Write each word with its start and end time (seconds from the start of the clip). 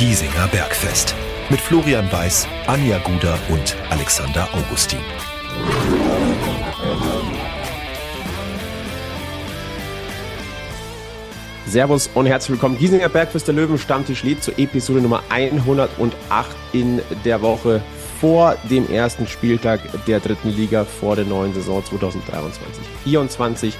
Giesinger 0.00 0.48
Bergfest. 0.48 1.14
Mit 1.50 1.60
Florian 1.60 2.10
Weiß, 2.10 2.48
Anja 2.66 2.96
Guder 3.00 3.38
und 3.50 3.76
Alexander 3.90 4.48
Augustin. 4.54 4.98
Servus 11.66 12.08
und 12.14 12.24
herzlich 12.24 12.52
willkommen. 12.52 12.78
Giesinger 12.78 13.10
Bergfest 13.10 13.46
der 13.46 13.54
Löwen 13.54 13.76
Stammtisch 13.76 14.22
lädt 14.22 14.42
zur 14.42 14.58
Episode 14.58 15.02
Nummer 15.02 15.22
108 15.28 16.56
in 16.72 17.02
der 17.26 17.42
Woche 17.42 17.82
vor 18.22 18.56
dem 18.70 18.90
ersten 18.90 19.26
Spieltag 19.26 19.80
der 20.06 20.20
dritten 20.20 20.48
Liga 20.48 20.86
vor 20.86 21.14
der 21.14 21.26
neuen 21.26 21.52
Saison 21.52 21.82
2023-24. 23.04 23.74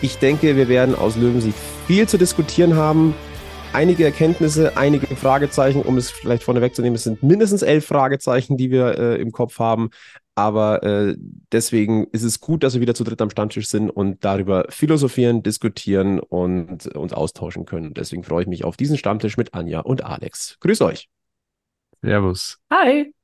Ich 0.00 0.16
denke, 0.18 0.54
wir 0.54 0.68
werden 0.68 0.94
aus 0.94 1.16
Löwensicht 1.16 1.58
viel 1.88 2.08
zu 2.08 2.18
diskutieren 2.18 2.76
haben. 2.76 3.16
Einige 3.72 4.04
Erkenntnisse, 4.04 4.76
einige 4.76 5.06
Fragezeichen, 5.14 5.82
um 5.82 5.96
es 5.96 6.10
vielleicht 6.10 6.42
vorne 6.42 6.60
wegzunehmen. 6.60 6.96
Es 6.96 7.04
sind 7.04 7.22
mindestens 7.22 7.62
elf 7.62 7.86
Fragezeichen, 7.86 8.56
die 8.56 8.72
wir 8.72 8.98
äh, 8.98 9.20
im 9.20 9.30
Kopf 9.30 9.60
haben. 9.60 9.90
Aber 10.34 10.82
äh, 10.82 11.14
deswegen 11.52 12.08
ist 12.08 12.24
es 12.24 12.40
gut, 12.40 12.64
dass 12.64 12.74
wir 12.74 12.80
wieder 12.80 12.94
zu 12.94 13.04
dritt 13.04 13.22
am 13.22 13.30
Stammtisch 13.30 13.68
sind 13.68 13.88
und 13.88 14.24
darüber 14.24 14.66
philosophieren, 14.70 15.44
diskutieren 15.44 16.18
und 16.18 16.88
uns 16.88 17.12
austauschen 17.12 17.64
können. 17.64 17.94
Deswegen 17.94 18.24
freue 18.24 18.42
ich 18.42 18.48
mich 18.48 18.64
auf 18.64 18.76
diesen 18.76 18.98
Stammtisch 18.98 19.36
mit 19.36 19.54
Anja 19.54 19.80
und 19.80 20.02
Alex. 20.02 20.56
Grüß 20.60 20.80
euch. 20.82 21.08
Servus. 22.02 22.58
Hi. 22.72 23.14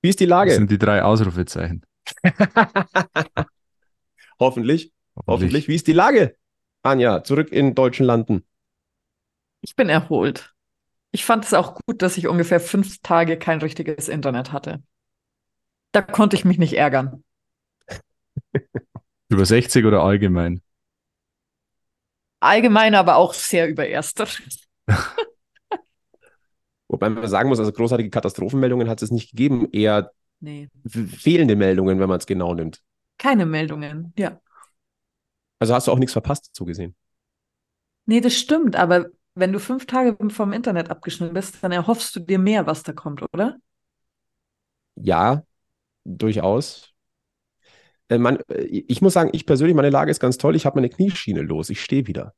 Wie 0.00 0.10
ist 0.10 0.20
die 0.20 0.26
Lage? 0.26 0.50
Das 0.50 0.58
sind 0.58 0.70
die 0.70 0.78
drei 0.78 1.02
Ausrufezeichen. 1.02 1.82
Hoffentlich. 4.38 4.38
Hoffentlich. 4.38 4.92
Hoffentlich. 5.26 5.68
Wie 5.68 5.74
ist 5.74 5.88
die 5.88 5.92
Lage? 5.92 6.36
Anja, 6.84 7.24
zurück 7.24 7.50
in 7.50 7.74
deutschen 7.74 8.06
Landen. 8.06 8.44
Ich 9.60 9.76
bin 9.76 9.88
erholt. 9.88 10.54
Ich 11.10 11.24
fand 11.24 11.44
es 11.44 11.54
auch 11.54 11.74
gut, 11.74 12.02
dass 12.02 12.16
ich 12.16 12.28
ungefähr 12.28 12.60
fünf 12.60 12.98
Tage 13.02 13.38
kein 13.38 13.60
richtiges 13.60 14.08
Internet 14.08 14.52
hatte. 14.52 14.82
Da 15.92 16.02
konnte 16.02 16.36
ich 16.36 16.44
mich 16.44 16.58
nicht 16.58 16.74
ärgern. 16.74 17.24
Über 19.28 19.44
60 19.44 19.84
oder 19.84 20.02
allgemein? 20.02 20.62
Allgemein, 22.40 22.94
aber 22.94 23.16
auch 23.16 23.34
sehr 23.34 23.68
über 23.68 23.86
Erster. 23.86 24.28
Wobei 26.88 27.10
man 27.10 27.28
sagen 27.28 27.48
muss, 27.48 27.58
also 27.58 27.72
großartige 27.72 28.10
Katastrophenmeldungen 28.10 28.88
hat 28.88 29.02
es 29.02 29.10
nicht 29.10 29.30
gegeben, 29.30 29.68
eher 29.72 30.12
nee. 30.40 30.68
fehlende 30.86 31.56
Meldungen, 31.56 31.98
wenn 31.98 32.08
man 32.08 32.18
es 32.18 32.26
genau 32.26 32.54
nimmt. 32.54 32.82
Keine 33.18 33.44
Meldungen, 33.44 34.12
ja. 34.16 34.40
Also 35.58 35.74
hast 35.74 35.88
du 35.88 35.92
auch 35.92 35.98
nichts 35.98 36.12
verpasst 36.12 36.50
zugesehen? 36.54 36.94
Nee, 38.06 38.20
das 38.20 38.36
stimmt, 38.36 38.76
aber 38.76 39.10
wenn 39.38 39.52
du 39.52 39.60
fünf 39.60 39.86
Tage 39.86 40.16
vom 40.30 40.52
Internet 40.52 40.90
abgeschnitten 40.90 41.34
bist, 41.34 41.62
dann 41.62 41.72
erhoffst 41.72 42.14
du 42.16 42.20
dir 42.20 42.38
mehr, 42.38 42.66
was 42.66 42.82
da 42.82 42.92
kommt, 42.92 43.22
oder? 43.32 43.56
Ja, 44.96 45.42
durchaus. 46.04 46.92
Äh, 48.08 48.18
man, 48.18 48.38
äh, 48.48 48.62
ich 48.64 49.00
muss 49.00 49.12
sagen, 49.12 49.30
ich 49.32 49.46
persönlich, 49.46 49.76
meine 49.76 49.90
Lage 49.90 50.10
ist 50.10 50.20
ganz 50.20 50.38
toll. 50.38 50.56
Ich 50.56 50.66
habe 50.66 50.76
meine 50.76 50.88
Knieschiene 50.88 51.42
los. 51.42 51.70
Ich 51.70 51.82
stehe 51.82 52.06
wieder. 52.06 52.34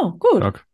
Oh, 0.00 0.12
gut. 0.12 0.38
Stark. 0.38 0.66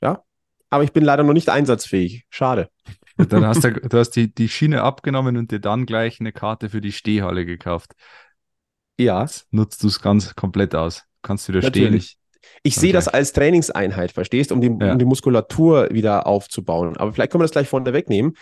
Ja, 0.00 0.22
aber 0.70 0.84
ich 0.84 0.92
bin 0.92 1.04
leider 1.04 1.22
noch 1.22 1.32
nicht 1.32 1.48
einsatzfähig. 1.48 2.26
Schade. 2.28 2.68
Dann 3.16 3.46
hast 3.46 3.64
du, 3.64 3.72
du 3.72 3.98
hast 3.98 4.10
die, 4.10 4.32
die 4.34 4.48
Schiene 4.48 4.82
abgenommen 4.82 5.38
und 5.38 5.50
dir 5.50 5.60
dann 5.60 5.86
gleich 5.86 6.20
eine 6.20 6.32
Karte 6.32 6.68
für 6.68 6.82
die 6.82 6.92
Stehhalle 6.92 7.46
gekauft. 7.46 7.92
Ja. 8.98 9.22
Jetzt 9.22 9.52
nutzt 9.52 9.82
du 9.82 9.88
es 9.88 10.00
ganz 10.00 10.34
komplett 10.34 10.74
aus. 10.74 11.04
Kannst 11.22 11.48
wieder 11.48 11.60
Natürlich. 11.60 12.04
stehen. 12.04 12.25
Ich 12.62 12.76
sehe 12.76 12.92
das 12.92 13.08
als 13.08 13.32
Trainingseinheit, 13.32 14.12
verstehst, 14.12 14.52
um 14.52 14.60
die, 14.60 14.74
Ja. 14.80 14.92
um 14.92 14.98
die 14.98 15.04
Muskulatur 15.04 15.88
wieder 15.90 16.26
aufzubauen. 16.26 16.96
Aber 16.96 17.12
vielleicht 17.12 17.32
können 17.32 17.40
wir 17.40 17.44
das 17.44 17.52
gleich 17.52 17.68
vorne 17.68 17.92
wegnehmen. 17.92 18.34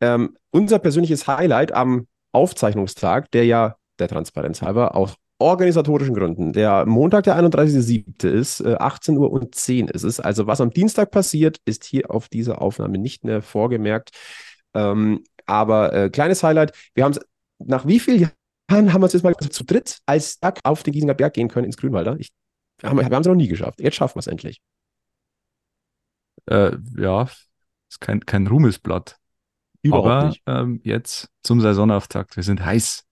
Ähm, 0.00 0.36
unser 0.50 0.78
persönliches 0.78 1.26
Highlight 1.26 1.72
am 1.72 2.06
Aufzeichnungstag, 2.32 3.30
der 3.32 3.44
ja 3.46 3.76
der 3.98 4.08
Transparenz 4.08 4.62
halber 4.62 4.94
aus 4.94 5.14
organisatorischen 5.40 6.14
Gründen, 6.14 6.52
der 6.52 6.84
Montag, 6.86 7.24
der 7.24 7.36
31.07. 7.36 8.28
ist, 8.28 8.60
äh, 8.60 8.74
18 8.78 9.16
Uhr 9.16 9.30
und 9.30 9.54
10 9.54 9.88
ist 9.88 10.02
es. 10.02 10.18
Also 10.20 10.46
was 10.46 10.60
am 10.60 10.70
Dienstag 10.70 11.10
passiert, 11.10 11.58
ist 11.64 11.84
hier 11.84 12.10
auf 12.10 12.28
dieser 12.28 12.60
Aufnahme 12.60 12.98
nicht 12.98 13.24
mehr 13.24 13.40
vorgemerkt. 13.42 14.10
Ähm, 14.74 15.22
aber 15.46 15.92
äh, 15.92 16.10
kleines 16.10 16.42
Highlight, 16.42 16.72
wir 16.94 17.04
haben 17.04 17.12
es 17.12 17.20
nach 17.58 17.86
wie 17.86 18.00
vielen 18.00 18.20
Jahren 18.20 18.92
haben 18.92 19.00
wir 19.00 19.06
es 19.06 19.12
jetzt 19.14 19.22
mal 19.22 19.34
zu 19.36 19.64
dritt 19.64 19.98
als 20.06 20.38
Tag 20.40 20.60
auf 20.64 20.82
den 20.82 20.92
Giesinger 20.92 21.14
Berg 21.14 21.34
gehen 21.34 21.48
können 21.48 21.64
ins 21.66 21.76
Grünwalder? 21.76 22.16
Ich, 22.18 22.30
haben 22.82 22.98
wir 22.98 23.04
haben 23.04 23.20
es 23.20 23.26
noch 23.26 23.34
nie 23.34 23.48
geschafft. 23.48 23.80
Jetzt 23.80 23.96
schaffen 23.96 24.16
wir 24.16 24.20
es 24.20 24.26
endlich. 24.26 24.60
Äh, 26.46 26.76
ja, 26.96 27.28
ist 27.90 28.00
kein, 28.00 28.24
kein 28.24 28.46
Ruhmesblatt. 28.46 29.16
Überhaupt 29.82 30.06
Aber 30.08 30.28
nicht. 30.28 30.42
ähm, 30.46 30.80
jetzt 30.84 31.28
zum 31.42 31.60
Saisonauftakt. 31.60 32.36
Wir 32.36 32.42
sind 32.42 32.64
heiß. 32.64 33.04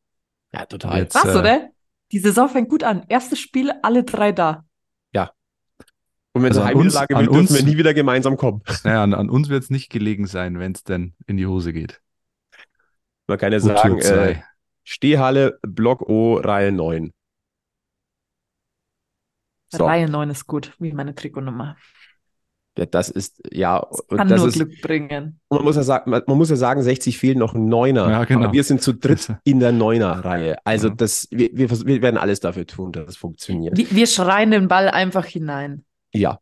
Ja, 0.53 0.67
total. 0.67 0.99
Jetzt, 0.99 1.15
Was, 1.15 1.35
äh, 1.35 1.39
oder? 1.39 1.69
Die 2.13 2.19
Saison 2.19 2.49
fängt 2.49 2.69
gut 2.69 2.85
an. 2.85 3.05
Erstes 3.09 3.39
Spiel, 3.41 3.73
alle 3.83 4.05
drei 4.05 4.33
da. 4.33 4.63
Und 6.33 6.43
wenn 6.43 6.53
es 6.53 6.59
Also 6.59 6.69
eine 6.69 6.79
Heimniederlage 6.79 7.15
wird, 7.15 7.27
dürfen 7.29 7.39
uns- 7.39 7.55
wir 7.55 7.63
nie 7.63 7.79
wieder 7.79 7.95
gemeinsam 7.95 8.37
kommen. 8.37 8.61
Naja, 8.85 9.03
an, 9.03 9.15
an 9.15 9.31
uns 9.31 9.49
wird 9.49 9.63
es 9.63 9.71
nicht 9.71 9.89
gelegen 9.89 10.27
sein, 10.27 10.59
wenn 10.59 10.73
es 10.73 10.85
denn 10.85 11.15
in 11.27 11.39
die 11.39 11.47
Hose 11.47 11.73
geht. 11.73 12.03
Man 13.27 13.39
kann 13.39 13.55
ja 13.55 13.61
sagen, 13.61 13.99
äh. 14.01 14.43
Stehhalle, 14.85 15.59
Block 15.63 16.03
O, 16.03 16.35
Reihe 16.37 16.73
9. 16.73 17.15
So, 19.77 19.87
Reihe 19.87 20.09
9 20.09 20.31
ist 20.31 20.47
gut, 20.47 20.73
wie 20.79 20.93
meine 20.93 21.15
Trikotnummer. 21.15 21.77
ja, 22.79 22.87
das 22.87 23.09
ist, 23.09 23.41
ja, 23.53 23.79
und 23.79 24.17
Kann 24.19 24.29
das 24.29 24.39
nur 24.41 24.49
ist, 24.49 24.55
Glück 24.55 24.81
bringen. 24.83 25.41
man 25.51 25.63
muss 25.65 25.77
ja 25.77 25.83
sagen, 25.83 26.11
man, 26.11 26.23
man 26.27 26.37
muss 26.37 26.51
ja 26.51 26.57
sagen, 26.57 26.83
60 26.83 27.17
fehlen 27.19 27.39
noch 27.39 27.55
ein 27.55 27.69
Neuner. 27.69 28.11
Ja, 28.11 28.25
genau. 28.25 28.45
Aber 28.45 28.53
wir 28.53 28.65
sind 28.65 28.83
zu 28.83 28.93
dritt 28.93 29.29
Das- 29.29 29.37
in 29.45 29.61
der 29.61 29.73
Neuner-Reihe. 29.73 30.57
Also 30.65 30.89
Ja. 30.89 30.95
das, 30.95 31.27
wir, 31.31 31.49
wir, 31.53 31.71
wir 31.71 32.03
werden 32.03 32.19
alles 32.19 32.41
dafür 32.41 32.67
tun, 32.67 32.93
dass 32.93 33.09
es 33.09 33.17
funktioniert. 33.17 33.77
Wir, 33.77 33.91
wir 33.91 34.07
schreien 34.07 34.51
den 34.51 34.69
Ball 34.69 34.89
einfach 34.91 35.25
hinein. 35.25 35.85
Ja. 36.13 36.39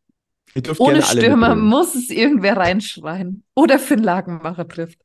Ohne 0.78 1.03
Stürmer 1.03 1.55
muss 1.56 1.95
es 1.97 2.11
irgendwer 2.11 2.56
reinschreien. 2.56 3.43
Oder 3.55 3.78
Finn 3.78 4.03
Lagenmacher 4.03 4.69
trifft. 4.69 5.01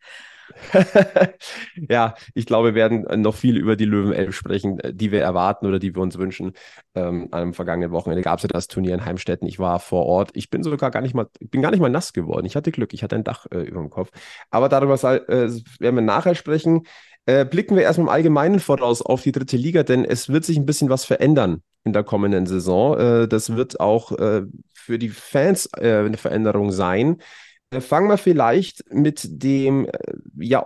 ja, 1.89 2.13
ich 2.33 2.45
glaube, 2.45 2.69
wir 2.69 2.75
werden 2.75 3.21
noch 3.21 3.35
viel 3.35 3.57
über 3.57 3.75
die 3.75 3.85
Löwen 3.85 4.13
11 4.13 4.35
sprechen, 4.35 4.79
äh, 4.79 4.93
die 4.93 5.11
wir 5.11 5.21
erwarten 5.21 5.65
oder 5.65 5.79
die 5.79 5.95
wir 5.95 6.01
uns 6.01 6.17
wünschen. 6.17 6.53
Ähm, 6.95 7.27
am 7.31 7.53
vergangenen 7.53 7.91
Wochenende 7.91 8.21
gab 8.21 8.39
es 8.39 8.43
ja 8.43 8.49
das 8.49 8.67
Turnier 8.67 8.93
in 8.93 9.05
Heimstetten. 9.05 9.47
Ich 9.47 9.59
war 9.59 9.79
vor 9.79 10.05
Ort. 10.05 10.31
Ich 10.33 10.49
bin 10.49 10.63
sogar 10.63 10.91
gar 10.91 11.01
nicht 11.01 11.15
mal, 11.15 11.27
bin 11.39 11.61
gar 11.61 11.71
nicht 11.71 11.79
mal 11.79 11.89
nass 11.89 12.13
geworden. 12.13 12.45
Ich 12.45 12.55
hatte 12.55 12.71
Glück, 12.71 12.93
ich 12.93 13.03
hatte 13.03 13.15
ein 13.15 13.23
Dach 13.23 13.45
äh, 13.51 13.61
über 13.61 13.79
dem 13.79 13.89
Kopf. 13.89 14.09
Aber 14.49 14.69
darüber 14.69 14.97
soll, 14.97 15.25
äh, 15.27 15.49
werden 15.81 15.95
wir 15.95 16.01
nachher 16.01 16.35
sprechen. 16.35 16.83
Äh, 17.25 17.45
blicken 17.45 17.75
wir 17.75 17.83
erstmal 17.83 18.07
im 18.07 18.13
Allgemeinen 18.13 18.59
voraus 18.59 19.01
auf 19.01 19.21
die 19.21 19.31
dritte 19.31 19.57
Liga, 19.57 19.83
denn 19.83 20.05
es 20.05 20.29
wird 20.29 20.45
sich 20.45 20.57
ein 20.57 20.65
bisschen 20.65 20.89
was 20.89 21.05
verändern 21.05 21.61
in 21.83 21.93
der 21.93 22.03
kommenden 22.03 22.45
Saison. 22.45 22.97
Äh, 22.97 23.27
das 23.27 23.55
wird 23.55 23.79
auch 23.79 24.11
äh, 24.17 24.43
für 24.73 24.97
die 24.97 25.09
Fans 25.09 25.71
eine 25.73 26.17
Veränderung 26.17 26.71
sein. 26.71 27.17
Äh, 27.71 27.81
Fangen 27.81 28.09
wir 28.09 28.17
vielleicht 28.17 28.93
mit 28.93 29.21
dem, 29.43 29.85
äh, 29.85 29.91
ja, 30.39 30.65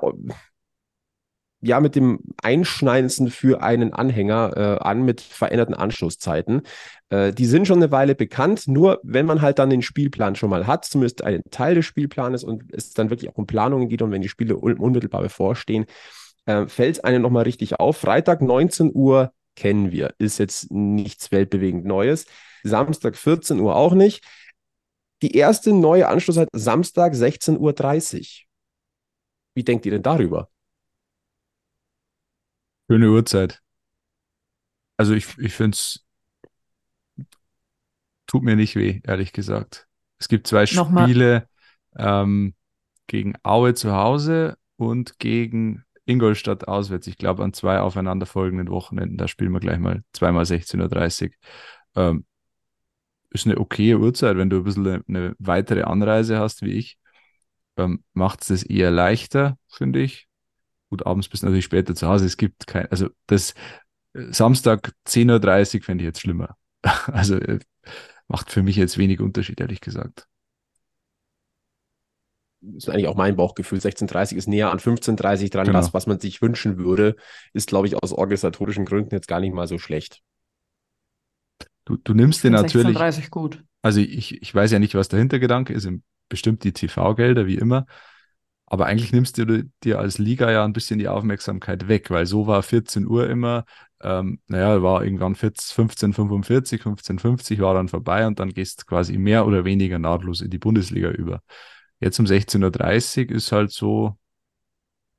ja, 1.66 1.80
mit 1.80 1.96
dem 1.96 2.19
Einschneidendsten 2.41 3.30
für 3.30 3.64
einen 3.64 3.94
Anhänger 3.94 4.52
äh, 4.58 4.84
an 4.84 5.03
mit 5.06 5.22
veränderten 5.22 5.74
Anschlusszeiten. 5.74 6.63
Äh, 7.09 7.31
die 7.31 7.46
sind 7.46 7.68
schon 7.68 7.78
eine 7.78 7.90
Weile 7.90 8.16
bekannt, 8.16 8.68
nur 8.68 9.00
wenn 9.03 9.25
man 9.25 9.42
halt 9.42 9.59
dann 9.59 9.69
den 9.69 9.81
Spielplan 9.81 10.36
schon 10.36 10.50
mal 10.50 10.68
hat, 10.68 10.84
zumindest 10.84 11.24
einen 11.24 11.42
Teil 11.52 11.75
des 11.75 11.86
Spielplanes 11.86 12.44
und 12.44 12.63
es 12.74 12.92
dann 12.94 13.09
wirklich 13.09 13.31
auch 13.31 13.38
um 13.38 13.47
Planungen 13.47 13.88
geht 13.88 14.02
und 14.02 14.12
wenn 14.12 14.22
die 14.22 14.28
Spiele 14.28 14.58
un 14.58 14.78
unmittelbar 14.78 15.22
bevorstehen, 15.22 15.86
äh, 16.45 16.68
fällt 16.68 16.98
es 16.98 17.04
einem 17.04 17.22
nochmal 17.22 17.44
richtig 17.44 17.80
auf. 17.80 17.95
Freitag 17.98 18.42
19 18.42 18.92
Uhr 18.94 19.31
kennen 19.56 19.92
wir, 19.92 20.13
ist 20.18 20.39
jetzt 20.39 20.69
nichts 20.69 21.31
weltbewegend 21.31 21.86
Neues. 21.86 22.25
Samstag 22.63 23.16
14 23.16 23.60
Uhr 23.62 23.75
auch 23.75 23.94
nicht. 23.94 24.25
Die 25.24 25.38
erste 25.38 25.72
neue 25.72 26.10
Anschlusszeit 26.10 26.50
Samstag 26.52 27.14
16.30 27.14 28.20
Uhr. 28.20 28.25
Wie 29.56 29.64
denkt 29.64 29.86
ihr 29.86 29.94
denn 29.94 30.04
darüber? 30.04 30.50
Schöne 32.90 33.10
Uhrzeit. 33.10 33.62
Also 34.98 35.14
ich, 35.14 35.38
ich 35.38 35.54
finde 35.54 35.75
es 35.75 36.06
tut 38.28 38.44
mir 38.44 38.58
nicht 38.58 38.75
weh, 38.75 39.00
ehrlich 39.06 39.31
gesagt. 39.31 39.88
Es 40.20 40.28
gibt 40.28 40.46
zwei 40.46 40.66
Nochmal. 40.74 41.06
Spiele 41.06 41.48
ähm, 41.96 42.54
gegen 43.08 43.36
Aue 43.44 43.75
zu 43.75 43.94
Hause 43.94 44.58
und 44.75 45.20
gegen 45.20 45.86
Ingolstadt 46.04 46.68
auswärts. 46.68 47.08
Ich 47.08 47.18
glaube 47.18 47.46
an 47.46 47.54
zwei 47.54 47.80
aufeinanderfolgenden 47.80 48.70
Wochenenden. 48.70 49.16
Da 49.16 49.30
spielen 49.30 49.54
wir 49.54 49.62
gleich 49.62 49.80
mal 49.80 50.04
zweimal 50.12 50.44
16.30 50.44 51.24
Uhr. 51.24 51.31
Ähm, 51.96 52.25
ist 53.33 53.45
eine 53.45 53.57
okaye 53.59 53.97
Uhrzeit, 53.97 54.38
wenn 54.38 54.50
du 54.50 54.57
ein 54.57 54.63
bisschen 54.63 55.03
eine, 55.07 55.35
weitere 55.39 55.83
Anreise 55.83 56.39
hast 56.39 56.62
wie 56.62 56.71
ich. 56.71 56.97
Ähm, 57.77 58.03
Macht 58.13 58.41
es 58.41 58.47
das 58.47 58.63
eher 58.63 58.91
leichter, 58.91 59.57
finde 59.68 60.01
ich. 60.01 60.27
Gut, 60.89 61.06
abends 61.06 61.27
bist 61.27 61.41
du 61.41 61.47
natürlich 61.47 61.65
später 61.65 61.95
zu 61.95 62.07
Hause. 62.07 62.25
Es 62.25 62.38
gibt 62.38 62.68
kein, 62.68 62.88
also 62.91 63.09
das 63.25 63.53
äh, 64.13 64.31
Samstag 64.31 64.94
10.30 65.07 65.77
Uhr 65.77 65.83
fände 65.83 66.03
ich 66.03 66.07
jetzt 66.07 66.21
schlimmer. 66.21 66.56
Also 67.07 67.38
äh, 67.38 67.59
macht 68.27 68.51
für 68.51 68.62
mich 68.62 68.75
jetzt 68.75 68.97
wenig 68.97 69.19
Unterschied, 69.19 69.59
ehrlich 69.59 69.81
gesagt. 69.81 70.27
ist 72.75 72.89
eigentlich 72.89 73.07
auch 73.07 73.15
mein 73.15 73.36
Bauchgefühl, 73.36 73.79
16.30 73.79 74.36
ist 74.36 74.47
näher 74.47 74.71
an 74.71 74.79
15.30 74.79 75.50
dran. 75.50 75.65
Genau. 75.65 75.79
Das, 75.79 75.94
was 75.94 76.07
man 76.07 76.19
sich 76.19 76.41
wünschen 76.41 76.77
würde, 76.77 77.15
ist, 77.53 77.68
glaube 77.68 77.88
ich, 77.88 77.95
aus 77.95 78.12
organisatorischen 78.12 78.86
Gründen 78.86 79.15
jetzt 79.15 79.27
gar 79.27 79.39
nicht 79.39 79.53
mal 79.53 79.68
so 79.68 79.79
schlecht. 79.79 80.21
Du, 81.85 81.97
du 81.97 82.13
nimmst 82.13 82.44
den 82.44 82.53
natürlich, 82.53 82.97
16:30 82.97 83.30
gut. 83.30 83.63
also 83.81 84.00
ich, 84.00 84.41
ich 84.41 84.56
weiß 84.56 84.71
ja 84.71 84.80
nicht, 84.80 84.95
was 84.95 85.09
der 85.09 85.19
Hintergedanke 85.19 85.74
ist, 85.74 85.89
bestimmt 86.30 86.63
die 86.63 86.74
TV-Gelder, 86.74 87.45
wie 87.45 87.56
immer. 87.56 87.85
Aber 88.65 88.88
eigentlich 88.88 89.12
nimmst 89.12 89.38
du 89.38 89.69
dir 89.83 90.00
als 90.00 90.18
Liga 90.18 90.50
ja 90.51 90.65
ein 90.65 90.74
bisschen 90.74 90.97
die 90.97 91.07
Aufmerksamkeit 91.07 91.88
weg, 91.88 92.09
weil 92.09 92.25
so 92.25 92.47
war 92.47 92.63
14 92.63 93.06
Uhr 93.06 93.30
immer, 93.30 93.65
ähm, 94.01 94.39
naja, 94.47 94.81
war 94.81 95.03
irgendwann 95.03 95.35
15.45, 95.35 96.81
15.50 96.81 97.59
war 97.59 97.75
dann 97.75 97.88
vorbei 97.88 98.25
und 98.25 98.39
dann 98.39 98.50
gehst 98.50 98.88
quasi 98.88 99.18
mehr 99.18 99.45
oder 99.45 99.63
weniger 99.63 100.00
nahtlos 100.00 100.41
in 100.41 100.50
die 100.50 100.57
Bundesliga 100.57 101.12
über. 101.12 101.41
Jetzt 102.00 102.19
um 102.19 102.25
16.30 102.25 103.29
Uhr 103.29 103.36
ist 103.36 103.51
halt 103.51 103.71
so, 103.71 104.18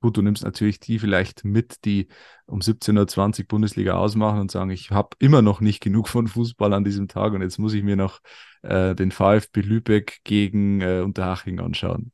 gut, 0.05 0.19
du 0.19 0.23
nimmst 0.23 0.45
natürlich 0.45 0.81
die 0.81 0.99
vielleicht 0.99 1.47
mit, 1.47 1.87
die 1.87 2.09
um 2.45 2.61
17.20 2.61 3.41
Uhr 3.41 3.47
Bundesliga 3.47 3.95
ausmachen 3.95 4.39
und 4.39 4.51
sagen, 4.51 4.69
ich 4.69 4.91
habe 4.91 5.17
immer 5.19 5.41
noch 5.41 5.63
nicht 5.63 5.81
genug 5.81 6.09
von 6.09 6.29
Fußball 6.29 6.75
an 6.75 6.85
diesem 6.85 7.09
Tag 7.09 7.33
und 7.33 7.41
jetzt 7.41 7.57
muss 7.59 7.73
ich 7.73 7.83
mir 7.83 7.97
noch 7.97 8.21
äh, 8.61 8.95
den 8.95 9.13
VfB 9.13 9.63
Lübeck 9.63 10.19
gegen 10.23 10.83
äh, 10.83 11.01
Unterhaching 11.01 11.59
anschauen. 11.59 12.13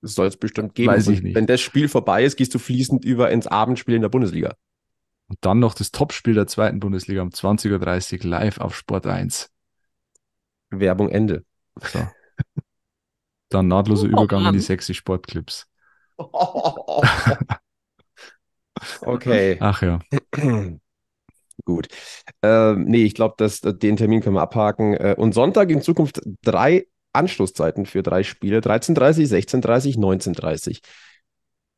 Das 0.00 0.14
soll 0.14 0.28
es 0.28 0.36
bestimmt 0.36 0.76
geben. 0.76 0.92
Weiß 0.92 1.08
ich 1.08 1.22
nicht. 1.22 1.34
Wenn 1.34 1.48
das 1.48 1.60
Spiel 1.60 1.88
vorbei 1.88 2.22
ist, 2.22 2.36
gehst 2.36 2.54
du 2.54 2.60
fließend 2.60 3.04
über 3.04 3.32
ins 3.32 3.48
Abendspiel 3.48 3.96
in 3.96 4.02
der 4.02 4.08
Bundesliga. 4.08 4.54
Und 5.26 5.38
dann 5.40 5.58
noch 5.58 5.74
das 5.74 5.90
Topspiel 5.90 6.34
der 6.34 6.46
zweiten 6.46 6.78
Bundesliga 6.78 7.22
um 7.22 7.30
20.30 7.30 8.20
Uhr 8.22 8.30
live 8.30 8.58
auf 8.58 8.76
Sport 8.76 9.08
1. 9.08 9.50
Werbung 10.70 11.08
Ende. 11.08 11.44
So. 11.82 12.06
Dann 13.48 13.66
nahtloser 13.66 14.06
Übergang 14.06 14.46
in 14.46 14.52
die 14.52 14.60
sexy 14.60 14.94
Sportclips. 14.94 15.66
okay. 19.02 19.56
Ach 19.60 19.82
ja. 19.82 19.98
Gut. 21.64 21.88
Ähm, 22.42 22.84
nee, 22.84 23.04
ich 23.04 23.14
glaube, 23.14 23.34
dass 23.36 23.60
den 23.60 23.96
Termin 23.96 24.20
können 24.22 24.36
wir 24.36 24.42
abhaken. 24.42 24.94
Äh, 24.94 25.14
und 25.18 25.34
Sonntag 25.34 25.70
in 25.70 25.82
Zukunft 25.82 26.20
drei 26.42 26.86
Anschlusszeiten 27.12 27.86
für 27.86 28.02
drei 28.02 28.22
Spiele: 28.22 28.60
13.30, 28.60 29.26
16.30, 29.26 29.98
19.30. 29.98 30.80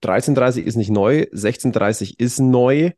13.30 0.03 0.63
ist 0.63 0.77
nicht 0.77 0.91
neu, 0.91 1.27
16.30 1.33 2.15
ist 2.19 2.41
neu. 2.41 2.91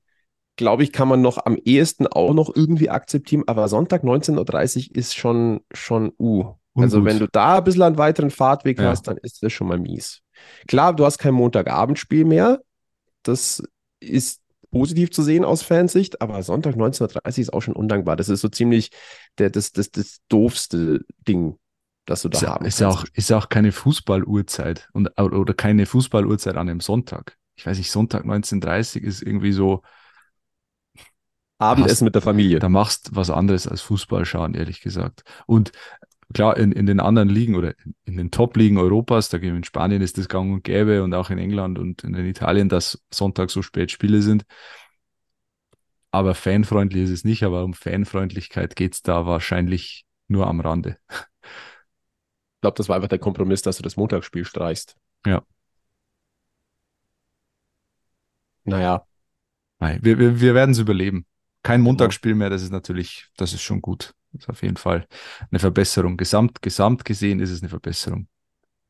Glaube 0.56 0.84
ich, 0.84 0.92
kann 0.92 1.08
man 1.08 1.20
noch 1.20 1.44
am 1.44 1.56
ehesten 1.56 2.06
auch 2.06 2.32
noch 2.32 2.54
irgendwie 2.54 2.88
akzeptieren, 2.88 3.42
aber 3.46 3.68
Sonntag 3.68 4.04
19.30 4.04 4.90
Uhr 4.90 4.96
ist 4.96 5.16
schon, 5.16 5.60
schon, 5.72 6.12
uh. 6.18 6.54
Also, 6.76 6.98
Ungut. 6.98 7.10
wenn 7.12 7.18
du 7.20 7.28
da 7.30 7.58
ein 7.58 7.64
bisschen 7.64 7.82
einen 7.82 7.98
weiteren 7.98 8.30
Fahrtweg 8.30 8.78
Ja. 8.78 8.90
hast, 8.90 9.02
dann 9.08 9.16
ist 9.18 9.42
das 9.42 9.52
schon 9.52 9.68
mal 9.68 9.78
mies. 9.78 10.23
Klar, 10.68 10.94
du 10.94 11.04
hast 11.04 11.18
kein 11.18 11.34
Montagabendspiel 11.34 12.24
mehr. 12.24 12.62
Das 13.22 13.62
ist 14.00 14.40
positiv 14.70 15.12
zu 15.12 15.22
sehen 15.22 15.44
aus 15.44 15.62
Fansicht, 15.62 16.20
aber 16.20 16.42
Sonntag 16.42 16.74
19.30 16.74 17.40
ist 17.40 17.52
auch 17.52 17.62
schon 17.62 17.76
undankbar. 17.76 18.16
Das 18.16 18.28
ist 18.28 18.40
so 18.40 18.48
ziemlich 18.48 18.90
der, 19.38 19.50
das, 19.50 19.72
das, 19.72 19.90
das 19.90 20.18
doofste 20.28 21.00
Ding, 21.28 21.58
das 22.06 22.22
du 22.22 22.28
da 22.28 22.38
Ist, 22.38 22.46
haben 22.46 22.66
ist, 22.66 22.80
ja 22.80 22.88
auch, 22.88 23.04
ist 23.12 23.30
ja 23.30 23.38
auch 23.38 23.48
keine 23.48 23.72
Fußballuhrzeit 23.72 24.88
und, 24.92 25.08
oder 25.18 25.54
keine 25.54 25.86
Fußballuhrzeit 25.86 26.56
an 26.56 26.68
einem 26.68 26.80
Sonntag. 26.80 27.38
Ich 27.56 27.64
weiß 27.64 27.78
nicht, 27.78 27.90
Sonntag 27.90 28.24
19.30 28.24 29.00
ist 29.00 29.22
irgendwie 29.22 29.52
so, 29.52 29.82
Abendessen 31.58 32.04
mit 32.04 32.16
der 32.16 32.22
Familie. 32.22 32.58
da 32.58 32.68
machst 32.68 33.10
was 33.14 33.30
anderes 33.30 33.68
als 33.68 33.80
Fußball 33.80 34.24
schauen, 34.24 34.54
ehrlich 34.54 34.80
gesagt. 34.80 35.22
Und 35.46 35.70
klar, 36.32 36.56
in, 36.56 36.72
in 36.72 36.86
den 36.86 37.00
anderen 37.00 37.28
Ligen 37.28 37.54
oder 37.54 37.78
in, 37.84 37.94
in 38.04 38.16
den 38.16 38.30
Top-Ligen 38.30 38.78
Europas, 38.78 39.28
da 39.28 39.38
in 39.38 39.64
Spanien 39.64 40.02
ist 40.02 40.18
das 40.18 40.28
gang 40.28 40.52
und 40.52 40.64
gäbe 40.64 41.02
und 41.02 41.14
auch 41.14 41.30
in 41.30 41.38
England 41.38 41.78
und 41.78 42.04
in 42.04 42.14
Italien, 42.14 42.68
dass 42.68 43.02
Sonntag 43.12 43.50
so 43.50 43.62
spät 43.62 43.90
Spiele 43.90 44.22
sind. 44.22 44.44
Aber 46.10 46.34
fanfreundlich 46.34 47.04
ist 47.04 47.10
es 47.10 47.24
nicht, 47.24 47.42
aber 47.42 47.64
um 47.64 47.74
Fanfreundlichkeit 47.74 48.76
geht's 48.76 49.02
da 49.02 49.26
wahrscheinlich 49.26 50.04
nur 50.28 50.46
am 50.46 50.60
Rande. 50.60 50.96
Ich 51.10 52.60
glaube, 52.60 52.76
das 52.78 52.88
war 52.88 52.96
einfach 52.96 53.08
der 53.08 53.18
Kompromiss, 53.18 53.60
dass 53.60 53.76
du 53.76 53.82
das 53.82 53.96
Montagsspiel 53.96 54.46
streichst. 54.46 54.96
Ja. 55.26 55.42
Naja, 58.64 59.04
Nein, 59.84 59.98
wir, 60.02 60.18
wir, 60.18 60.40
wir 60.40 60.54
werden 60.54 60.70
es 60.70 60.78
überleben. 60.78 61.26
Kein 61.62 61.82
Montagsspiel 61.82 62.34
mehr, 62.34 62.48
das 62.48 62.62
ist 62.62 62.72
natürlich, 62.72 63.26
das 63.36 63.52
ist 63.52 63.62
schon 63.62 63.82
gut. 63.82 64.14
Ist 64.36 64.48
auf 64.48 64.62
jeden 64.62 64.76
Fall 64.76 65.06
eine 65.50 65.58
Verbesserung. 65.58 66.16
Gesamt, 66.16 66.62
gesamt 66.62 67.04
gesehen 67.04 67.40
ist 67.40 67.50
es 67.50 67.62
eine 67.62 67.68
Verbesserung. 67.68 68.28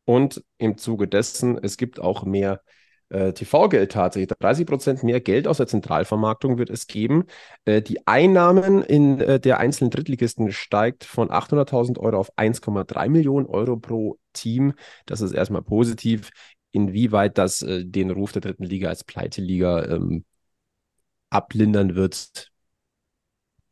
Und 0.04 0.42
im 0.58 0.76
Zuge 0.78 1.08
dessen, 1.08 1.58
es 1.62 1.76
gibt 1.76 2.00
auch 2.00 2.24
mehr 2.24 2.60
äh, 3.10 3.32
TV-Geld 3.32 3.92
tatsächlich. 3.92 4.36
30 4.38 4.66
Prozent 4.66 5.02
mehr 5.02 5.20
Geld 5.20 5.46
aus 5.46 5.58
der 5.58 5.66
Zentralvermarktung 5.66 6.58
wird 6.58 6.70
es 6.70 6.86
geben. 6.86 7.24
Äh, 7.64 7.82
die 7.82 8.06
Einnahmen 8.06 8.82
in 8.82 9.20
äh, 9.20 9.40
der 9.40 9.58
einzelnen 9.58 9.90
Drittligisten 9.90 10.52
steigt 10.52 11.04
von 11.04 11.30
800.000 11.30 11.98
Euro 11.98 12.18
auf 12.18 12.36
1,3 12.36 13.08
Millionen 13.08 13.46
Euro 13.46 13.76
pro 13.76 14.18
Team. 14.32 14.74
Das 15.06 15.20
ist 15.20 15.32
erstmal 15.32 15.62
positiv. 15.62 16.30
Inwieweit 16.72 17.38
das 17.38 17.62
äh, 17.62 17.84
den 17.84 18.10
Ruf 18.10 18.32
der 18.32 18.42
dritten 18.42 18.64
Liga 18.64 18.88
als 18.88 19.04
Pleiteliga 19.04 19.84
ähm, 19.84 20.24
ablindern 21.30 21.94
wird, 21.94 22.50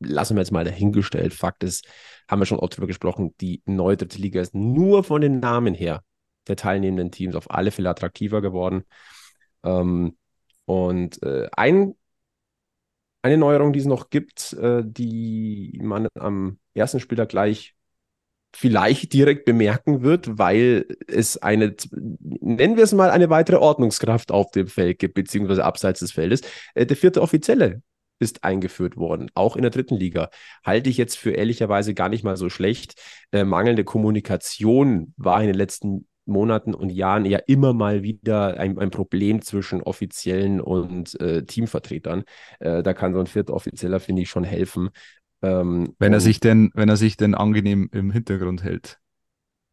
lassen 0.04 0.37
wir 0.37 0.43
jetzt 0.43 0.52
mal 0.52 0.64
dahingestellt. 0.64 1.34
Fakt 1.34 1.64
ist, 1.64 1.87
haben 2.28 2.40
wir 2.40 2.46
schon 2.46 2.58
oft 2.58 2.76
drüber 2.76 2.87
gesprochen, 2.87 3.34
die 3.40 3.62
neue 3.66 3.96
dritte 3.96 4.19
Liga 4.19 4.40
ist 4.40 4.54
nur 4.54 5.04
von 5.04 5.20
den 5.20 5.40
Namen 5.40 5.75
her 5.75 6.02
der 6.49 6.56
teilnehmenden 6.56 7.10
Teams 7.10 7.37
auf 7.37 7.50
alle 7.50 7.70
Fälle 7.70 7.90
attraktiver 7.90 8.43
geworden. 8.43 8.84
Ähm, 9.64 10.16
und 10.64 11.22
äh, 11.22 11.49
ein, 11.56 11.94
eine 13.22 13.37
Neuerung, 13.37 13.72
die 13.72 13.81
es 13.81 13.87
noch 13.87 14.10
gibt, 14.10 14.52
äh, 14.54 14.82
die 14.84 15.78
man 15.82 16.08
am 16.14 16.58
ersten 16.75 17.00
Spieltag 17.00 17.28
gleich 17.28 17.75
vielleicht 18.55 19.12
direkt 19.14 19.46
bemerken 19.46 20.02
wird, 20.02 20.38
weil 20.38 20.87
es 21.06 21.38
eine, 21.38 21.75
nennen 21.90 22.76
wir 22.76 22.84
es 22.84 22.93
mal, 22.93 23.10
eine 23.10 23.31
weitere 23.31 23.56
Ordnungskraft 23.56 24.31
auf 24.31 24.50
dem 24.50 24.66
Feld 24.66 24.98
gibt, 24.98 25.14
beziehungsweise 25.14 25.64
abseits 25.64 26.00
des 26.00 26.12
Feldes. 26.12 26.43
Äh, 26.74 26.86
der 26.86 26.96
vierte 26.96 27.22
Offizielle 27.22 27.82
ist 28.22 28.44
eingeführt 28.44 28.96
worden, 28.96 29.31
auch 29.34 29.56
in 29.56 29.62
der 29.62 29.70
dritten 29.70 29.96
Liga. 29.96 30.31
Halte 30.64 30.88
ich 30.88 30.96
jetzt 30.96 31.19
für 31.19 31.32
ehrlicherweise 31.32 31.93
gar 31.93 32.08
nicht 32.08 32.24
mal 32.24 32.36
so 32.36 32.48
schlecht. 32.48 32.94
Äh, 33.32 33.44
mangelnde 33.44 33.84
Kommunikation 33.84 35.12
war 35.17 35.41
in 35.41 35.48
den 35.48 35.56
letzten 35.56 36.06
Monaten 36.24 36.74
und 36.74 36.91
Jahren 36.91 37.24
ja 37.24 37.38
immer 37.46 37.72
mal 37.72 38.02
wieder 38.02 38.58
ein, 38.58 38.79
ein 38.79 38.91
Problem 38.91 39.43
zwischen 39.43 39.82
Offiziellen 39.82 40.60
und 40.60 41.20
äh, 41.20 41.44
Teamvertretern. 41.44 42.24
Äh, 42.60 42.82
da 42.82 42.94
kann 42.94 43.12
so 43.12 43.20
ein 43.20 43.26
vierter 43.26 43.55
Offizieller, 43.55 44.00
finde 44.00 44.22
ich, 44.22 44.31
schon 44.31 44.44
helfen. 44.44 44.91
Ähm, 45.43 45.94
Wenn 45.98 46.12
er 46.12 46.20
sich 46.20 46.38
denn, 46.38 46.70
wenn 46.74 46.88
er 46.88 46.96
sich 46.96 47.17
denn 47.17 47.34
angenehm 47.34 47.88
im 47.93 48.12
Hintergrund 48.12 48.62
hält. 48.62 48.98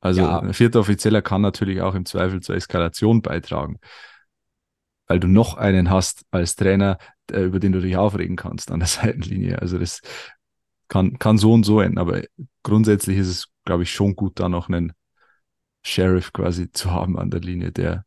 Also 0.02 0.22
Ja. 0.22 0.40
ein 0.40 0.54
vierter 0.54 0.80
Offizieller 0.80 1.22
kann 1.22 1.42
natürlich 1.42 1.82
auch 1.82 1.94
im 1.94 2.06
Zweifel 2.06 2.42
zur 2.42 2.56
Eskalation 2.56 3.22
beitragen. 3.22 3.78
Weil 5.08 5.20
du 5.20 5.28
noch 5.28 5.56
einen 5.56 5.90
hast 5.90 6.24
als 6.32 6.56
Trainer, 6.56 6.98
über 7.32 7.60
den 7.60 7.72
du 7.72 7.82
dich 7.82 7.98
aufregen 7.98 8.36
kannst 8.36 8.72
an 8.72 8.80
der 8.80 8.88
Seitenlinie. 8.90 9.62
Also 9.62 9.78
das 9.78 10.02
kann, 10.88 11.20
kann 11.20 11.38
so 11.38 11.54
und 11.54 11.64
so 11.66 11.82
enden. 11.82 11.98
Aber 11.98 12.24
grundsätzlich 12.64 13.18
ist 13.18 13.28
es, 13.28 13.48
glaube 13.66 13.84
ich, 13.84 13.92
schon 13.92 14.16
gut, 14.16 14.40
da 14.40 14.50
noch 14.50 14.70
einen 14.70 14.94
Sheriff 15.86 16.34
quasi 16.34 16.72
zu 16.72 16.92
haben 16.92 17.18
an 17.18 17.32
der 17.32 17.42
Linie, 17.42 17.72
der, 17.72 18.06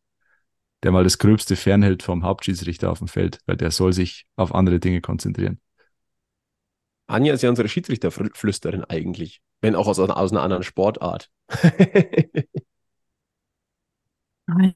der 0.84 0.92
mal 0.92 1.04
das 1.04 1.18
Gröbste 1.18 1.56
fernhält 1.56 2.02
vom 2.02 2.24
Hauptschiedsrichter 2.24 2.90
auf 2.90 2.98
dem 3.00 3.08
Feld, 3.08 3.40
weil 3.46 3.56
der 3.56 3.70
soll 3.72 3.92
sich 3.92 4.26
auf 4.36 4.54
andere 4.54 4.80
Dinge 4.80 5.00
konzentrieren. 5.00 5.60
Anja 7.06 7.34
ist 7.34 7.42
ja 7.42 7.50
unsere 7.50 7.68
Schiedsrichterflüsterin 7.68 8.84
eigentlich, 8.84 9.40
wenn 9.60 9.74
auch 9.74 9.86
aus, 9.86 9.98
einer- 10.00 10.16
aus 10.16 10.32
einer 10.32 10.42
anderen 10.42 10.62
Sportart. 10.62 11.30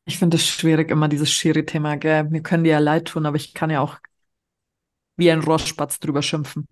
Ich 0.04 0.18
finde 0.18 0.36
es 0.36 0.46
schwierig, 0.46 0.90
immer 0.90 1.08
dieses 1.08 1.30
Schiri-Thema, 1.32 1.96
gell? 1.96 2.24
Mir 2.24 2.42
können 2.42 2.64
die 2.64 2.70
ja 2.70 2.78
leid 2.78 3.06
tun, 3.08 3.26
aber 3.26 3.36
ich 3.36 3.52
kann 3.54 3.70
ja 3.70 3.80
auch 3.80 3.98
wie 5.16 5.30
ein 5.30 5.40
Rohrspatz 5.40 5.98
drüber 5.98 6.22
schimpfen. 6.22 6.68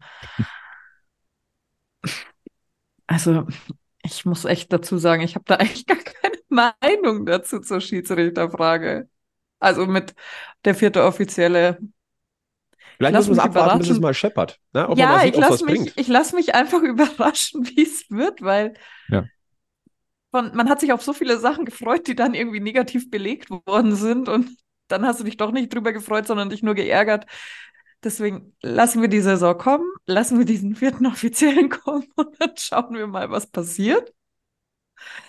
Also, 3.06 3.46
ich 4.02 4.24
muss 4.24 4.44
echt 4.44 4.72
dazu 4.72 4.98
sagen, 4.98 5.22
ich 5.22 5.34
habe 5.34 5.44
da 5.46 5.56
eigentlich 5.56 5.86
gar 5.86 5.98
keine 5.98 6.36
Meinung 6.48 7.26
dazu 7.26 7.60
zur 7.60 7.80
Schiedsrichterfrage. 7.80 9.08
Also 9.58 9.86
mit 9.86 10.14
der 10.64 10.74
vierte 10.74 11.04
Offizielle. 11.04 11.78
Vielleicht 12.98 13.14
Lass 13.14 13.28
müssen 13.28 13.38
wir 13.38 13.44
es 13.44 13.50
abwarten, 13.50 13.78
bis 13.78 13.90
es 13.90 14.00
mal 14.00 14.14
scheppert. 14.14 14.60
Ne? 14.72 14.88
Ob 14.88 14.98
man 14.98 14.98
ja, 14.98 15.20
sieht, 15.20 15.34
ich 15.34 15.40
lasse 15.40 15.64
mich, 15.64 15.74
bringt. 15.74 15.92
ich 15.96 16.08
lass 16.08 16.32
mich 16.32 16.54
einfach 16.54 16.82
überraschen, 16.82 17.66
wie 17.66 17.82
es 17.82 18.10
wird, 18.10 18.42
weil 18.42 18.74
Ja. 19.08 19.24
von, 20.30 20.54
man 20.54 20.68
hat 20.68 20.80
sich 20.80 20.92
auf 20.92 21.02
so 21.02 21.12
viele 21.12 21.38
Sachen 21.38 21.64
gefreut, 21.64 22.06
die 22.06 22.14
dann 22.14 22.34
irgendwie 22.34 22.60
negativ 22.60 23.10
belegt 23.10 23.50
worden 23.50 23.96
sind 23.96 24.28
und 24.28 24.50
dann 24.88 25.06
hast 25.06 25.20
du 25.20 25.24
dich 25.24 25.36
doch 25.36 25.50
nicht 25.50 25.72
drüber 25.72 25.92
gefreut, 25.92 26.26
sondern 26.26 26.50
dich 26.50 26.62
nur 26.62 26.74
geärgert. 26.74 27.26
Deswegen 28.04 28.54
lassen 28.60 29.00
wir 29.00 29.08
die 29.08 29.22
Saison 29.22 29.56
kommen, 29.56 29.90
lassen 30.06 30.38
wir 30.38 30.44
diesen 30.44 30.76
vierten 30.76 31.06
Offiziellen 31.06 31.70
kommen 31.70 32.06
und 32.16 32.38
dann 32.38 32.52
schauen 32.56 32.94
wir 32.94 33.06
mal, 33.06 33.30
was 33.30 33.46
passiert. 33.46 34.12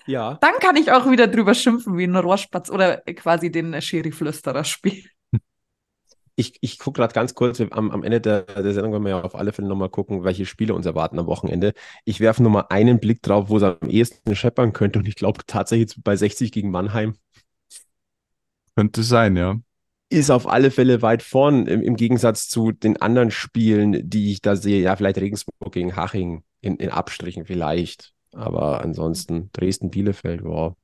Ja. 0.06 0.38
Dann 0.42 0.54
kann 0.60 0.76
ich 0.76 0.92
auch 0.92 1.10
wieder 1.10 1.28
drüber 1.28 1.54
schimpfen, 1.54 1.98
wie 1.98 2.04
ein 2.04 2.16
Rohrspatz 2.16 2.70
oder 2.70 2.98
quasi 2.98 3.52
den 3.52 3.82
Schiri-Flüsterer 3.82 4.64
spielen. 4.64 5.06
Ich, 6.38 6.58
ich 6.60 6.80
gucke 6.80 7.00
gerade 7.00 7.14
ganz 7.14 7.34
kurz, 7.34 7.62
am, 7.62 7.92
am 7.92 8.04
Ende 8.04 8.20
der, 8.20 8.42
der 8.42 8.74
Sendung 8.74 8.92
werden 8.92 9.04
wir 9.06 9.12
ja 9.12 9.22
auf 9.22 9.36
alle 9.36 9.54
Fälle 9.54 9.70
nochmal 9.70 9.90
gucken, 9.90 10.26
welche 10.26 10.46
Spiele 10.46 10.74
uns 10.74 10.86
erwarten 10.86 11.18
am 11.18 11.28
Wochenende. 11.28 11.74
Ich 12.04 12.20
werfe 12.20 12.44
nochmal 12.44 12.66
einen 12.70 13.00
Blick 13.00 13.22
drauf, 13.22 13.48
wo 13.48 13.56
es 13.58 13.64
am 13.64 13.78
ehesten 13.88 14.36
scheppern 14.36 14.74
könnte 14.74 15.00
und 15.00 15.08
ich 15.08 15.16
glaube 15.16 15.42
tatsächlich 15.48 15.96
bei 16.04 16.16
60 16.18 16.52
gegen 16.52 16.72
Mannheim 16.72 17.16
Könnte 18.76 19.04
sein, 19.04 19.38
ja. 19.38 19.56
Ist 20.10 20.30
auf 20.30 20.48
alle 20.48 20.72
Fälle 20.72 21.02
weit 21.02 21.24
vorn, 21.24 21.68
im, 21.68 21.82
im 21.82 21.96
Gegensatz 21.96 22.48
zu 22.48 22.72
den 22.72 23.02
anderen 23.02 23.32
Spielen, 23.32 24.10
die 24.10 24.32
ich 24.32 24.42
da 24.42 24.56
sehe. 24.56 24.82
Ja, 24.82 24.96
vielleicht 24.96 25.18
Regensburg 25.18 25.72
gegen 25.72 25.96
Haching 25.96 26.44
in, 26.62 26.78
in 26.78 26.90
Abstrichen 26.90 27.46
vielleicht. 27.46 28.14
Aber 28.32 28.82
ansonsten 28.82 29.50
Dresden, 29.54 29.90
Bielefeld, 29.90 30.44
wow. 30.44 30.76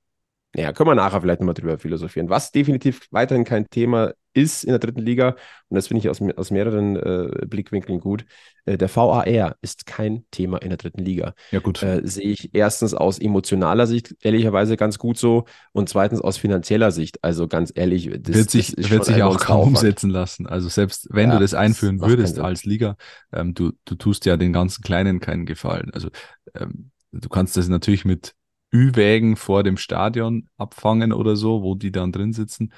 Naja, 0.53 0.73
können 0.73 0.89
wir 0.89 0.95
nachher 0.95 1.21
vielleicht 1.21 1.39
nochmal 1.39 1.53
drüber 1.53 1.77
philosophieren. 1.79 2.29
Was 2.29 2.51
definitiv 2.51 3.07
weiterhin 3.11 3.45
kein 3.45 3.69
Thema 3.69 4.13
ist 4.33 4.63
in 4.63 4.69
der 4.71 4.79
dritten 4.79 4.99
Liga, 5.01 5.29
und 5.69 5.75
das 5.75 5.87
finde 5.87 5.99
ich 6.01 6.09
aus, 6.09 6.21
aus 6.37 6.51
mehreren 6.51 6.95
äh, 6.97 7.45
Blickwinkeln 7.47 7.99
gut, 7.99 8.25
äh, 8.65 8.77
der 8.77 8.89
VAR 8.89 9.55
ist 9.61 9.85
kein 9.85 10.25
Thema 10.31 10.57
in 10.61 10.69
der 10.69 10.77
dritten 10.77 11.03
Liga. 11.03 11.33
Ja, 11.51 11.59
gut. 11.59 11.81
Äh, 11.81 12.01
sehe 12.03 12.29
ich 12.31 12.53
erstens 12.53 12.93
aus 12.93 13.17
emotionaler 13.19 13.87
Sicht 13.87 14.15
ehrlicherweise 14.21 14.77
ganz 14.77 14.99
gut 14.99 15.17
so 15.17 15.45
und 15.73 15.89
zweitens 15.89 16.21
aus 16.21 16.37
finanzieller 16.37 16.91
Sicht. 16.91 17.23
Also 17.23 17.47
ganz 17.47 17.71
ehrlich, 17.73 18.09
das 18.21 18.35
wird 18.35 18.49
sich, 18.49 18.75
das 18.75 18.89
ist 18.91 18.91
wird 18.91 19.03
sich 19.05 19.23
auch 19.23 19.39
kaum 19.39 19.61
Monsteraufwand. 19.63 19.63
umsetzen 19.63 20.09
lassen. 20.09 20.47
Also 20.47 20.69
selbst 20.69 21.07
wenn 21.11 21.29
Ja, 21.29 21.31
du 21.31 21.37
das 21.39 21.53
das 21.53 21.53
einführen 21.53 21.99
keinen 21.99 22.05
würdest 22.05 22.39
als 22.39 22.63
Liga, 22.65 22.95
ähm, 23.33 23.53
du, 23.53 23.71
du 23.85 23.95
tust 23.95 24.25
ja 24.25 24.37
den 24.37 24.53
ganzen 24.53 24.83
Kleinen 24.83 25.19
keinen 25.19 25.45
Gefallen. 25.45 25.91
Also 25.93 26.09
ähm, 26.55 26.91
du 27.11 27.27
kannst 27.29 27.57
das 27.57 27.67
natürlich 27.67 28.05
mit 28.05 28.33
Ü-Wägen 28.73 29.35
vor 29.35 29.63
dem 29.63 29.77
Stadion 29.77 30.49
abfangen 30.57 31.13
oder 31.13 31.35
so, 31.35 31.61
wo 31.63 31.75
die 31.75 31.91
dann 31.91 32.11
drin 32.11 32.33
sitzen, 32.33 32.73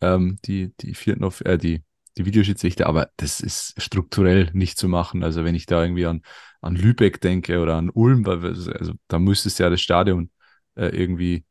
ähm, 0.00 0.38
die, 0.44 0.72
die 0.80 0.94
vierten, 0.94 1.24
Off- 1.24 1.42
äh, 1.42 1.58
die, 1.58 1.82
die 2.18 2.26
Videoschiedsrichter, 2.26 2.86
aber 2.86 3.10
das 3.16 3.40
ist 3.40 3.80
strukturell 3.80 4.50
nicht 4.52 4.78
zu 4.78 4.88
machen. 4.88 5.22
Also 5.24 5.44
wenn 5.44 5.54
ich 5.54 5.66
da 5.66 5.82
irgendwie 5.82 6.06
an, 6.06 6.22
an 6.60 6.76
Lübeck 6.76 7.20
denke 7.20 7.60
oder 7.60 7.76
an 7.76 7.90
Ulm, 7.90 8.26
weil 8.26 8.44
also 8.44 8.92
da 9.08 9.18
müsstest 9.18 9.58
du 9.58 9.64
ja 9.64 9.70
das 9.70 9.80
Stadion 9.80 10.30
äh, 10.74 10.86
irgendwie 10.88 11.44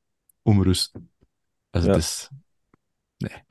umrüsten. 0.44 1.10
Also 1.72 1.88
Ja. 1.88 1.94
das, 1.96 2.30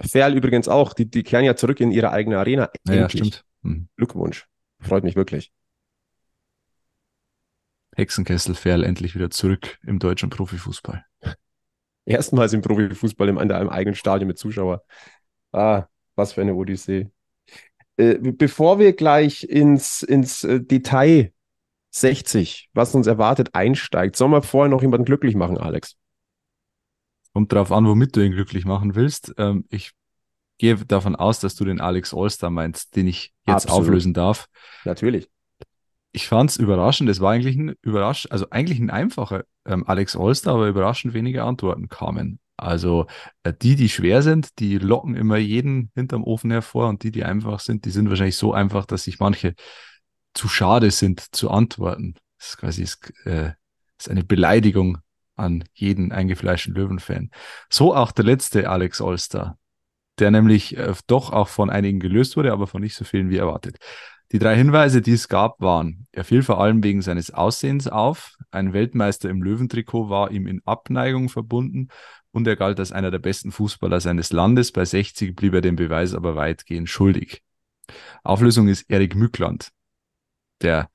Ferl 0.00 0.36
übrigens 0.36 0.68
auch, 0.68 0.94
die, 0.94 1.10
die 1.10 1.22
kehren 1.22 1.44
ja 1.44 1.56
zurück 1.56 1.80
in 1.80 1.92
ihre 1.92 2.10
eigene 2.10 2.38
Arena. 2.38 2.70
Endlich. 2.86 3.10
stimmt. 3.10 3.44
Hm. 3.62 3.88
Glückwunsch. 3.96 4.46
Freut 4.80 5.04
mich 5.04 5.16
wirklich. 5.16 5.52
Hexenkessel 7.96 8.54
Ferl 8.54 8.84
endlich 8.84 9.14
wieder 9.14 9.30
zurück 9.30 9.78
im 9.84 9.98
deutschen 9.98 10.30
Profifußball. 10.30 11.04
Erstmals 12.04 12.52
im 12.52 12.62
Profifußball 12.62 13.28
in 13.28 13.38
einem 13.38 13.68
eigenen 13.68 13.94
Stadion 13.94 14.28
mit 14.28 14.38
Zuschauer. 14.38 14.82
Ah, 15.52 15.84
was 16.14 16.32
für 16.32 16.40
eine 16.40 16.54
Odyssee. 16.54 17.10
Äh, 17.96 18.18
bevor 18.18 18.78
wir 18.78 18.94
gleich 18.94 19.44
ins, 19.44 20.02
ins 20.02 20.44
äh, 20.44 20.60
Detail 20.60 21.32
60, 21.90 22.70
was 22.72 22.94
uns 22.94 23.06
erwartet, 23.06 23.54
einsteigt, 23.54 24.16
sollen 24.16 24.30
wir 24.30 24.42
vorher 24.42 24.70
noch 24.70 24.82
jemanden 24.82 25.04
glücklich 25.04 25.34
machen, 25.34 25.58
Alex? 25.58 25.96
Kommt 27.32 27.52
drauf 27.52 27.70
an, 27.72 27.86
womit 27.86 28.16
du 28.16 28.24
ihn 28.24 28.32
glücklich 28.32 28.64
machen 28.64 28.94
willst. 28.94 29.34
Ähm, 29.38 29.64
ich 29.70 29.92
gehe 30.58 30.76
davon 30.76 31.16
aus, 31.16 31.40
dass 31.40 31.54
du 31.54 31.64
den 31.64 31.80
Alex 31.80 32.14
Allstar 32.14 32.50
meinst, 32.50 32.96
den 32.96 33.06
ich 33.06 33.32
jetzt 33.46 33.66
Absolut. 33.66 33.82
auflösen 33.82 34.14
darf. 34.14 34.46
Natürlich. 34.84 35.28
Ich 36.12 36.26
fand 36.26 36.50
es 36.50 36.56
überraschend. 36.56 37.08
Es 37.08 37.20
war 37.20 37.32
eigentlich 37.32 37.56
ein 37.56 37.74
überrasch, 37.82 38.26
also 38.30 38.46
eigentlich 38.50 38.80
ein 38.80 38.90
einfacher 38.90 39.44
ähm, 39.64 39.86
Alex 39.86 40.16
Allstar, 40.16 40.54
aber 40.54 40.68
überraschend 40.68 41.14
wenige 41.14 41.44
Antworten 41.44 41.88
kamen. 41.88 42.40
Also 42.56 43.06
äh, 43.42 43.54
die, 43.54 43.76
die 43.76 43.88
schwer 43.88 44.22
sind, 44.22 44.58
die 44.58 44.78
locken 44.78 45.14
immer 45.14 45.38
jeden 45.38 45.90
hinterm 45.94 46.24
Ofen 46.24 46.50
hervor 46.50 46.88
und 46.88 47.02
die, 47.02 47.10
die 47.10 47.24
einfach 47.24 47.60
sind, 47.60 47.84
die 47.84 47.90
sind 47.90 48.10
wahrscheinlich 48.10 48.36
so 48.36 48.52
einfach, 48.52 48.84
dass 48.86 49.04
sich 49.04 49.18
manche 49.18 49.54
zu 50.34 50.48
schade 50.48 50.90
sind 50.90 51.34
zu 51.34 51.50
antworten. 51.50 52.14
Das 52.38 52.50
ist 52.50 52.56
quasi 52.58 52.82
ist, 52.82 53.12
äh, 53.24 53.52
ist 53.98 54.10
eine 54.10 54.24
Beleidigung 54.24 54.98
an 55.36 55.64
jeden 55.72 56.12
eingefleischten 56.12 56.74
Löwenfan. 56.74 57.30
So 57.70 57.94
auch 57.94 58.12
der 58.12 58.26
letzte 58.26 58.68
Alex 58.68 59.00
Allstar, 59.00 59.58
der 60.18 60.30
nämlich 60.30 60.76
äh, 60.76 60.92
doch 61.06 61.32
auch 61.32 61.48
von 61.48 61.70
einigen 61.70 61.98
gelöst 61.98 62.36
wurde, 62.36 62.52
aber 62.52 62.66
von 62.66 62.82
nicht 62.82 62.94
so 62.94 63.04
vielen 63.04 63.30
wie 63.30 63.38
erwartet. 63.38 63.78
Die 64.32 64.38
drei 64.38 64.56
Hinweise, 64.56 65.02
die 65.02 65.12
es 65.12 65.28
gab, 65.28 65.60
waren, 65.60 66.06
er 66.12 66.24
fiel 66.24 66.42
vor 66.44 66.60
allem 66.60 66.84
wegen 66.84 67.02
seines 67.02 67.32
Aussehens 67.32 67.88
auf, 67.88 68.36
ein 68.52 68.72
Weltmeister 68.72 69.28
im 69.28 69.42
Löwentrikot 69.42 70.08
war 70.08 70.30
ihm 70.30 70.46
in 70.46 70.62
Abneigung 70.64 71.28
verbunden 71.28 71.88
und 72.30 72.46
er 72.46 72.54
galt 72.54 72.78
als 72.78 72.92
einer 72.92 73.10
der 73.10 73.18
besten 73.18 73.50
Fußballer 73.50 74.00
seines 74.00 74.32
Landes. 74.32 74.70
Bei 74.70 74.84
60 74.84 75.34
blieb 75.34 75.54
er 75.54 75.62
dem 75.62 75.74
Beweis 75.74 76.14
aber 76.14 76.36
weitgehend 76.36 76.88
schuldig. 76.88 77.42
Auflösung 78.22 78.68
ist 78.68 78.88
Erik 78.88 79.16
Mückland, 79.16 79.70
der 80.62 80.90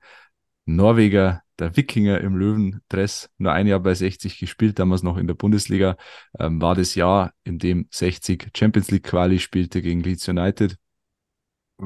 Norweger, 0.64 1.42
der 1.58 1.76
Wikinger 1.76 2.20
im 2.22 2.36
Löwendress, 2.36 3.30
nur 3.36 3.52
ein 3.52 3.66
Jahr 3.66 3.80
bei 3.80 3.94
60 3.94 4.38
gespielt, 4.38 4.78
damals 4.78 5.02
noch 5.02 5.18
in 5.18 5.26
der 5.26 5.34
Bundesliga, 5.34 5.96
ähm, 6.38 6.60
war 6.60 6.74
das 6.74 6.94
Jahr, 6.94 7.32
in 7.44 7.58
dem 7.58 7.86
60 7.90 8.50
Champions 8.56 8.90
League 8.90 9.04
Quali 9.04 9.38
spielte 9.38 9.82
gegen 9.82 10.00
Leeds 10.00 10.26
United. 10.28 10.78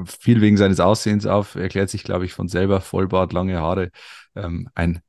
Viel 0.05 0.41
wegen 0.41 0.57
seines 0.57 0.79
Aussehens 0.79 1.25
auf, 1.25 1.55
erklärt 1.55 1.89
sich, 1.89 2.03
glaube 2.03 2.25
ich, 2.25 2.33
von 2.33 2.47
selber, 2.47 2.81
Vollbart, 2.81 3.33
lange 3.33 3.59
Haare, 3.59 3.91
ähm, 4.35 4.69
ein 4.73 5.01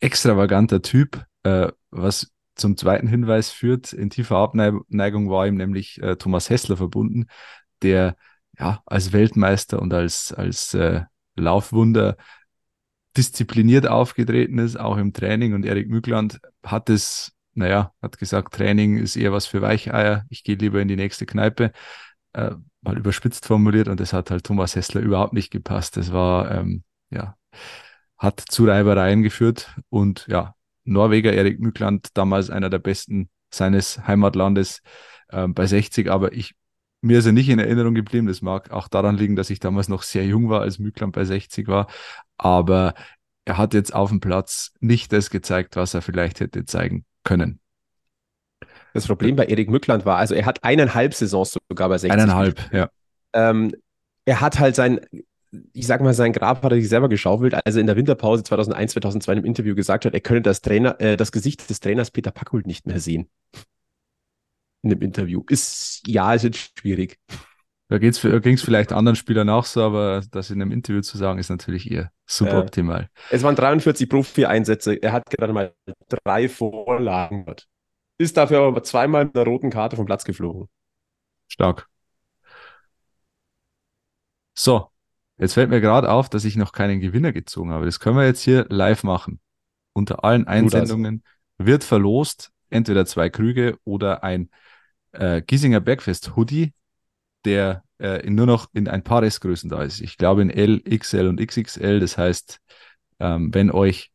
extravaganter 0.00 0.82
Typ, 0.82 1.24
äh, 1.42 1.68
was 1.90 2.32
zum 2.54 2.76
zweiten 2.76 3.08
Hinweis 3.08 3.50
führt. 3.50 3.92
In 3.92 4.10
tiefer 4.10 4.36
Abneigung 4.36 5.30
war 5.30 5.46
ihm 5.46 5.56
nämlich 5.56 6.02
äh, 6.02 6.16
Thomas 6.16 6.50
Hessler 6.50 6.76
verbunden, 6.76 7.26
der 7.82 8.16
ja 8.58 8.82
als 8.86 9.12
Weltmeister 9.12 9.80
und 9.80 9.92
als, 9.94 10.32
als 10.32 10.74
äh, 10.74 11.02
Laufwunder 11.36 12.16
diszipliniert 13.16 13.86
aufgetreten 13.86 14.58
ist, 14.58 14.78
auch 14.78 14.96
im 14.96 15.12
Training. 15.12 15.54
Und 15.54 15.66
Erik 15.66 15.88
Mügland 15.88 16.40
hat 16.64 16.88
es, 16.88 17.32
naja, 17.54 17.92
hat 18.00 18.18
gesagt, 18.18 18.54
Training 18.54 18.98
ist 18.98 19.16
eher 19.16 19.32
was 19.32 19.46
für 19.46 19.60
Weicheier. 19.60 20.24
Ich 20.30 20.44
gehe 20.44 20.56
lieber 20.56 20.80
in 20.80 20.88
die 20.88 20.96
nächste 20.96 21.26
Kneipe. 21.26 21.72
Äh, 22.32 22.52
mal 22.80 22.98
überspitzt 22.98 23.46
formuliert. 23.46 23.88
Und 23.88 24.00
das 24.00 24.12
hat 24.12 24.30
halt 24.30 24.44
Thomas 24.44 24.74
Hessler 24.76 25.00
überhaupt 25.00 25.32
nicht 25.32 25.50
gepasst. 25.50 25.96
Das 25.96 26.12
war, 26.12 26.50
ähm, 26.50 26.82
ja, 27.10 27.36
hat 28.18 28.40
zu 28.48 28.64
Reibereien 28.64 29.22
geführt. 29.22 29.74
Und 29.88 30.26
ja, 30.28 30.54
Norweger 30.84 31.32
Erik 31.32 31.60
Mückland, 31.60 32.08
damals 32.14 32.50
einer 32.50 32.70
der 32.70 32.78
besten 32.78 33.28
seines 33.50 34.06
Heimatlandes 34.06 34.82
ähm, 35.30 35.54
bei 35.54 35.66
60, 35.66 36.10
aber 36.10 36.32
ich 36.32 36.54
mir 37.02 37.18
ist 37.18 37.26
er 37.26 37.32
nicht 37.32 37.48
in 37.48 37.58
Erinnerung 37.58 37.94
geblieben. 37.94 38.28
Das 38.28 38.42
mag 38.42 38.70
auch 38.70 38.88
daran 38.88 39.16
liegen, 39.16 39.36
dass 39.36 39.50
ich 39.50 39.58
damals 39.58 39.88
noch 39.88 40.02
sehr 40.02 40.24
jung 40.24 40.48
war, 40.48 40.60
als 40.60 40.78
Mückland 40.78 41.12
bei 41.12 41.24
60 41.24 41.66
war. 41.66 41.88
Aber 42.38 42.94
er 43.44 43.58
hat 43.58 43.74
jetzt 43.74 43.92
auf 43.92 44.10
dem 44.10 44.20
Platz 44.20 44.72
nicht 44.80 45.12
das 45.12 45.30
gezeigt, 45.30 45.74
was 45.76 45.94
er 45.94 46.02
vielleicht 46.02 46.40
hätte 46.40 46.64
zeigen 46.64 47.04
können. 47.24 47.58
Das 48.94 49.06
Problem 49.06 49.36
bei 49.36 49.46
Erik 49.46 49.70
Mückland 49.70 50.04
war, 50.04 50.18
also 50.18 50.34
er 50.34 50.46
hat 50.46 50.62
eineinhalb 50.64 51.14
Saisons 51.14 51.58
sogar 51.68 51.88
bei 51.88 51.98
60. 51.98 52.12
Eineinhalb, 52.12 52.72
ja. 52.72 52.88
Ähm, 53.32 53.74
er 54.24 54.40
hat 54.40 54.58
halt 54.58 54.76
sein, 54.76 55.00
ich 55.72 55.86
sag 55.86 56.00
mal, 56.00 56.14
sein 56.14 56.32
Grab 56.32 56.62
hat 56.62 56.72
er 56.72 56.76
sich 56.76 56.88
selber 56.88 57.08
geschaufelt, 57.08 57.54
als 57.54 57.74
er 57.74 57.80
in 57.80 57.86
der 57.86 57.96
Winterpause 57.96 58.42
2001, 58.42 58.92
2002 58.92 59.32
im 59.34 59.44
Interview 59.44 59.74
gesagt 59.74 60.04
hat, 60.04 60.14
er 60.14 60.20
könne 60.20 60.42
das 60.42 60.60
Trainer, 60.60 61.00
äh, 61.00 61.16
das 61.16 61.32
Gesicht 61.32 61.68
des 61.68 61.80
Trainers 61.80 62.10
Peter 62.10 62.30
Packhult 62.30 62.66
nicht 62.66 62.86
mehr 62.86 63.00
sehen. 63.00 63.28
In 64.82 64.90
dem 64.90 65.02
Interview. 65.02 65.44
Ist, 65.48 66.02
ja, 66.06 66.34
ist 66.34 66.42
jetzt 66.42 66.78
schwierig. 66.78 67.18
Da 67.88 67.98
ging 67.98 68.08
es 68.08 68.62
vielleicht 68.62 68.92
anderen 68.92 69.16
Spielern 69.16 69.50
auch 69.50 69.66
so, 69.66 69.82
aber 69.82 70.22
das 70.30 70.50
in 70.50 70.62
einem 70.62 70.72
Interview 70.72 71.02
zu 71.02 71.18
sagen, 71.18 71.38
ist 71.38 71.50
natürlich 71.50 71.90
eher 71.90 72.10
suboptimal. 72.26 73.10
Es 73.30 73.42
waren 73.42 73.54
43 73.54 74.08
Profi-Einsätze. 74.08 74.94
Er 74.94 75.12
hat 75.12 75.28
gerade 75.28 75.52
mal 75.52 75.74
drei 76.08 76.48
Vorlagen. 76.48 77.44
Ist 78.18 78.36
dafür 78.36 78.60
aber 78.60 78.82
zweimal 78.82 79.24
mit 79.24 79.36
einer 79.36 79.46
roten 79.46 79.70
Karte 79.70 79.96
vom 79.96 80.06
Platz 80.06 80.24
geflogen. 80.24 80.68
Stark. 81.48 81.88
So, 84.54 84.88
jetzt 85.38 85.54
fällt 85.54 85.70
mir 85.70 85.80
gerade 85.80 86.10
auf, 86.10 86.28
dass 86.28 86.44
ich 86.44 86.56
noch 86.56 86.72
keinen 86.72 87.00
Gewinner 87.00 87.32
gezogen 87.32 87.70
habe. 87.70 87.86
Das 87.86 88.00
können 88.00 88.16
wir 88.16 88.26
jetzt 88.26 88.42
hier 88.42 88.66
live 88.68 89.02
machen. 89.02 89.40
Unter 89.92 90.24
allen 90.24 90.46
Einsendungen 90.46 91.22
wird 91.58 91.84
verlost 91.84 92.50
entweder 92.70 93.06
zwei 93.06 93.28
Krüge 93.28 93.78
oder 93.84 94.24
ein 94.24 94.50
äh, 95.12 95.42
Giesinger 95.42 95.80
Bergfest 95.80 96.36
Hoodie, 96.36 96.72
der 97.44 97.84
äh, 97.98 98.28
nur 98.28 98.46
noch 98.46 98.68
in 98.72 98.88
ein 98.88 99.04
paar 99.04 99.22
Restgrößen 99.22 99.70
da 99.70 99.82
ist. 99.82 100.00
Ich 100.00 100.16
glaube 100.16 100.42
in 100.42 100.50
L, 100.50 100.80
XL 100.80 101.26
und 101.28 101.40
XXL. 101.40 102.00
Das 102.00 102.18
heißt, 102.18 102.60
ähm, 103.20 103.54
wenn 103.54 103.70
euch 103.70 104.10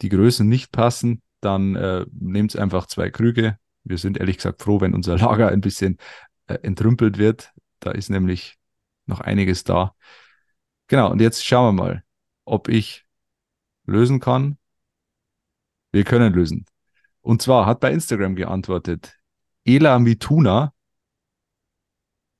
die 0.00 0.08
Größen 0.08 0.48
nicht 0.48 0.72
passen, 0.72 1.22
dann 1.40 1.76
äh, 1.76 2.06
nehmt 2.12 2.56
einfach 2.56 2.86
zwei 2.86 3.10
Krüge. 3.10 3.58
Wir 3.84 3.98
sind 3.98 4.18
ehrlich 4.18 4.36
gesagt 4.36 4.62
froh, 4.62 4.80
wenn 4.80 4.94
unser 4.94 5.16
Lager 5.18 5.48
ein 5.48 5.60
bisschen 5.60 5.98
äh, 6.46 6.54
entrümpelt 6.62 7.18
wird. 7.18 7.52
Da 7.80 7.92
ist 7.92 8.10
nämlich 8.10 8.56
noch 9.06 9.20
einiges 9.20 9.64
da. 9.64 9.94
Genau, 10.88 11.10
und 11.10 11.20
jetzt 11.20 11.44
schauen 11.44 11.76
wir 11.76 11.82
mal, 11.84 12.04
ob 12.44 12.68
ich 12.68 13.06
lösen 13.84 14.20
kann. 14.20 14.58
Wir 15.92 16.04
können 16.04 16.32
lösen. 16.32 16.66
Und 17.20 17.42
zwar 17.42 17.66
hat 17.66 17.80
bei 17.80 17.92
Instagram 17.92 18.36
geantwortet 18.36 19.18
Ela 19.64 19.98
Mituna, 19.98 20.72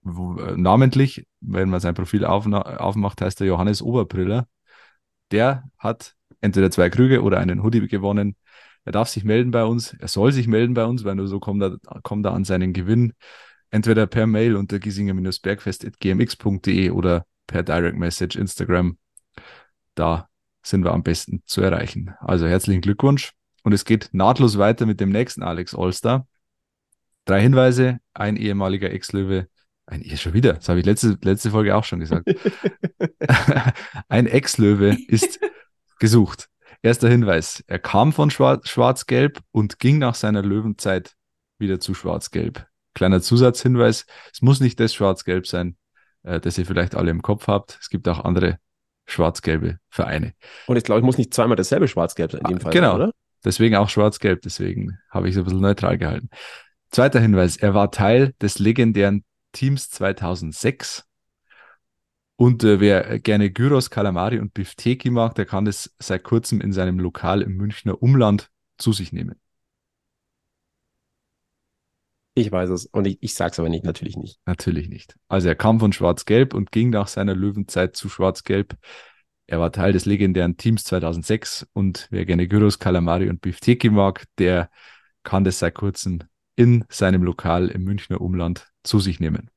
äh, 0.05 0.57
namentlich, 0.57 1.27
wenn 1.41 1.69
man 1.69 1.81
sein 1.81 1.95
Profil 1.95 2.25
aufmacht, 2.25 3.21
heißt 3.21 3.41
er 3.41 3.47
Johannes 3.47 3.83
Oberbriller. 3.83 4.49
Der 5.31 5.71
hat 5.79 6.15
entweder 6.41 6.71
zwei 6.71 6.89
Krüge 6.91 7.23
oder 7.23 7.39
einen 7.39 7.63
Hoodie 7.63 7.87
gewonnen. 7.87 8.37
Er 8.85 8.93
darf 8.93 9.09
sich 9.09 9.25
melden 9.25 9.51
bei 9.51 9.65
uns, 9.65 9.95
er 9.95 10.09
soll 10.09 10.33
sich 10.33 10.47
melden 10.47 10.75
bei 10.75 10.85
uns, 10.85 11.05
weil 11.05 11.15
nur 11.15 11.29
so 11.29 11.41
kommt 11.41 11.63
er, 11.63 11.79
kommt 12.03 12.27
er 12.27 12.33
an 12.33 12.45
seinen 12.45 12.73
Gewinn. 12.73 13.13
Entweder 13.71 14.07
per 14.07 14.27
Mail 14.27 14.57
unter 14.57 14.79
giesinger-bergfest.gmx.de 14.79 16.91
oder 16.91 17.27
per 17.47 17.63
Direct 17.63 17.99
Message 17.99 18.37
Instagram. 18.37 18.97
Da 19.95 20.29
sind 20.63 20.85
wir 20.85 20.93
am 20.93 21.03
besten 21.03 21.43
zu 21.45 21.61
erreichen. 21.61 22.15
Also 22.21 22.47
herzlichen 22.47 22.81
Glückwunsch. 22.81 23.33
Und 23.63 23.73
es 23.73 23.85
geht 23.85 24.09
nahtlos 24.13 24.59
weiter 24.59 24.87
mit 24.87 25.01
dem 25.01 25.11
nächsten 25.11 25.43
Alex 25.43 25.75
Allstar. 25.75 26.27
Drei 27.25 27.43
Hinweise, 27.43 27.99
ein 28.15 28.37
ehemaliger 28.37 28.91
Ex-Löwe, 28.91 29.49
ein, 29.85 30.03
ja, 30.03 30.17
schon 30.17 30.35
wieder, 30.35 30.55
das 30.55 30.69
habe 30.69 30.81
ich 30.81 30.87
letzte, 30.87 31.19
letzte 31.23 31.51
Folge 31.51 31.77
auch 31.77 31.85
schon 31.85 32.01
gesagt. 32.01 32.29
ein 34.09 34.27
Ex-Löwe 34.27 34.97
ist 35.09 35.41
gesucht. 35.99 36.49
Erster 36.83 37.09
Hinweis, 37.09 37.65
er 37.67 37.79
kam 37.79 38.13
von 38.13 38.31
Schwarz-Gelb 38.31 39.41
und 39.51 39.79
ging 39.79 39.99
nach 39.99 40.15
seiner 40.15 40.43
Löwenzeit 40.43 41.17
wieder 41.59 41.81
zu 41.81 41.95
Schwarz-Gelb. 41.95 42.67
Kleiner 42.95 43.21
Zusatzhinweis, 43.21 44.07
es 44.33 44.43
muss 44.43 44.61
nicht 44.61 44.79
das 44.79 44.95
Schwarz-Gelb 44.95 45.47
sein, 45.47 45.77
äh, 46.23 46.41
das 46.41 46.57
ihr 46.59 46.67
vielleicht 46.67 46.95
alle 46.95 47.11
im 47.11 47.23
Kopf 47.23 47.49
habt. 47.49 47.79
Es 47.81 47.91
gibt 47.91 48.09
auch 48.09 48.25
andere 48.25 48.59
schwarz-gelbe 49.07 49.79
Vereine. 49.89 50.35
Und 50.67 50.77
ich 50.77 50.85
glaube, 50.85 51.01
ich 51.01 51.05
muss 51.05 51.19
nicht 51.19 51.35
zweimal 51.35 51.57
dasselbe 51.57 51.89
Schwarz-Gelb 51.89 52.33
sein 52.33 52.43
in 52.43 52.49
dem 52.49 52.61
Fall. 52.61 52.73
Genau, 52.73 52.95
oder? 52.95 53.13
deswegen 53.45 53.77
auch 53.77 53.89
schwarz-gelb, 53.89 54.43
deswegen 54.43 54.99
habe 55.11 55.29
ich 55.29 55.35
es 55.35 55.39
ein 55.39 55.45
bisschen 55.45 55.61
neutral 55.61 55.99
gehalten. 55.99 56.29
Zweiter 56.91 57.21
Hinweis, 57.21 57.57
er 57.57 57.75
war 57.75 57.91
Teil 57.91 58.35
des 58.41 58.59
legendären 58.59 59.25
Teams 59.53 59.91
2006 59.91 61.08
und 62.41 62.63
äh, 62.63 62.79
wer 62.79 63.19
gerne 63.19 63.51
Gyros, 63.51 63.91
Kalamari 63.91 64.39
und 64.39 64.55
Bifteki 64.55 65.11
mag, 65.11 65.35
der 65.35 65.45
kann 65.45 65.65
das 65.65 65.93
seit 65.99 66.23
kurzem 66.23 66.61
in 66.61 66.73
seinem 66.73 67.01
Lokal 67.01 67.43
im 67.43 67.57
Münchner 67.57 68.01
Umland 68.01 68.49
zu 68.79 68.93
sich 68.93 69.13
nehmen. 69.13 69.41
Ich 72.35 72.53
weiß 72.53 72.71
es 72.71 72.87
und 72.87 73.09
ich, 73.09 73.19
ich 73.21 73.35
sage 73.35 73.51
es 73.51 73.59
aber 73.59 73.69
nicht, 73.69 73.85
natürlich 73.85 74.17
nicht. 74.17 74.39
Natürlich 74.47 74.89
nicht. 74.89 75.17
Also 75.27 75.49
er 75.49 75.57
kam 75.57 75.81
von 75.81 75.93
Schwarz-Gelb 75.93 76.55
und 76.55 76.71
ging 76.71 76.91
nach 76.91 77.09
seiner 77.09 77.35
Löwenzeit 77.35 77.97
zu 77.97 78.09
Schwarz-Gelb. 78.09 78.77
Er 79.49 79.59
war 79.59 79.73
Teil 79.73 79.93
des 79.93 80.05
legendären 80.05 80.57
Teams 80.57 80.85
2006 80.85 81.67
und 81.73 82.07
wer 82.13 82.25
gerne 82.25 82.47
Gyros, 82.47 82.79
Kalamari 82.79 83.29
und 83.29 83.41
Bifteki 83.41 83.91
mag, 83.91 84.27
der 84.39 84.71
kann 85.25 85.43
das 85.43 85.59
seit 85.59 85.75
kurzem 85.75 86.21
in 86.55 86.85
seinem 86.89 87.25
Lokal 87.25 87.69
im 87.69 87.83
Münchner 87.83 88.21
Umland 88.21 88.69
zu 88.85 89.01
sich 89.01 89.19
nehmen. 89.19 89.51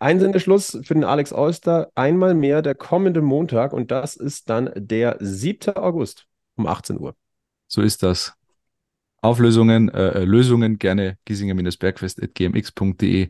Einsendeschluss 0.00 0.80
für 0.82 0.94
den 0.94 1.04
Alex 1.04 1.32
Oyster 1.32 1.92
einmal 1.94 2.34
mehr 2.34 2.62
der 2.62 2.74
kommende 2.74 3.20
Montag 3.20 3.72
und 3.72 3.90
das 3.90 4.16
ist 4.16 4.50
dann 4.50 4.70
der 4.74 5.16
7. 5.20 5.76
August 5.76 6.26
um 6.56 6.66
18 6.66 6.98
Uhr. 6.98 7.14
So 7.68 7.82
ist 7.82 8.02
das. 8.02 8.34
Auflösungen, 9.22 9.90
äh, 9.90 10.20
äh 10.20 10.24
Lösungen 10.24 10.78
gerne 10.78 11.18
giesinger-bergfest.gmx.de, 11.26 13.28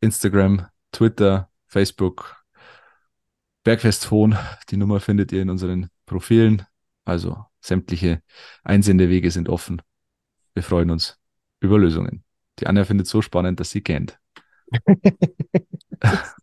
Instagram, 0.00 0.66
Twitter, 0.92 1.50
Facebook, 1.66 2.36
Bergfestphone. 3.64 4.38
Die 4.70 4.76
Nummer 4.76 5.00
findet 5.00 5.32
ihr 5.32 5.42
in 5.42 5.50
unseren 5.50 5.88
Profilen. 6.06 6.64
Also 7.04 7.44
sämtliche 7.60 8.22
Einsendewege 8.62 9.32
sind 9.32 9.48
offen. 9.48 9.82
Wir 10.54 10.62
freuen 10.62 10.90
uns 10.90 11.18
über 11.60 11.78
Lösungen. 11.78 12.22
Die 12.60 12.68
Anja 12.68 12.84
findet 12.84 13.06
es 13.06 13.10
so 13.10 13.20
spannend, 13.20 13.58
dass 13.58 13.70
sie 13.70 13.82
kennt. 13.82 14.20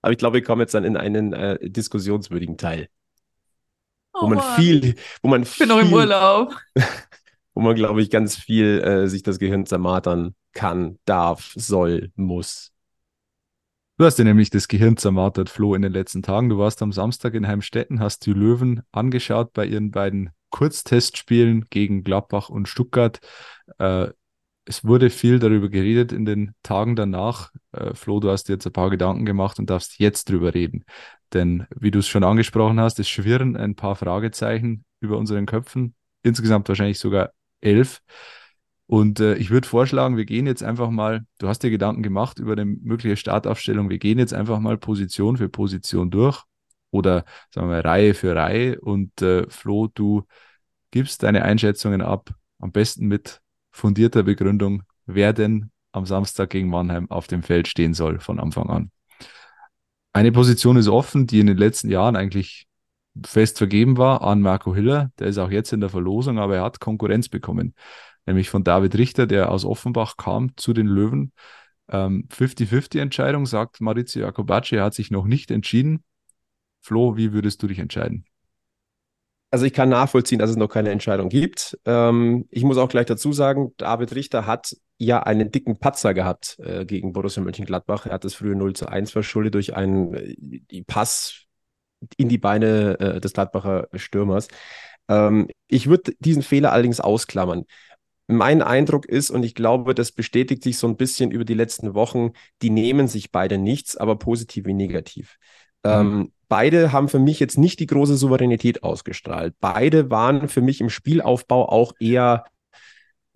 Aber 0.00 0.12
ich 0.12 0.18
glaube, 0.18 0.34
wir 0.34 0.44
kommen 0.44 0.60
jetzt 0.60 0.74
dann 0.74 0.84
in 0.84 0.96
einen 0.96 1.32
äh, 1.32 1.58
diskussionswürdigen 1.68 2.56
Teil. 2.56 2.88
Oh, 4.12 4.22
wo 4.22 4.28
man 4.28 4.38
Mann. 4.38 4.56
viel, 4.56 4.94
wo 5.22 5.28
man 5.28 5.42
ich 5.42 5.58
bin 5.58 5.68
noch 5.68 5.80
im 5.80 5.92
Urlaub. 5.92 6.56
wo 7.54 7.60
man, 7.60 7.74
glaube 7.74 8.00
ich, 8.02 8.10
ganz 8.10 8.36
viel 8.36 8.80
äh, 8.80 9.08
sich 9.08 9.22
das 9.22 9.38
Gehirn 9.38 9.66
zermatern 9.66 10.34
kann, 10.52 10.98
darf, 11.04 11.52
soll, 11.56 12.12
muss. 12.14 12.72
Du 13.96 14.04
hast 14.04 14.16
dir 14.16 14.24
nämlich 14.24 14.50
das 14.50 14.68
Gehirn 14.68 14.96
zermartert, 14.96 15.50
Flo, 15.50 15.74
in 15.74 15.82
den 15.82 15.92
letzten 15.92 16.22
Tagen. 16.22 16.48
Du 16.48 16.58
warst 16.58 16.82
am 16.82 16.92
Samstag 16.92 17.34
in 17.34 17.48
Heimstetten, 17.48 17.98
hast 17.98 18.24
die 18.26 18.32
Löwen 18.32 18.82
angeschaut 18.92 19.52
bei 19.52 19.66
ihren 19.66 19.90
beiden 19.90 20.30
Kurztestspielen 20.50 21.64
gegen 21.68 22.04
Gladbach 22.04 22.48
und 22.48 22.68
Stuttgart. 22.68 23.18
Äh, 23.78 24.10
es 24.68 24.84
wurde 24.84 25.08
viel 25.08 25.38
darüber 25.38 25.70
geredet 25.70 26.12
in 26.12 26.26
den 26.26 26.52
Tagen 26.62 26.94
danach. 26.94 27.50
Äh, 27.72 27.94
Flo, 27.94 28.20
du 28.20 28.30
hast 28.30 28.48
dir 28.48 28.52
jetzt 28.52 28.66
ein 28.66 28.72
paar 28.72 28.90
Gedanken 28.90 29.24
gemacht 29.24 29.58
und 29.58 29.70
darfst 29.70 29.98
jetzt 29.98 30.28
drüber 30.28 30.52
reden. 30.52 30.84
Denn 31.32 31.66
wie 31.74 31.90
du 31.90 32.00
es 32.00 32.06
schon 32.06 32.22
angesprochen 32.22 32.78
hast, 32.78 32.98
es 32.98 33.08
schwirren 33.08 33.56
ein 33.56 33.76
paar 33.76 33.96
Fragezeichen 33.96 34.84
über 35.00 35.16
unseren 35.16 35.46
Köpfen. 35.46 35.94
Insgesamt 36.22 36.68
wahrscheinlich 36.68 36.98
sogar 36.98 37.32
elf. 37.62 38.02
Und 38.86 39.20
äh, 39.20 39.36
ich 39.36 39.48
würde 39.48 39.66
vorschlagen, 39.66 40.18
wir 40.18 40.26
gehen 40.26 40.46
jetzt 40.46 40.62
einfach 40.62 40.90
mal, 40.90 41.24
du 41.38 41.48
hast 41.48 41.62
dir 41.62 41.70
Gedanken 41.70 42.02
gemacht 42.02 42.38
über 42.38 42.52
eine 42.52 42.66
mögliche 42.66 43.16
Startaufstellung, 43.16 43.88
wir 43.88 43.98
gehen 43.98 44.18
jetzt 44.18 44.34
einfach 44.34 44.58
mal 44.60 44.76
Position 44.76 45.38
für 45.38 45.48
Position 45.48 46.10
durch 46.10 46.42
oder 46.90 47.24
sagen 47.54 47.68
wir 47.68 47.76
mal 47.76 47.80
Reihe 47.80 48.12
für 48.12 48.36
Reihe. 48.36 48.78
Und 48.80 49.22
äh, 49.22 49.48
Flo, 49.48 49.88
du 49.88 50.24
gibst 50.90 51.22
deine 51.22 51.42
Einschätzungen 51.42 52.02
ab, 52.02 52.34
am 52.58 52.72
besten 52.72 53.06
mit 53.06 53.40
fundierter 53.78 54.22
Begründung, 54.22 54.82
wer 55.06 55.32
denn 55.32 55.70
am 55.92 56.04
Samstag 56.04 56.50
gegen 56.50 56.68
Mannheim 56.68 57.10
auf 57.10 57.26
dem 57.26 57.42
Feld 57.42 57.68
stehen 57.68 57.94
soll 57.94 58.18
von 58.20 58.38
Anfang 58.38 58.68
an. 58.68 58.90
Eine 60.12 60.32
Position 60.32 60.76
ist 60.76 60.88
offen, 60.88 61.26
die 61.26 61.40
in 61.40 61.46
den 61.46 61.56
letzten 61.56 61.88
Jahren 61.88 62.16
eigentlich 62.16 62.66
fest 63.24 63.58
vergeben 63.58 63.96
war 63.96 64.22
an 64.22 64.40
Marco 64.40 64.74
Hiller. 64.74 65.10
Der 65.18 65.28
ist 65.28 65.38
auch 65.38 65.50
jetzt 65.50 65.72
in 65.72 65.80
der 65.80 65.90
Verlosung, 65.90 66.38
aber 66.38 66.56
er 66.56 66.62
hat 66.62 66.80
Konkurrenz 66.80 67.28
bekommen, 67.28 67.74
nämlich 68.26 68.50
von 68.50 68.64
David 68.64 68.96
Richter, 68.96 69.26
der 69.26 69.50
aus 69.50 69.64
Offenbach 69.64 70.16
kam 70.16 70.56
zu 70.56 70.72
den 70.72 70.86
Löwen. 70.86 71.32
50-50-Entscheidung, 71.90 73.42
ähm, 73.42 73.46
sagt 73.46 73.80
Maurizio 73.80 74.22
Jacobacci, 74.22 74.76
er 74.76 74.84
hat 74.84 74.94
sich 74.94 75.10
noch 75.10 75.24
nicht 75.24 75.50
entschieden. 75.50 76.04
Flo, 76.82 77.16
wie 77.16 77.32
würdest 77.32 77.62
du 77.62 77.66
dich 77.66 77.78
entscheiden? 77.78 78.27
Also 79.50 79.64
ich 79.64 79.72
kann 79.72 79.88
nachvollziehen, 79.88 80.38
dass 80.38 80.50
es 80.50 80.56
noch 80.56 80.68
keine 80.68 80.90
Entscheidung 80.90 81.28
gibt. 81.28 81.78
Ähm, 81.86 82.46
ich 82.50 82.64
muss 82.64 82.76
auch 82.76 82.88
gleich 82.88 83.06
dazu 83.06 83.32
sagen, 83.32 83.72
David 83.78 84.14
Richter 84.14 84.46
hat 84.46 84.76
ja 84.98 85.22
einen 85.22 85.50
dicken 85.50 85.78
Patzer 85.78 86.12
gehabt 86.12 86.58
äh, 86.58 86.84
gegen 86.84 87.12
Borussia 87.12 87.42
Mönchengladbach. 87.42 88.06
Er 88.06 88.12
hat 88.12 88.24
das 88.24 88.34
frühe 88.34 88.56
0 88.56 88.74
zu 88.74 88.88
1 88.88 89.10
verschuldet 89.10 89.54
durch 89.54 89.74
einen 89.74 90.14
äh, 90.14 90.82
Pass 90.86 91.46
in 92.16 92.28
die 92.28 92.38
Beine 92.38 92.98
äh, 93.00 93.20
des 93.20 93.32
Gladbacher 93.32 93.88
Stürmers. 93.94 94.48
Ähm, 95.08 95.48
ich 95.66 95.88
würde 95.88 96.12
diesen 96.18 96.42
Fehler 96.42 96.72
allerdings 96.72 97.00
ausklammern. 97.00 97.64
Mein 98.26 98.60
Eindruck 98.60 99.06
ist, 99.06 99.30
und 99.30 99.42
ich 99.42 99.54
glaube, 99.54 99.94
das 99.94 100.12
bestätigt 100.12 100.62
sich 100.62 100.76
so 100.76 100.86
ein 100.86 100.98
bisschen 100.98 101.30
über 101.30 101.46
die 101.46 101.54
letzten 101.54 101.94
Wochen, 101.94 102.32
die 102.60 102.68
nehmen 102.68 103.08
sich 103.08 103.32
beide 103.32 103.56
nichts, 103.56 103.96
aber 103.96 104.16
positiv 104.18 104.66
wie 104.66 104.74
negativ. 104.74 105.38
Mhm. 105.84 105.90
Ähm, 105.90 106.32
beide 106.48 106.92
haben 106.92 107.08
für 107.08 107.18
mich 107.18 107.40
jetzt 107.40 107.58
nicht 107.58 107.80
die 107.80 107.86
große 107.86 108.16
Souveränität 108.16 108.82
ausgestrahlt. 108.82 109.54
Beide 109.60 110.10
waren 110.10 110.48
für 110.48 110.60
mich 110.60 110.80
im 110.80 110.90
Spielaufbau 110.90 111.68
auch 111.68 111.92
eher 112.00 112.44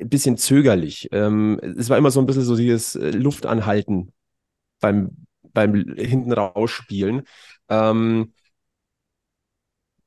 ein 0.01 0.09
bisschen 0.09 0.37
zögerlich. 0.37 1.09
Ähm, 1.13 1.61
es 1.79 1.89
war 1.89 1.99
immer 1.99 2.11
so 2.11 2.21
ein 2.21 2.27
bisschen 2.27 2.43
so 2.43 2.57
dieses 2.57 2.97
äh, 2.97 3.11
Luftanhalten 3.11 4.13
beim, 4.81 5.27
beim 5.53 5.95
hinten 5.97 6.33
rausspielen. 6.33 7.23
Ähm, 7.69 8.33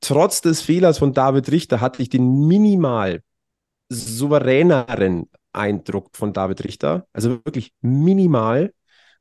trotz 0.02 0.42
des 0.42 0.62
Fehlers 0.62 0.98
von 0.98 1.14
David 1.14 1.52
Richter 1.52 1.82
hatte 1.82 2.02
ich 2.02 2.10
den 2.10 2.48
minimal 2.48 3.22
souveräneren 3.90 5.30
Eindruck 5.54 6.10
von 6.14 6.34
David 6.34 6.64
Richter. 6.64 7.08
Also 7.14 7.40
wirklich 7.46 7.74
minimal. 7.82 8.74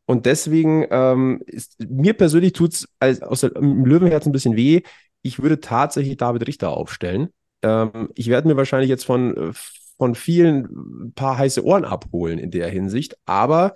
Und 0.07 0.27
deswegen 0.27 0.87
ähm, 0.91 1.43
ist, 1.47 1.77
mir 1.89 2.15
persönlich 2.15 2.53
tut 2.53 2.75
es 3.01 3.23
aus 3.23 3.41
dem 3.41 3.87
Löwenherz 3.87 4.27
ein 4.27 4.33
bisschen 4.33 4.57
weh. 4.57 4.83
Ich 5.23 5.41
würde 5.41 5.61
tatsächlich 5.61 6.17
David 6.17 6.47
Richter 6.47 6.71
aufstellen. 6.71 7.31
Ähm, 7.63 8.11
ich 8.15 8.29
werde 8.29 8.49
mir 8.49 8.57
wahrscheinlich 8.57 8.91
jetzt 8.91 9.05
von, 9.05 9.55
von 9.97 10.15
vielen 10.15 11.07
ein 11.07 11.13
paar 11.15 11.39
heiße 11.39 11.65
Ohren 11.65 11.85
abholen 11.85 12.39
in 12.39 12.51
der 12.51 12.69
Hinsicht, 12.69 13.17
aber 13.25 13.75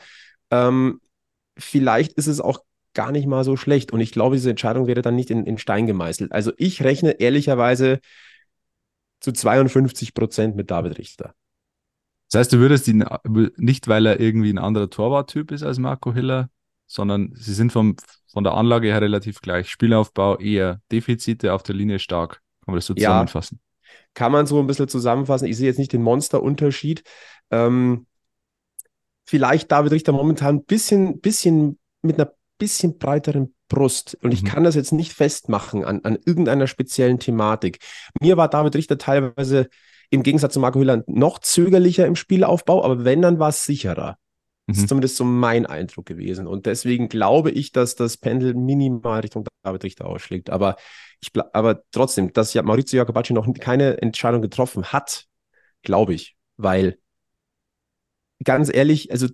ähm, 0.50 1.00
vielleicht 1.56 2.12
ist 2.12 2.26
es 2.26 2.40
auch 2.40 2.62
gar 2.94 3.12
nicht 3.12 3.26
mal 3.26 3.44
so 3.44 3.56
schlecht. 3.56 3.92
Und 3.92 4.00
ich 4.00 4.12
glaube, 4.12 4.36
diese 4.36 4.50
Entscheidung 4.50 4.86
wäre 4.86 5.02
dann 5.02 5.14
nicht 5.14 5.30
in, 5.30 5.44
in 5.46 5.58
Stein 5.58 5.86
gemeißelt. 5.86 6.32
Also 6.32 6.52
ich 6.56 6.82
rechne 6.82 7.12
ehrlicherweise 7.20 8.00
zu 9.20 9.32
52 9.32 10.14
Prozent 10.14 10.56
mit 10.56 10.70
David 10.70 10.98
Richter. 10.98 11.34
Das 12.30 12.40
heißt, 12.40 12.52
du 12.52 12.58
würdest 12.58 12.88
ihn 12.88 13.04
nicht, 13.56 13.88
weil 13.88 14.06
er 14.06 14.20
irgendwie 14.20 14.52
ein 14.52 14.58
anderer 14.58 14.90
Torwarttyp 14.90 15.50
ist 15.50 15.62
als 15.62 15.78
Marco 15.78 16.12
Hiller, 16.12 16.50
sondern 16.86 17.32
sie 17.34 17.54
sind 17.54 17.72
vom, 17.72 17.96
von 18.30 18.44
der 18.44 18.54
Anlage 18.54 18.88
her 18.88 19.00
relativ 19.00 19.40
gleich. 19.40 19.70
Spielaufbau 19.70 20.38
eher 20.38 20.80
Defizite 20.92 21.54
auf 21.54 21.62
der 21.62 21.74
Linie 21.74 21.98
stark. 21.98 22.42
Kann 22.64 22.72
man 22.72 22.76
das 22.76 22.86
so 22.86 22.94
zusammenfassen? 22.94 23.60
kann 24.14 24.32
man 24.32 24.46
so 24.46 24.58
ein 24.58 24.66
bisschen 24.66 24.88
zusammenfassen. 24.88 25.46
Ich 25.46 25.56
sehe 25.56 25.66
jetzt 25.66 25.78
nicht 25.78 25.92
den 25.92 26.02
Monsterunterschied. 26.02 27.04
Ähm, 27.50 28.06
vielleicht 29.24 29.70
David 29.70 29.92
Richter 29.92 30.12
momentan 30.12 30.56
ein 30.56 30.64
bisschen, 30.64 31.20
bisschen 31.20 31.78
mit 32.02 32.18
einer 32.18 32.32
bisschen 32.58 32.98
breiteren 32.98 33.54
Brust. 33.68 34.18
Und 34.22 34.32
ich 34.32 34.42
mhm. 34.42 34.48
kann 34.48 34.64
das 34.64 34.74
jetzt 34.74 34.92
nicht 34.92 35.12
festmachen 35.12 35.84
an, 35.84 36.00
an 36.02 36.18
irgendeiner 36.24 36.66
speziellen 36.66 37.18
Thematik. 37.18 37.78
Mir 38.20 38.36
war 38.36 38.48
David 38.48 38.74
Richter 38.74 38.98
teilweise 38.98 39.68
im 40.10 40.22
Gegensatz 40.22 40.54
zu 40.54 40.60
Marco 40.60 40.78
Hülland 40.78 41.08
noch 41.08 41.38
zögerlicher 41.38 42.06
im 42.06 42.16
Spielaufbau, 42.16 42.82
aber 42.84 43.04
wenn, 43.04 43.22
dann 43.22 43.38
war 43.38 43.50
es 43.50 43.64
sicherer. 43.64 44.18
Das 44.66 44.76
ist 44.76 44.82
mhm. 44.82 44.88
zumindest 44.88 45.16
so 45.16 45.24
mein 45.24 45.64
Eindruck 45.64 46.04
gewesen. 46.04 46.46
Und 46.46 46.66
deswegen 46.66 47.08
glaube 47.08 47.50
ich, 47.50 47.72
dass 47.72 47.96
das 47.96 48.18
Pendel 48.18 48.52
minimal 48.52 49.20
Richtung 49.20 49.46
David 49.62 49.82
Richter 49.82 50.06
ausschlägt. 50.06 50.50
Aber, 50.50 50.76
ich, 51.20 51.30
aber 51.54 51.82
trotzdem, 51.90 52.34
dass 52.34 52.52
ja 52.52 52.62
Maurizio 52.62 52.98
Jacobacci 52.98 53.32
noch 53.32 53.50
keine 53.54 54.02
Entscheidung 54.02 54.42
getroffen 54.42 54.92
hat, 54.92 55.26
glaube 55.82 56.12
ich. 56.12 56.36
Weil, 56.58 56.98
ganz 58.44 58.70
ehrlich, 58.72 59.10
also 59.10 59.28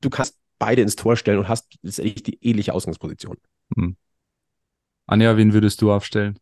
du 0.00 0.10
kannst 0.10 0.36
beide 0.58 0.82
ins 0.82 0.96
Tor 0.96 1.16
stellen 1.16 1.38
und 1.38 1.48
hast 1.48 1.78
letztendlich 1.82 2.24
die 2.24 2.44
ähnliche 2.44 2.74
Ausgangsposition. 2.74 3.36
Hm. 3.76 3.96
Anja, 5.06 5.36
wen 5.36 5.52
würdest 5.52 5.80
du 5.80 5.92
aufstellen? 5.92 6.40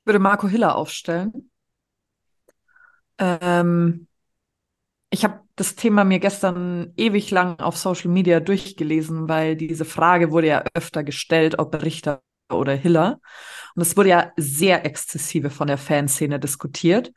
Ich 0.00 0.06
würde 0.06 0.18
Marco 0.18 0.48
Hiller 0.48 0.74
aufstellen. 0.74 1.50
Ähm, 3.18 4.06
ich 5.10 5.24
habe 5.24 5.40
das 5.56 5.76
Thema 5.76 6.04
mir 6.04 6.18
gestern 6.18 6.92
ewig 6.96 7.30
lang 7.30 7.60
auf 7.60 7.76
Social 7.76 8.10
Media 8.10 8.40
durchgelesen, 8.40 9.28
weil 9.28 9.56
diese 9.56 9.84
Frage 9.84 10.32
wurde 10.32 10.48
ja 10.48 10.64
öfter 10.74 11.04
gestellt, 11.04 11.58
ob 11.58 11.80
Richter 11.82 12.22
oder 12.50 12.74
Hiller. 12.74 13.20
Und 13.74 13.82
es 13.82 13.96
wurde 13.96 14.08
ja 14.08 14.32
sehr 14.36 14.84
exzessive 14.84 15.50
von 15.50 15.68
der 15.68 15.78
Fanszene 15.78 16.40
diskutiert. 16.40 17.12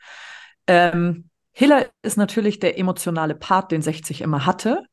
Ähm, 0.68 1.30
Hiller 1.52 1.88
ist 2.04 2.18
natürlich 2.18 2.60
der 2.60 2.78
emotionale 2.78 3.34
Part, 3.34 3.72
den 3.72 3.82
60 3.82 4.22
immer 4.22 4.46
hatte. 4.46 4.86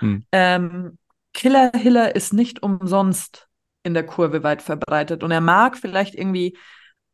Hm. 0.00 0.24
Ähm, 0.32 0.98
Killer 1.32 1.70
Hiller 1.74 2.16
ist 2.16 2.32
nicht 2.32 2.62
umsonst 2.62 3.48
in 3.82 3.94
der 3.94 4.04
Kurve 4.04 4.42
weit 4.42 4.62
verbreitet 4.62 5.22
und 5.22 5.30
er 5.30 5.40
mag 5.40 5.78
vielleicht 5.78 6.14
irgendwie 6.14 6.58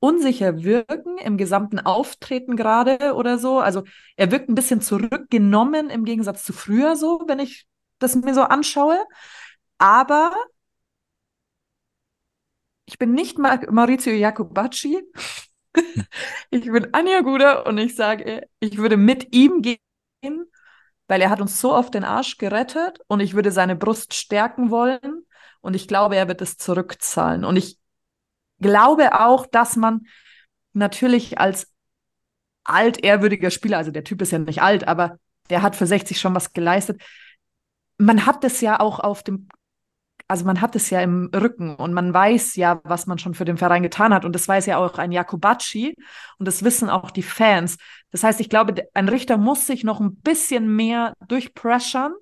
unsicher 0.00 0.62
wirken 0.62 1.18
im 1.18 1.36
gesamten 1.36 1.80
Auftreten 1.80 2.56
gerade 2.56 3.14
oder 3.14 3.38
so. 3.38 3.60
Also 3.60 3.84
er 4.16 4.30
wirkt 4.30 4.48
ein 4.48 4.54
bisschen 4.54 4.80
zurückgenommen 4.80 5.90
im 5.90 6.04
Gegensatz 6.04 6.44
zu 6.44 6.52
früher 6.52 6.96
so, 6.96 7.24
wenn 7.26 7.38
ich 7.38 7.66
das 7.98 8.14
mir 8.14 8.34
so 8.34 8.42
anschaue. 8.42 8.98
Aber 9.78 10.34
ich 12.84 12.98
bin 12.98 13.12
nicht 13.12 13.38
Maurizio 13.38 14.12
Jacobacci. 14.12 15.02
ich 16.50 16.64
bin 16.64 16.94
Anja 16.94 17.20
Guder 17.20 17.66
und 17.66 17.78
ich 17.78 17.96
sage, 17.96 18.48
ich 18.60 18.78
würde 18.78 18.96
mit 18.96 19.34
ihm 19.34 19.62
gehen 19.62 19.78
weil 21.08 21.20
er 21.20 21.30
hat 21.30 21.40
uns 21.40 21.60
so 21.60 21.74
oft 21.74 21.94
den 21.94 22.04
Arsch 22.04 22.36
gerettet 22.38 23.00
und 23.06 23.20
ich 23.20 23.34
würde 23.34 23.52
seine 23.52 23.76
Brust 23.76 24.14
stärken 24.14 24.70
wollen 24.70 25.26
und 25.60 25.74
ich 25.74 25.88
glaube, 25.88 26.16
er 26.16 26.28
wird 26.28 26.42
es 26.42 26.56
zurückzahlen. 26.56 27.44
Und 27.44 27.56
ich 27.56 27.78
glaube 28.60 29.20
auch, 29.20 29.46
dass 29.46 29.76
man 29.76 30.06
natürlich 30.72 31.38
als 31.38 31.72
altehrwürdiger 32.64 33.50
Spieler, 33.50 33.78
also 33.78 33.90
der 33.90 34.04
Typ 34.04 34.22
ist 34.22 34.32
ja 34.32 34.38
nicht 34.38 34.62
alt, 34.62 34.88
aber 34.88 35.18
der 35.50 35.62
hat 35.62 35.76
für 35.76 35.86
60 35.86 36.18
schon 36.18 36.34
was 36.34 36.52
geleistet. 36.52 37.02
Man 37.98 38.26
hat 38.26 38.44
das 38.44 38.60
ja 38.60 38.80
auch 38.80 39.00
auf 39.00 39.22
dem 39.22 39.48
also 40.28 40.44
man 40.44 40.60
hat 40.60 40.74
es 40.74 40.90
ja 40.90 41.00
im 41.00 41.30
Rücken 41.34 41.76
und 41.76 41.92
man 41.92 42.12
weiß 42.12 42.56
ja, 42.56 42.80
was 42.84 43.06
man 43.06 43.18
schon 43.18 43.34
für 43.34 43.44
den 43.44 43.58
Verein 43.58 43.82
getan 43.82 44.12
hat. 44.12 44.24
Und 44.24 44.32
das 44.32 44.48
weiß 44.48 44.66
ja 44.66 44.78
auch 44.78 44.98
ein 44.98 45.12
Jakobacci 45.12 45.94
und 46.38 46.48
das 46.48 46.64
wissen 46.64 46.90
auch 46.90 47.10
die 47.10 47.22
Fans. 47.22 47.76
Das 48.10 48.24
heißt, 48.24 48.40
ich 48.40 48.48
glaube, 48.48 48.88
ein 48.94 49.08
Richter 49.08 49.36
muss 49.36 49.66
sich 49.66 49.84
noch 49.84 50.00
ein 50.00 50.16
bisschen 50.16 50.74
mehr 50.74 51.14
durchpressern. 51.28 52.12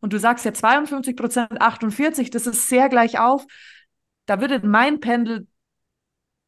Und 0.00 0.12
du 0.12 0.18
sagst 0.18 0.44
ja 0.44 0.52
52 0.52 1.16
Prozent, 1.16 1.60
48, 1.60 2.30
das 2.30 2.46
ist 2.46 2.68
sehr 2.68 2.88
gleich 2.88 3.18
auf. 3.18 3.46
Da 4.26 4.40
würde 4.40 4.66
mein 4.66 5.00
Pendel 5.00 5.46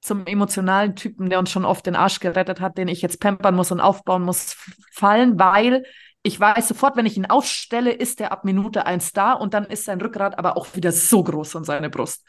zum 0.00 0.26
emotionalen 0.26 0.96
Typen, 0.96 1.28
der 1.28 1.38
uns 1.38 1.50
schon 1.50 1.64
oft 1.64 1.84
den 1.86 1.96
Arsch 1.96 2.20
gerettet 2.20 2.60
hat, 2.60 2.78
den 2.78 2.88
ich 2.88 3.02
jetzt 3.02 3.20
pampern 3.20 3.54
muss 3.54 3.70
und 3.70 3.80
aufbauen 3.80 4.22
muss, 4.22 4.56
fallen, 4.92 5.38
weil 5.38 5.84
ich 6.22 6.38
weiß 6.38 6.68
sofort, 6.68 6.96
wenn 6.96 7.06
ich 7.06 7.16
ihn 7.16 7.26
aufstelle, 7.26 7.92
ist 7.92 8.20
er 8.20 8.32
ab 8.32 8.44
Minute 8.44 8.86
eins 8.86 9.12
da 9.12 9.32
und 9.32 9.54
dann 9.54 9.64
ist 9.64 9.84
sein 9.84 10.00
Rückgrat 10.00 10.38
aber 10.38 10.56
auch 10.56 10.68
wieder 10.74 10.92
so 10.92 11.22
groß 11.22 11.56
an 11.56 11.64
seine 11.64 11.90
Brust. 11.90 12.26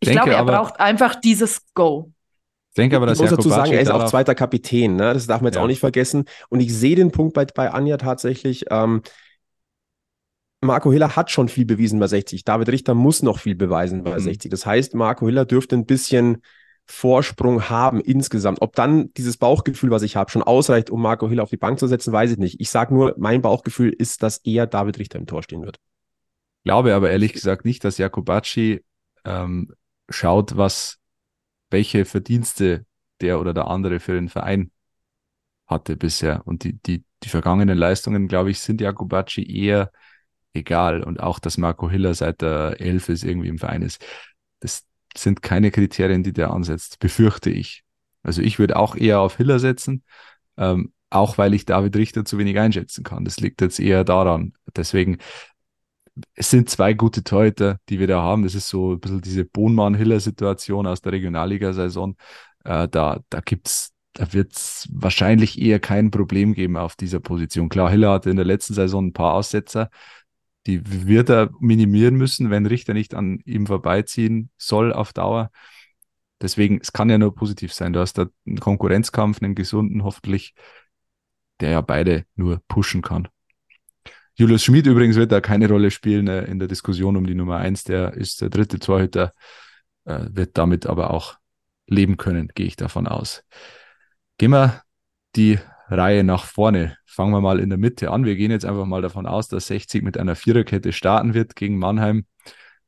Ich, 0.00 0.08
ich 0.08 0.14
glaube, 0.14 0.32
er 0.32 0.38
aber, 0.38 0.52
braucht 0.52 0.80
einfach 0.80 1.14
dieses 1.16 1.62
Go. 1.74 2.12
Ich 2.70 2.76
denke 2.76 2.96
aber, 2.96 3.06
dass 3.06 3.18
ich 3.18 3.22
muss 3.22 3.30
dazu 3.30 3.50
sagen, 3.50 3.72
er 3.72 3.80
ist 3.80 3.90
auch 3.90 4.06
zweiter 4.06 4.34
Kapitän, 4.34 4.96
ne? 4.96 5.14
das 5.14 5.26
darf 5.26 5.40
man 5.40 5.48
jetzt 5.48 5.56
ja. 5.56 5.62
auch 5.62 5.68
nicht 5.68 5.80
vergessen. 5.80 6.24
Und 6.48 6.60
ich 6.60 6.74
sehe 6.74 6.96
den 6.96 7.12
Punkt 7.12 7.34
bei, 7.34 7.44
bei 7.44 7.70
Anja 7.70 7.96
tatsächlich. 7.96 8.64
Ähm, 8.70 9.02
Marco 10.60 10.90
Hiller 10.90 11.14
hat 11.14 11.30
schon 11.30 11.48
viel 11.48 11.66
bewiesen 11.66 12.00
bei 12.00 12.08
60. 12.08 12.44
David 12.44 12.68
Richter 12.70 12.94
muss 12.94 13.22
noch 13.22 13.38
viel 13.38 13.54
beweisen 13.54 14.02
bei 14.02 14.14
mhm. 14.14 14.20
60. 14.20 14.50
Das 14.50 14.66
heißt, 14.66 14.94
Marco 14.94 15.26
Hiller 15.26 15.44
dürfte 15.44 15.76
ein 15.76 15.86
bisschen 15.86 16.42
Vorsprung 16.86 17.70
haben 17.70 18.00
insgesamt. 18.00 18.60
Ob 18.60 18.74
dann 18.74 19.12
dieses 19.14 19.36
Bauchgefühl, 19.36 19.90
was 19.90 20.02
ich 20.02 20.16
habe, 20.16 20.30
schon 20.30 20.42
ausreicht, 20.42 20.90
um 20.90 21.00
Marco 21.00 21.28
Hill 21.28 21.40
auf 21.40 21.50
die 21.50 21.56
Bank 21.56 21.78
zu 21.78 21.86
setzen, 21.86 22.12
weiß 22.12 22.32
ich 22.32 22.38
nicht. 22.38 22.60
Ich 22.60 22.70
sage 22.70 22.92
nur, 22.92 23.14
mein 23.16 23.42
Bauchgefühl 23.42 23.90
ist, 23.90 24.22
dass 24.22 24.38
eher 24.38 24.66
David 24.66 24.98
Richter 24.98 25.18
im 25.18 25.26
Tor 25.26 25.42
stehen 25.42 25.62
wird. 25.62 25.78
Glaube 26.64 26.94
aber 26.94 27.10
ehrlich 27.10 27.32
gesagt 27.32 27.64
nicht, 27.64 27.84
dass 27.84 27.98
Jakobacci 27.98 28.84
ähm, 29.24 29.72
schaut, 30.08 30.56
was 30.56 30.98
welche 31.70 32.04
Verdienste 32.04 32.86
der 33.20 33.40
oder 33.40 33.54
der 33.54 33.68
andere 33.68 34.00
für 34.00 34.12
den 34.12 34.28
Verein 34.28 34.70
hatte 35.66 35.96
bisher. 35.96 36.42
Und 36.46 36.64
die, 36.64 36.74
die, 36.74 37.04
die 37.22 37.28
vergangenen 37.28 37.78
Leistungen, 37.78 38.28
glaube 38.28 38.50
ich, 38.50 38.60
sind 38.60 38.80
Jakobacci 38.80 39.42
eher 39.42 39.90
egal. 40.52 41.02
Und 41.02 41.20
auch, 41.20 41.38
dass 41.38 41.58
Marco 41.58 41.90
Hiller 41.90 42.14
seit 42.14 42.42
der 42.42 42.80
Elf 42.80 43.08
ist 43.08 43.24
irgendwie 43.24 43.48
im 43.48 43.58
Verein 43.58 43.82
ist. 43.82 44.04
Das, 44.60 44.84
sind 45.16 45.42
keine 45.42 45.70
Kriterien, 45.70 46.22
die 46.22 46.32
der 46.32 46.50
ansetzt, 46.50 46.98
befürchte 46.98 47.50
ich. 47.50 47.84
Also 48.22 48.42
ich 48.42 48.58
würde 48.58 48.76
auch 48.76 48.96
eher 48.96 49.20
auf 49.20 49.36
Hiller 49.36 49.58
setzen, 49.58 50.02
ähm, 50.56 50.92
auch 51.10 51.38
weil 51.38 51.54
ich 51.54 51.64
David 51.64 51.96
Richter 51.96 52.24
zu 52.24 52.38
wenig 52.38 52.58
einschätzen 52.58 53.04
kann. 53.04 53.24
Das 53.24 53.38
liegt 53.38 53.60
jetzt 53.60 53.78
eher 53.78 54.04
daran. 54.04 54.54
Deswegen, 54.74 55.18
es 56.34 56.50
sind 56.50 56.70
zwei 56.70 56.94
gute 56.94 57.22
Torhüter, 57.22 57.78
die 57.88 57.98
wir 57.98 58.06
da 58.06 58.22
haben. 58.22 58.42
Das 58.42 58.54
ist 58.54 58.68
so 58.68 58.92
ein 58.92 59.00
bisschen 59.00 59.20
diese 59.20 59.44
Bohnmann-Hiller-Situation 59.44 60.86
aus 60.86 61.02
der 61.02 61.12
Regionalliga-Saison. 61.12 62.16
Äh, 62.64 62.88
da 62.88 63.20
da 63.28 63.40
gibt's 63.40 63.94
da 64.14 64.32
wird 64.32 64.52
es 64.52 64.88
wahrscheinlich 64.92 65.60
eher 65.60 65.80
kein 65.80 66.10
Problem 66.10 66.54
geben 66.54 66.76
auf 66.76 66.94
dieser 66.94 67.18
Position. 67.20 67.68
Klar, 67.68 67.90
Hiller 67.90 68.12
hatte 68.12 68.30
in 68.30 68.36
der 68.36 68.44
letzten 68.44 68.72
Saison 68.72 69.06
ein 69.06 69.12
paar 69.12 69.34
Aussetzer 69.34 69.90
die 70.66 71.06
wird 71.06 71.30
er 71.30 71.50
minimieren 71.60 72.16
müssen, 72.16 72.50
wenn 72.50 72.66
Richter 72.66 72.94
nicht 72.94 73.14
an 73.14 73.40
ihm 73.44 73.66
vorbeiziehen 73.66 74.50
soll 74.56 74.92
auf 74.92 75.12
Dauer. 75.12 75.50
Deswegen, 76.40 76.80
es 76.80 76.92
kann 76.92 77.10
ja 77.10 77.18
nur 77.18 77.34
positiv 77.34 77.72
sein. 77.72 77.92
Du 77.92 78.00
hast 78.00 78.18
da 78.18 78.26
einen 78.46 78.60
Konkurrenzkampf, 78.60 79.42
einen 79.42 79.54
gesunden, 79.54 80.04
hoffentlich, 80.04 80.54
der 81.60 81.70
ja 81.70 81.80
beide 81.80 82.24
nur 82.34 82.62
pushen 82.68 83.02
kann. 83.02 83.28
Julius 84.36 84.64
Schmid 84.64 84.86
übrigens 84.86 85.16
wird 85.16 85.30
da 85.30 85.40
keine 85.40 85.68
Rolle 85.68 85.90
spielen 85.90 86.26
äh, 86.26 86.44
in 86.44 86.58
der 86.58 86.66
Diskussion 86.66 87.16
um 87.16 87.26
die 87.26 87.36
Nummer 87.36 87.58
eins. 87.58 87.84
Der 87.84 88.14
ist 88.14 88.40
der 88.40 88.50
dritte 88.50 88.78
Torhüter, 88.80 89.32
äh, 90.04 90.26
wird 90.30 90.58
damit 90.58 90.86
aber 90.86 91.12
auch 91.12 91.36
leben 91.86 92.16
können, 92.16 92.48
gehe 92.54 92.66
ich 92.66 92.76
davon 92.76 93.06
aus. 93.06 93.44
Gehen 94.38 94.50
wir 94.50 94.82
die 95.36 95.58
Reihe 95.88 96.24
nach 96.24 96.44
vorne. 96.44 96.96
Fangen 97.04 97.32
wir 97.32 97.40
mal 97.40 97.60
in 97.60 97.68
der 97.68 97.78
Mitte 97.78 98.10
an. 98.10 98.24
Wir 98.24 98.36
gehen 98.36 98.50
jetzt 98.50 98.64
einfach 98.64 98.86
mal 98.86 99.02
davon 99.02 99.26
aus, 99.26 99.48
dass 99.48 99.66
60 99.66 100.02
mit 100.02 100.18
einer 100.18 100.36
Viererkette 100.36 100.92
starten 100.92 101.34
wird 101.34 101.56
gegen 101.56 101.78
Mannheim. 101.78 102.26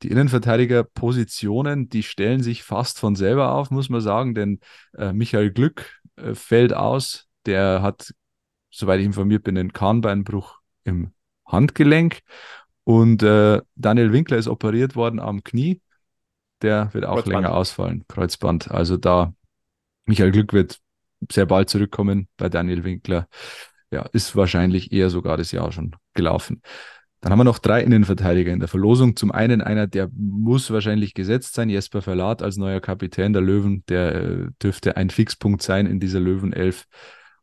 Die 0.02 0.08
Innenverteidigerpositionen, 0.08 1.88
die 1.88 2.02
stellen 2.02 2.42
sich 2.42 2.62
fast 2.62 2.98
von 2.98 3.16
selber 3.16 3.52
auf, 3.52 3.70
muss 3.70 3.88
man 3.88 4.00
sagen, 4.00 4.34
denn 4.34 4.60
äh, 4.96 5.12
Michael 5.12 5.50
Glück 5.50 6.00
äh, 6.16 6.34
fällt 6.34 6.74
aus. 6.74 7.26
Der 7.46 7.80
hat, 7.82 8.12
soweit 8.70 9.00
ich 9.00 9.06
informiert 9.06 9.44
bin, 9.44 9.56
einen 9.56 9.72
Kahnbeinbruch 9.72 10.58
im 10.84 11.12
Handgelenk. 11.46 12.20
Und 12.84 13.22
äh, 13.22 13.62
Daniel 13.74 14.12
Winkler 14.12 14.36
ist 14.36 14.48
operiert 14.48 14.96
worden 14.96 15.18
am 15.18 15.44
Knie. 15.44 15.80
Der 16.62 16.92
wird 16.92 17.04
auch 17.04 17.14
Kreuzband. 17.14 17.34
länger 17.34 17.54
ausfallen. 17.54 18.04
Kreuzband. 18.08 18.70
Also 18.70 18.96
da, 18.96 19.34
Michael 20.04 20.30
Glück 20.30 20.52
wird 20.52 20.80
sehr 21.30 21.46
bald 21.46 21.70
zurückkommen 21.70 22.28
bei 22.36 22.48
Daniel 22.48 22.84
Winkler. 22.84 23.28
Ja, 23.90 24.02
ist 24.12 24.34
wahrscheinlich 24.36 24.92
eher 24.92 25.10
sogar 25.10 25.36
das 25.36 25.52
Jahr 25.52 25.70
schon 25.72 25.94
gelaufen. 26.14 26.62
Dann 27.20 27.32
haben 27.32 27.40
wir 27.40 27.44
noch 27.44 27.58
drei 27.58 27.82
Innenverteidiger 27.82 28.52
in 28.52 28.60
der 28.60 28.68
Verlosung. 28.68 29.16
Zum 29.16 29.32
einen 29.32 29.60
einer, 29.60 29.86
der 29.86 30.08
muss 30.12 30.70
wahrscheinlich 30.70 31.14
gesetzt 31.14 31.54
sein, 31.54 31.70
Jesper 31.70 32.02
Verlat 32.02 32.42
als 32.42 32.56
neuer 32.56 32.80
Kapitän 32.80 33.32
der 33.32 33.42
Löwen, 33.42 33.84
der 33.88 34.14
äh, 34.14 34.46
dürfte 34.62 34.96
ein 34.96 35.10
Fixpunkt 35.10 35.62
sein 35.62 35.86
in 35.86 35.98
dieser 35.98 36.20
Löwenelf. 36.20 36.86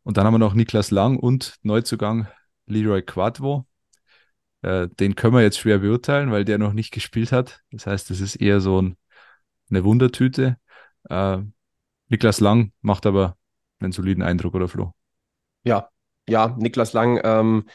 Und 0.04 0.18
dann 0.18 0.26
haben 0.26 0.34
wir 0.34 0.40
noch 0.40 0.54
Niklas 0.54 0.92
Lang 0.92 1.18
und 1.18 1.56
Neuzugang 1.64 2.28
Leroy 2.68 3.02
Quadvo. 3.02 3.66
Äh, 4.62 4.88
den 5.00 5.16
können 5.16 5.34
wir 5.34 5.42
jetzt 5.42 5.58
schwer 5.58 5.80
beurteilen, 5.80 6.32
weil 6.32 6.46
der 6.46 6.58
noch 6.58 6.74
nicht 6.74 6.92
gespielt 6.92 7.32
hat. 7.32 7.62
Das 7.72 7.88
heißt, 7.88 8.10
das 8.10 8.22
ist 8.22 8.36
eher 8.36 8.62
so 8.62 8.82
ein, 8.82 8.98
eine 9.70 9.84
Wundertüte. 9.84 10.58
Äh, 11.10 11.40
Niklas 12.10 12.40
Lang 12.40 12.72
macht 12.82 13.06
aber 13.06 13.38
einen 13.84 13.94
soliden 13.94 14.24
Eindruck, 14.24 14.56
oder 14.56 14.68
Flo? 14.68 14.94
Ja, 15.64 15.90
ja, 16.28 16.56
Niklas 16.58 16.94
Lang 16.94 17.20
ähm, 17.24 17.66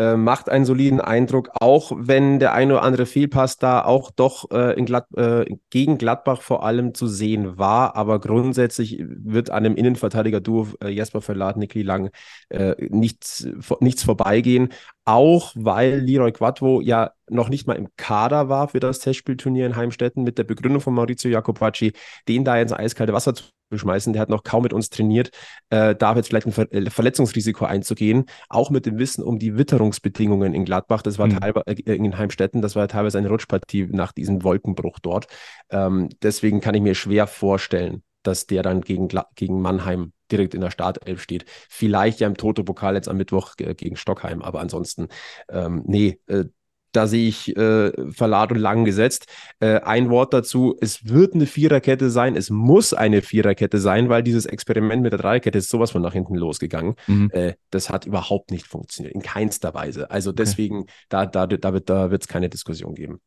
äh, 0.00 0.16
macht 0.16 0.48
einen 0.48 0.64
soliden 0.64 1.00
Eindruck, 1.00 1.50
auch 1.60 1.92
wenn 1.94 2.38
der 2.38 2.54
eine 2.54 2.74
oder 2.74 2.82
andere 2.82 3.04
Fehlpass 3.04 3.58
da 3.58 3.84
auch 3.84 4.10
doch 4.10 4.50
äh, 4.50 4.74
Glad 4.82 5.06
äh, 5.14 5.44
gegen 5.68 5.98
Gladbach 5.98 6.40
vor 6.40 6.64
allem 6.64 6.94
zu 6.94 7.06
sehen 7.06 7.58
war. 7.58 7.96
Aber 7.96 8.18
grundsätzlich 8.18 9.02
wird 9.06 9.50
an 9.50 9.64
dem 9.64 9.76
Innenverteidiger-Duo 9.76 10.68
äh, 10.82 10.88
Jesper 10.88 11.20
Verlat, 11.20 11.58
Nikli 11.58 11.82
Lang 11.82 12.10
äh, 12.48 12.74
nichts, 12.88 13.46
nichts 13.80 14.02
vorbeigehen. 14.02 14.70
Auch 15.04 15.52
weil 15.54 15.98
Leroy 16.00 16.32
Quattro 16.32 16.80
ja 16.80 17.10
noch 17.28 17.50
nicht 17.50 17.66
mal 17.66 17.76
im 17.76 17.88
Kader 17.96 18.48
war 18.48 18.68
für 18.68 18.80
das 18.80 19.00
Testspielturnier 19.00 19.66
in 19.66 19.76
Heimstetten 19.76 20.22
mit 20.22 20.38
der 20.38 20.44
Begründung 20.44 20.80
von 20.80 20.94
Maurizio 20.94 21.30
Jacopacci, 21.30 21.92
den 22.26 22.44
da 22.44 22.56
ins 22.58 22.72
eiskalte 22.72 23.12
Wasser 23.12 23.34
zu 23.34 23.44
schmeißen. 23.78 24.12
Der 24.12 24.22
hat 24.22 24.28
noch 24.28 24.42
kaum 24.42 24.62
mit 24.62 24.72
uns 24.72 24.90
trainiert, 24.90 25.30
äh, 25.70 25.94
darf 25.94 26.16
jetzt 26.16 26.28
vielleicht 26.28 26.46
ein 26.46 26.52
Ver 26.52 26.72
äh, 26.72 26.90
Verletzungsrisiko 26.90 27.64
einzugehen, 27.64 28.26
auch 28.48 28.70
mit 28.70 28.86
dem 28.86 28.98
Wissen 28.98 29.22
um 29.22 29.38
die 29.38 29.56
Witterungsbedingungen 29.56 30.54
in 30.54 30.64
Gladbach. 30.64 31.02
Das 31.02 31.18
war 31.18 31.26
mhm. 31.26 31.40
teilweise 31.40 31.70
äh, 31.70 31.94
in 31.94 32.16
Heimstetten, 32.16 32.62
das 32.62 32.76
war 32.76 32.88
teilweise 32.88 33.18
eine 33.18 33.28
Rutschpartie 33.28 33.88
nach 33.90 34.12
diesem 34.12 34.42
Wolkenbruch 34.42 34.98
dort. 35.00 35.26
Ähm, 35.70 36.08
deswegen 36.22 36.60
kann 36.60 36.74
ich 36.74 36.82
mir 36.82 36.94
schwer 36.94 37.26
vorstellen, 37.26 38.02
dass 38.22 38.46
der 38.46 38.62
dann 38.62 38.80
gegen, 38.82 39.08
gegen 39.34 39.60
Mannheim 39.60 40.12
direkt 40.30 40.54
in 40.54 40.60
der 40.60 40.70
Startelf 40.70 41.22
steht. 41.22 41.44
Vielleicht 41.68 42.20
ja 42.20 42.26
im 42.26 42.36
Toto-Pokal 42.36 42.94
jetzt 42.94 43.08
am 43.08 43.16
Mittwoch 43.16 43.54
äh, 43.58 43.74
gegen 43.74 43.96
Stockheim, 43.96 44.42
aber 44.42 44.60
ansonsten, 44.60 45.08
ähm, 45.48 45.82
nee, 45.86 46.20
äh, 46.26 46.44
da 46.92 47.06
sehe 47.06 47.28
ich 47.28 47.56
äh, 47.56 47.92
Verlat 48.12 48.52
und 48.52 48.58
Lang 48.58 48.84
gesetzt. 48.84 49.26
Äh, 49.60 49.80
ein 49.80 50.10
Wort 50.10 50.34
dazu, 50.34 50.76
es 50.80 51.08
wird 51.08 51.34
eine 51.34 51.46
Viererkette 51.46 52.10
sein, 52.10 52.36
es 52.36 52.50
muss 52.50 52.92
eine 52.94 53.22
Viererkette 53.22 53.78
sein, 53.78 54.08
weil 54.08 54.22
dieses 54.22 54.46
Experiment 54.46 55.02
mit 55.02 55.12
der 55.12 55.20
Dreierkette 55.20 55.58
ist 55.58 55.68
sowas 55.68 55.92
von 55.92 56.02
nach 56.02 56.12
hinten 56.12 56.34
losgegangen. 56.34 56.94
Mhm. 57.06 57.30
Äh, 57.32 57.54
das 57.70 57.90
hat 57.90 58.06
überhaupt 58.06 58.50
nicht 58.50 58.66
funktioniert, 58.66 59.14
in 59.14 59.22
keinster 59.22 59.74
Weise. 59.74 60.10
Also 60.10 60.32
deswegen, 60.32 60.80
okay. 60.80 60.92
da, 61.08 61.26
da, 61.26 61.46
da 61.46 61.72
wird 61.72 61.90
es 61.90 62.26
da 62.26 62.32
keine 62.32 62.48
Diskussion 62.48 62.94
geben. 62.94 63.20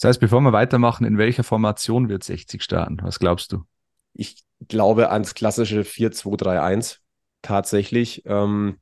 Das 0.00 0.08
heißt, 0.08 0.20
bevor 0.20 0.40
wir 0.40 0.52
weitermachen, 0.52 1.04
in 1.04 1.18
welcher 1.18 1.44
Formation 1.44 2.08
wird 2.08 2.24
60 2.24 2.62
starten? 2.62 2.98
Was 3.02 3.18
glaubst 3.18 3.52
du? 3.52 3.64
Ich 4.14 4.42
glaube 4.66 5.10
ans 5.10 5.34
klassische 5.34 5.82
4-2-3-1 5.82 6.98
tatsächlich. 7.42 8.22
Ähm, 8.24 8.78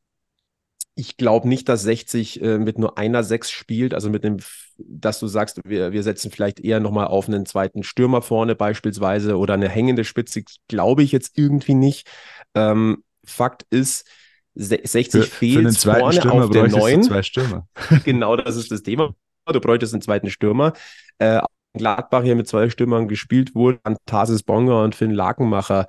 ich 0.99 1.17
glaube 1.17 1.49
nicht, 1.49 1.69
dass 1.69 1.83
60 1.83 2.43
äh, 2.43 2.59
mit 2.59 2.77
nur 2.77 2.99
einer 2.99 3.23
6 3.23 3.53
spielt, 3.53 3.95
also 3.95 4.11
mit 4.11 4.25
dem, 4.25 4.39
dass 4.79 5.21
du 5.21 5.29
sagst, 5.29 5.61
wir, 5.65 5.93
wir 5.93 6.03
setzen 6.03 6.33
vielleicht 6.33 6.59
eher 6.59 6.81
nochmal 6.81 7.07
auf 7.07 7.29
einen 7.29 7.47
zweiten 7.47 7.85
Stürmer 7.85 8.21
vorne 8.21 8.57
beispielsweise 8.57 9.39
oder 9.39 9.55
eine 9.55 9.69
hängende 9.69 10.03
Spitze, 10.03 10.43
glaube 10.67 11.05
ich 11.05 11.13
jetzt 11.13 11.39
irgendwie 11.39 11.75
nicht. 11.75 12.09
Ähm, 12.57 13.05
Fakt 13.25 13.65
ist, 13.71 14.09
60 14.57 15.23
für, 15.23 15.23
fehlt 15.23 15.53
für 15.53 15.59
einen 15.61 15.71
zweiten 15.71 16.01
vorne 16.01 16.17
Stürmer 16.17 16.45
auf 16.47 16.51
der 16.51 16.69
neuen. 16.69 17.03
Zwei 17.05 17.23
Stürmer. 17.23 17.69
genau, 18.05 18.35
das 18.35 18.57
ist 18.57 18.73
das 18.73 18.83
Thema. 18.83 19.15
Du 19.47 19.61
bräuchtest 19.61 19.95
einen 19.95 20.03
zweiten 20.03 20.31
Stürmer. 20.31 20.73
Äh, 21.19 21.41
Gladbach 21.75 22.25
hier 22.25 22.35
mit 22.35 22.49
zwei 22.49 22.71
Stürmern 22.71 23.07
gespielt 23.07 23.55
wurde, 23.55 23.79
an 23.85 23.97
Tarsis 24.05 24.43
Bonga 24.43 24.83
und 24.83 24.97
Finn 24.97 25.13
Lakenmacher 25.13 25.87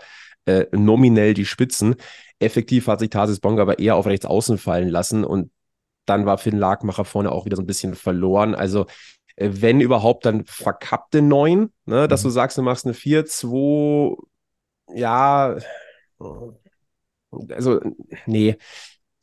äh, 0.49 0.67
nominell 0.71 1.33
die 1.33 1.45
Spitzen. 1.45 1.95
Effektiv 2.39 2.87
hat 2.87 2.99
sich 2.99 3.09
Tarsis 3.09 3.39
Bonga 3.39 3.61
aber 3.61 3.79
eher 3.79 3.95
auf 3.95 4.07
rechts 4.07 4.25
außen 4.25 4.57
fallen 4.57 4.89
lassen 4.89 5.23
und 5.23 5.51
dann 6.05 6.25
war 6.25 6.37
Finn 6.37 6.57
Lagmacher 6.57 7.05
vorne 7.05 7.31
auch 7.31 7.45
wieder 7.45 7.55
so 7.55 7.61
ein 7.61 7.67
bisschen 7.67 7.93
verloren. 7.93 8.55
Also 8.55 8.87
äh, 9.35 9.49
wenn 9.51 9.81
überhaupt, 9.81 10.25
dann 10.25 10.45
verkappte 10.45 11.21
neun, 11.21 11.71
ne? 11.85 12.07
dass 12.07 12.23
mhm. 12.23 12.27
du 12.27 12.29
sagst, 12.31 12.57
du 12.57 12.63
machst 12.63 12.85
eine 12.85 12.95
4-2, 12.95 14.17
ja, 14.95 15.57
also 17.49 17.79
nee, 18.25 18.57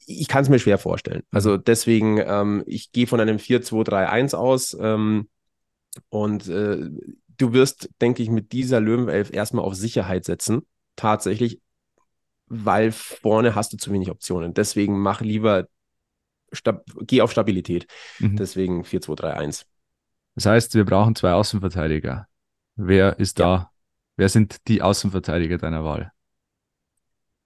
ich 0.07 0.29
kann 0.29 0.43
es 0.43 0.49
mir 0.49 0.61
schwer 0.61 0.79
vorstellen. 0.79 1.23
Also 1.33 1.57
mhm. 1.57 1.65
deswegen, 1.65 2.19
ähm, 2.19 2.63
ich 2.67 2.93
gehe 2.93 3.09
von 3.09 3.21
einem 3.21 3.39
4-2-3-1 3.39 4.37
aus 4.37 4.77
ähm, 4.81 5.29
und 6.09 6.47
äh, 6.49 6.89
du 7.37 7.53
wirst, 7.53 7.91
denke 8.01 8.23
ich, 8.23 8.31
mit 8.31 8.53
dieser 8.53 8.81
Löwenelf 8.81 9.33
erstmal 9.33 9.65
auf 9.65 9.75
Sicherheit 9.75 10.25
setzen 10.25 10.63
tatsächlich, 10.97 11.61
weil 12.47 12.93
vorne 12.93 13.55
hast 13.55 13.73
du 13.73 13.77
zu 13.77 13.93
wenig 13.93 14.11
Optionen. 14.11 14.55
Deswegen 14.55 14.99
mach 14.99 15.21
lieber, 15.21 15.69
geh 17.03 17.23
auf 17.23 17.33
Stabilität. 17.33 17.87
Mhm. 18.19 18.37
Deswegen 18.37 18.83
4-2-3-1. 18.83 19.65
Das 20.35 20.47
heißt, 20.47 20.75
wir 20.75 20.85
brauchen 20.85 21.15
zwei 21.15 21.33
Außenverteidiger. 21.33 22.29
Wer 22.77 23.19
ist 23.19 23.39
ja. 23.39 23.45
da? 23.45 23.71
Wer 24.17 24.29
sind 24.29 24.69
die 24.69 24.83
Außenverteidiger 24.83 25.59
deiner 25.59 25.85
Wahl? 25.85 26.13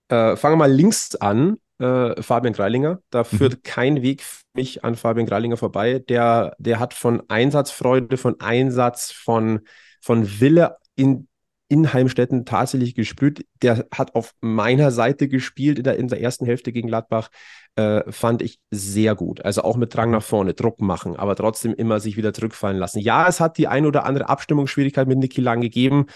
Äh, 0.08 0.36
fangen 0.36 0.54
wir 0.54 0.68
mal 0.68 0.72
links 0.72 1.14
an. 1.16 1.58
Äh, 1.78 2.20
Fabian 2.20 2.52
Greilinger. 2.52 3.00
Da 3.10 3.20
mhm. 3.20 3.24
führt 3.24 3.64
kein 3.64 4.02
Weg 4.02 4.22
für 4.22 4.44
mich 4.54 4.84
an 4.84 4.96
Fabian 4.96 5.26
Greilinger 5.26 5.56
vorbei. 5.56 6.00
Der, 6.00 6.54
der 6.58 6.78
hat 6.78 6.94
von 6.94 7.22
Einsatzfreude, 7.28 8.16
von 8.16 8.38
Einsatz, 8.40 9.12
von, 9.12 9.60
von 10.00 10.40
Wille 10.40 10.76
in 10.96 11.28
in 11.70 11.92
Heimstetten 11.92 12.44
tatsächlich 12.44 12.96
gespürt. 12.96 13.44
Der 13.62 13.86
hat 13.94 14.16
auf 14.16 14.34
meiner 14.40 14.90
Seite 14.90 15.28
gespielt 15.28 15.78
in 15.78 15.84
der, 15.84 15.96
in 15.96 16.08
der 16.08 16.20
ersten 16.20 16.44
Hälfte 16.44 16.72
gegen 16.72 16.88
Gladbach. 16.88 17.30
Äh, 17.76 18.02
fand 18.10 18.42
ich 18.42 18.58
sehr 18.72 19.14
gut. 19.14 19.44
Also 19.44 19.62
auch 19.62 19.76
mit 19.76 19.94
Drang 19.94 20.10
nach 20.10 20.22
vorne, 20.22 20.52
Druck 20.52 20.80
machen, 20.80 21.14
aber 21.14 21.36
trotzdem 21.36 21.72
immer 21.72 22.00
sich 22.00 22.16
wieder 22.16 22.34
zurückfallen 22.34 22.76
lassen. 22.76 22.98
Ja, 22.98 23.28
es 23.28 23.38
hat 23.38 23.56
die 23.56 23.68
ein 23.68 23.86
oder 23.86 24.04
andere 24.04 24.28
Abstimmungsschwierigkeit 24.28 25.06
mit 25.06 25.18
Niki 25.18 25.40
Lang 25.40 25.60
gegeben, 25.60 26.06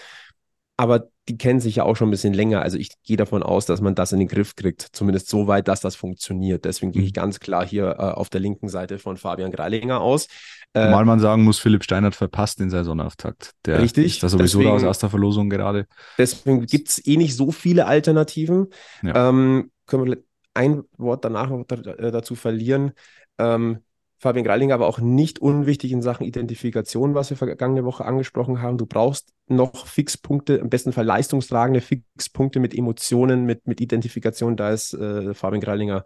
aber 0.75 1.07
die 1.29 1.37
kennen 1.37 1.61
sich 1.61 1.77
ja 1.77 1.83
auch 1.83 1.95
schon 1.95 2.09
ein 2.09 2.11
bisschen 2.11 2.33
länger. 2.33 2.61
Also 2.61 2.77
ich 2.77 2.89
gehe 3.03 3.15
davon 3.15 3.41
aus, 3.41 3.65
dass 3.65 3.79
man 3.79 3.95
das 3.95 4.11
in 4.11 4.19
den 4.19 4.27
Griff 4.27 4.55
kriegt, 4.55 4.81
zumindest 4.91 5.29
so 5.29 5.47
weit, 5.47 5.69
dass 5.69 5.79
das 5.79 5.95
funktioniert. 5.95 6.65
Deswegen 6.65 6.91
gehe 6.91 7.01
ich 7.01 7.11
mhm. 7.11 7.13
ganz 7.13 7.39
klar 7.39 7.65
hier 7.65 7.95
äh, 7.97 8.01
auf 8.01 8.29
der 8.29 8.41
linken 8.41 8.67
Seite 8.67 8.99
von 8.99 9.15
Fabian 9.15 9.51
Greilinger 9.51 10.01
aus. 10.01 10.27
Äh, 10.75 10.91
Mal 10.91 11.05
man 11.05 11.19
sagen 11.19 11.43
muss, 11.43 11.57
Philipp 11.57 11.83
Steinert 11.85 12.15
verpasst 12.15 12.59
den 12.59 12.69
Saisonauftakt. 12.69 13.51
Der 13.65 13.81
richtig, 13.81 14.07
ist 14.07 14.23
da 14.23 14.29
sowieso 14.29 14.59
deswegen, 14.59 14.87
aus 14.87 14.99
der 14.99 15.09
Verlosung 15.09 15.49
gerade. 15.49 15.87
Deswegen 16.17 16.65
gibt 16.65 16.89
es 16.89 17.07
eh 17.07 17.15
nicht 17.15 17.35
so 17.35 17.51
viele 17.51 17.85
Alternativen. 17.85 18.67
Ja. 19.01 19.29
Ähm, 19.29 19.71
können 19.85 20.05
wir 20.05 20.17
ein 20.53 20.83
Wort 20.97 21.23
danach 21.23 21.49
noch 21.49 21.65
äh, 21.69 22.11
dazu 22.11 22.35
verlieren. 22.35 22.91
Ähm, 23.37 23.79
Fabian 24.17 24.45
Greilinger 24.45 24.73
aber 24.73 24.87
auch 24.87 24.99
nicht 24.99 25.39
unwichtig 25.39 25.91
in 25.91 26.01
Sachen 26.01 26.25
Identifikation, 26.25 27.15
was 27.15 27.29
wir 27.29 27.37
vergangene 27.37 27.85
Woche 27.85 28.05
angesprochen 28.05 28.61
haben. 28.61 28.77
Du 28.77 28.85
brauchst 28.85 29.33
noch 29.47 29.87
Fixpunkte, 29.87 30.55
im 30.55 30.69
besten 30.69 30.93
Fall 30.93 31.05
leistungstragende 31.05 31.81
Fixpunkte 31.81 32.59
mit 32.59 32.73
Emotionen, 32.73 33.45
mit, 33.45 33.67
mit 33.67 33.79
Identifikation. 33.79 34.57
Da 34.57 34.71
ist 34.71 34.93
äh, 34.93 35.33
Fabian 35.33 35.61
Greilinger 35.61 36.03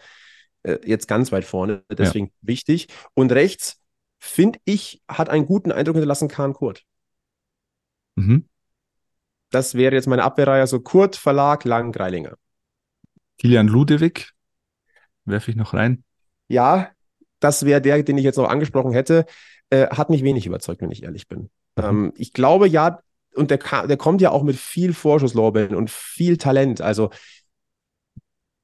äh, 0.63 0.77
jetzt 0.86 1.08
ganz 1.08 1.32
weit 1.32 1.45
vorne, 1.45 1.84
deswegen 1.89 2.27
ja. 2.27 2.34
wichtig. 2.41 2.88
Und 3.13 3.32
rechts, 3.32 3.78
finde 4.19 4.60
ich, 4.65 5.01
hat 5.08 5.29
einen 5.29 5.45
guten 5.45 5.71
Eindruck 5.71 5.95
hinterlassen 5.95 6.27
Kahn 6.27 6.53
Kurt. 6.53 6.84
Mhm. 8.15 8.47
Das 9.49 9.75
wäre 9.75 9.95
jetzt 9.95 10.08
meine 10.08 10.23
Abwehrreihe, 10.23 10.62
also 10.62 10.79
Kurt, 10.79 11.15
Verlag, 11.15 11.63
Lang, 11.63 11.91
Greilinger. 11.91 12.36
Kilian 13.39 13.67
Ludewig, 13.67 14.32
werfe 15.25 15.51
ich 15.51 15.58
noch 15.58 15.73
rein. 15.73 16.03
Ja, 16.47 16.91
das 17.39 17.65
wäre 17.65 17.82
der, 17.82 18.03
den 18.03 18.17
ich 18.17 18.23
jetzt 18.23 18.38
noch 18.38 18.49
angesprochen 18.49 18.91
hätte, 18.91 19.25
äh, 19.69 19.88
hat 19.88 20.10
mich 20.10 20.23
wenig 20.23 20.45
überzeugt, 20.45 20.82
wenn 20.82 20.91
ich 20.91 21.03
ehrlich 21.03 21.27
bin. 21.27 21.49
Mhm. 21.77 21.84
Ähm, 21.84 22.13
ich 22.15 22.34
glaube 22.34 22.67
ja, 22.67 22.99
und 23.36 23.51
der, 23.51 23.60
der 23.88 23.97
kommt 23.97 24.21
ja 24.21 24.32
auch 24.32 24.43
mit 24.43 24.58
viel 24.58 24.93
Vorschusslorbeeren 24.93 25.75
und 25.75 25.89
viel 25.89 26.38
Talent. 26.38 26.82
Also 26.82 27.12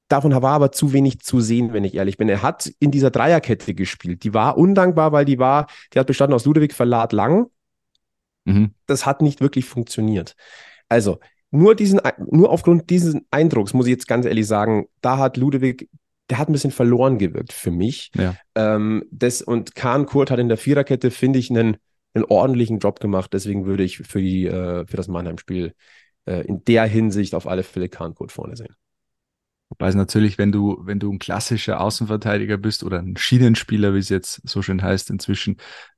davon 0.08 0.32
war 0.32 0.52
aber 0.52 0.72
zu 0.72 0.92
wenig 0.92 1.20
zu 1.20 1.40
sehen, 1.40 1.72
wenn 1.72 1.84
ich 1.84 1.94
ehrlich 1.94 2.16
bin. 2.16 2.28
Er 2.28 2.42
hat 2.42 2.70
in 2.78 2.90
dieser 2.90 3.10
Dreierkette 3.10 3.74
gespielt. 3.74 4.24
Die 4.24 4.34
war 4.34 4.56
undankbar, 4.56 5.12
weil 5.12 5.24
die 5.24 5.38
war, 5.38 5.66
die 5.92 5.98
hat 5.98 6.06
bestanden 6.06 6.34
aus 6.34 6.44
Ludwig 6.44 6.72
Verlat 6.72 7.12
Lang. 7.12 7.46
Mhm. 8.44 8.72
Das 8.86 9.06
hat 9.06 9.22
nicht 9.22 9.40
wirklich 9.40 9.64
funktioniert. 9.64 10.34
Also, 10.88 11.18
nur 11.50 11.74
diesen, 11.74 12.00
nur 12.30 12.50
aufgrund 12.50 12.90
dieses 12.90 13.16
Eindrucks 13.30 13.72
muss 13.72 13.86
ich 13.86 13.92
jetzt 13.92 14.08
ganz 14.08 14.26
ehrlich 14.26 14.46
sagen, 14.46 14.86
da 15.00 15.18
hat 15.18 15.36
Ludwig 15.36 15.88
der 16.30 16.38
hat 16.38 16.48
ein 16.48 16.52
bisschen 16.52 16.70
verloren 16.70 17.18
gewirkt 17.18 17.52
für 17.52 17.70
mich. 17.70 18.10
Ja. 18.14 18.34
Ähm, 18.54 19.04
das, 19.10 19.42
und 19.42 19.74
Kahn 19.74 20.06
Kurt 20.06 20.30
hat 20.30 20.38
in 20.38 20.48
der 20.48 20.56
Viererkette, 20.56 21.10
finde 21.10 21.38
ich, 21.38 21.50
einen, 21.50 21.76
einen 22.14 22.24
ordentlichen 22.24 22.78
Job 22.78 23.00
gemacht. 23.00 23.32
Deswegen 23.32 23.66
würde 23.66 23.84
ich 23.84 23.98
für, 23.98 24.20
die, 24.20 24.46
äh, 24.46 24.86
für 24.86 24.96
das 24.96 25.08
Mannheim-Spiel 25.08 25.74
äh, 26.24 26.44
in 26.46 26.64
der 26.64 26.84
Hinsicht 26.86 27.34
auf 27.34 27.46
alle 27.46 27.62
Fälle 27.62 27.88
Kahn 27.88 28.14
Kurt 28.14 28.32
vorne 28.32 28.56
sehen. 28.56 28.74
Wobei 29.68 29.88
es 29.88 29.94
natürlich, 29.94 30.38
wenn 30.38 30.52
du, 30.52 30.78
wenn 30.82 31.00
du 31.00 31.12
ein 31.12 31.18
klassischer 31.18 31.80
Außenverteidiger 31.80 32.56
bist 32.56 32.84
oder 32.84 33.00
ein 33.00 33.16
Schienenspieler, 33.16 33.94
wie 33.94 33.98
es 33.98 34.08
jetzt 34.08 34.40
so 34.48 34.62
schön 34.62 34.82
heißt 34.82 35.10
inzwischen, 35.10 35.56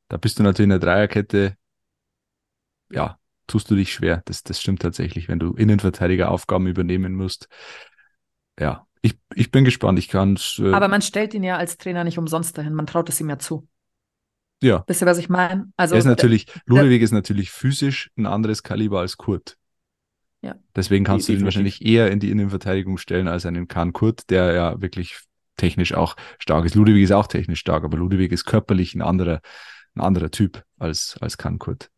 da 0.08 0.16
bist 0.16 0.38
du 0.38 0.42
natürlich 0.42 0.64
in 0.64 0.70
der 0.70 0.78
Dreierkette, 0.78 1.56
ja, 2.90 3.18
tust 3.46 3.70
du 3.70 3.74
dich 3.74 3.92
schwer. 3.92 4.22
Das, 4.24 4.42
das 4.42 4.60
stimmt 4.60 4.80
tatsächlich, 4.80 5.28
wenn 5.28 5.38
du 5.38 5.52
Innenverteidigeraufgaben 5.52 6.66
übernehmen 6.66 7.14
musst. 7.14 7.48
Ja, 8.58 8.86
ich, 9.02 9.18
ich 9.34 9.50
bin 9.50 9.64
gespannt. 9.64 9.98
Ich 9.98 10.08
kann 10.08 10.38
äh, 10.58 10.72
Aber 10.72 10.88
man 10.88 11.02
stellt 11.02 11.34
ihn 11.34 11.44
ja 11.44 11.56
als 11.56 11.76
Trainer 11.76 12.04
nicht 12.04 12.18
umsonst 12.18 12.56
dahin. 12.56 12.74
Man 12.74 12.86
traut 12.86 13.08
es 13.10 13.20
ihm 13.20 13.28
ja 13.28 13.38
zu. 13.38 13.68
Ja. 14.62 14.84
Wisst 14.86 15.02
ihr, 15.02 15.06
was 15.06 15.18
ich 15.18 15.28
meine? 15.28 15.70
Also, 15.76 15.94
er 15.94 15.98
ist 15.98 16.06
natürlich, 16.06 16.46
Ludwig 16.64 17.02
ist 17.02 17.12
natürlich 17.12 17.50
physisch 17.50 18.10
ein 18.16 18.26
anderes 18.26 18.62
Kaliber 18.62 19.00
als 19.00 19.16
Kurt. 19.16 19.57
Ja. 20.42 20.54
Deswegen 20.76 21.04
kannst 21.04 21.28
du 21.28 21.32
ihn 21.32 21.44
wahrscheinlich 21.44 21.84
eher 21.84 22.10
in 22.10 22.20
die 22.20 22.30
Innenverteidigung 22.30 22.98
stellen 22.98 23.26
als 23.28 23.44
einen 23.44 23.66
Kahn 23.68 23.92
Kurt, 23.92 24.30
der 24.30 24.52
ja 24.52 24.80
wirklich 24.80 25.18
technisch 25.56 25.94
auch 25.94 26.16
stark 26.38 26.64
ist. 26.64 26.74
Ludwig 26.74 27.02
ist 27.02 27.12
auch 27.12 27.26
technisch 27.26 27.60
stark, 27.60 27.84
aber 27.84 27.96
Ludwig 27.98 28.30
ist 28.30 28.44
körperlich 28.44 28.94
ein 28.94 29.02
anderer, 29.02 29.40
ein 29.94 30.00
anderer 30.00 30.30
Typ 30.30 30.62
als, 30.78 31.16
als 31.20 31.36
Kahn 31.38 31.58
Kurt. 31.58 31.90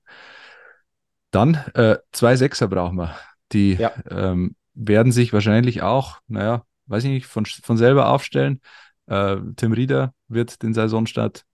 Dann 1.30 1.54
äh, 1.74 1.98
zwei 2.12 2.36
Sechser 2.36 2.66
brauchen 2.68 2.96
wir. 2.96 3.14
Die 3.52 3.74
Ja. 3.74 3.92
ähm, 4.08 4.56
werden 4.74 5.12
sich 5.12 5.32
wahrscheinlich 5.32 5.82
auch, 5.82 6.20
naja, 6.26 6.64
weiß 6.86 7.04
ich 7.04 7.10
nicht, 7.10 7.26
von, 7.26 7.44
von 7.44 7.76
selber 7.76 8.08
aufstellen. 8.08 8.60
Äh, 9.06 9.36
Tim 9.56 9.72
Rieder 9.72 10.14
wird 10.28 10.62
den 10.62 10.72
Saisonstart 10.74 11.44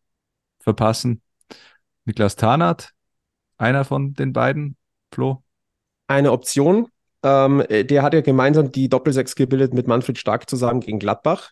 verpassen. 0.61 1.22
Niklas 2.05 2.37
Tarnath, 2.37 2.92
einer 3.59 3.85
von 3.85 4.14
den 4.14 4.33
beiden, 4.33 4.77
Flo. 5.12 5.42
Eine 6.09 6.33
Option. 6.33 6.88
Ähm, 7.23 7.62
äh, 7.69 7.85
der 7.85 8.03
hat 8.03 8.14
ja 8.14 8.21
gemeinsam 8.21 8.73
die 8.73 8.88
Doppelsechs 8.88 9.35
gebildet 9.35 9.75
mit 9.75 9.87
Manfred 9.87 10.19
Stark 10.19 10.49
zusammen 10.49 10.81
gegen 10.81 10.99
Gladbach. 10.99 11.51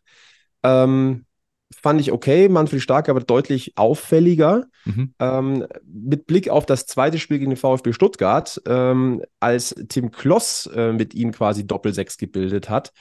Ähm, 0.63 1.27
fand 1.75 2.01
ich 2.01 2.13
okay. 2.13 2.49
Manfred 2.49 2.81
Stark 2.81 3.09
aber 3.09 3.21
deutlich 3.21 3.73
auffälliger. 3.77 4.67
Mhm. 4.85 5.15
Ähm, 5.19 5.67
mit 5.85 6.27
Blick 6.27 6.49
auf 6.49 6.67
das 6.67 6.87
zweite 6.87 7.19
Spiel 7.19 7.39
gegen 7.39 7.51
den 7.51 7.57
VfB 7.57 7.93
Stuttgart, 7.93 8.61
ähm, 8.67 9.23
als 9.41 9.75
Tim 9.89 10.11
Kloss 10.11 10.67
äh, 10.75 10.93
mit 10.93 11.15
ihm 11.15 11.33
quasi 11.33 11.67
Doppelsechs 11.67 12.17
gebildet 12.19 12.71
hat, 12.71 12.93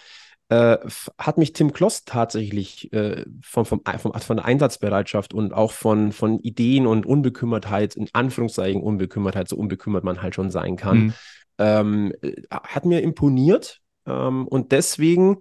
äh, 0.50 0.78
hat 1.18 1.38
mich 1.38 1.54
Tim 1.54 1.74
Kloss 1.74 2.06
tatsächlich 2.06 2.92
äh, 2.94 3.26
vom, 3.44 3.66
vom, 3.66 3.82
vom, 4.00 4.14
von 4.14 4.38
der 4.38 4.46
Einsatzbereitschaft 4.46 5.34
und 5.34 5.54
auch 5.54 5.72
von, 5.72 6.12
von 6.12 6.40
Ideen 6.40 6.88
und 6.88 7.06
Unbekümmertheit, 7.06 7.96
in 7.96 8.10
Anführungszeichen 8.14 8.82
Unbekümmertheit, 8.82 9.48
so 9.48 9.56
unbekümmert 9.56 10.04
man 10.04 10.22
halt 10.22 10.36
schon 10.36 10.52
sein 10.52 10.76
kann, 10.76 10.98
Mhm. 10.98 11.14
Ähm, 11.58 12.14
äh, 12.22 12.42
hat 12.52 12.86
mir 12.86 13.02
imponiert. 13.02 13.82
Ähm, 14.06 14.48
und 14.48 14.72
deswegen 14.72 15.40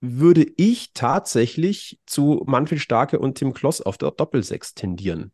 würde 0.00 0.46
ich 0.56 0.92
tatsächlich 0.92 1.98
zu 2.06 2.42
Manfred 2.46 2.80
Starke 2.80 3.18
und 3.18 3.36
Tim 3.36 3.54
Kloss 3.54 3.80
auf 3.80 3.96
der 3.98 4.10
Doppelsechs 4.10 4.74
tendieren. 4.74 5.32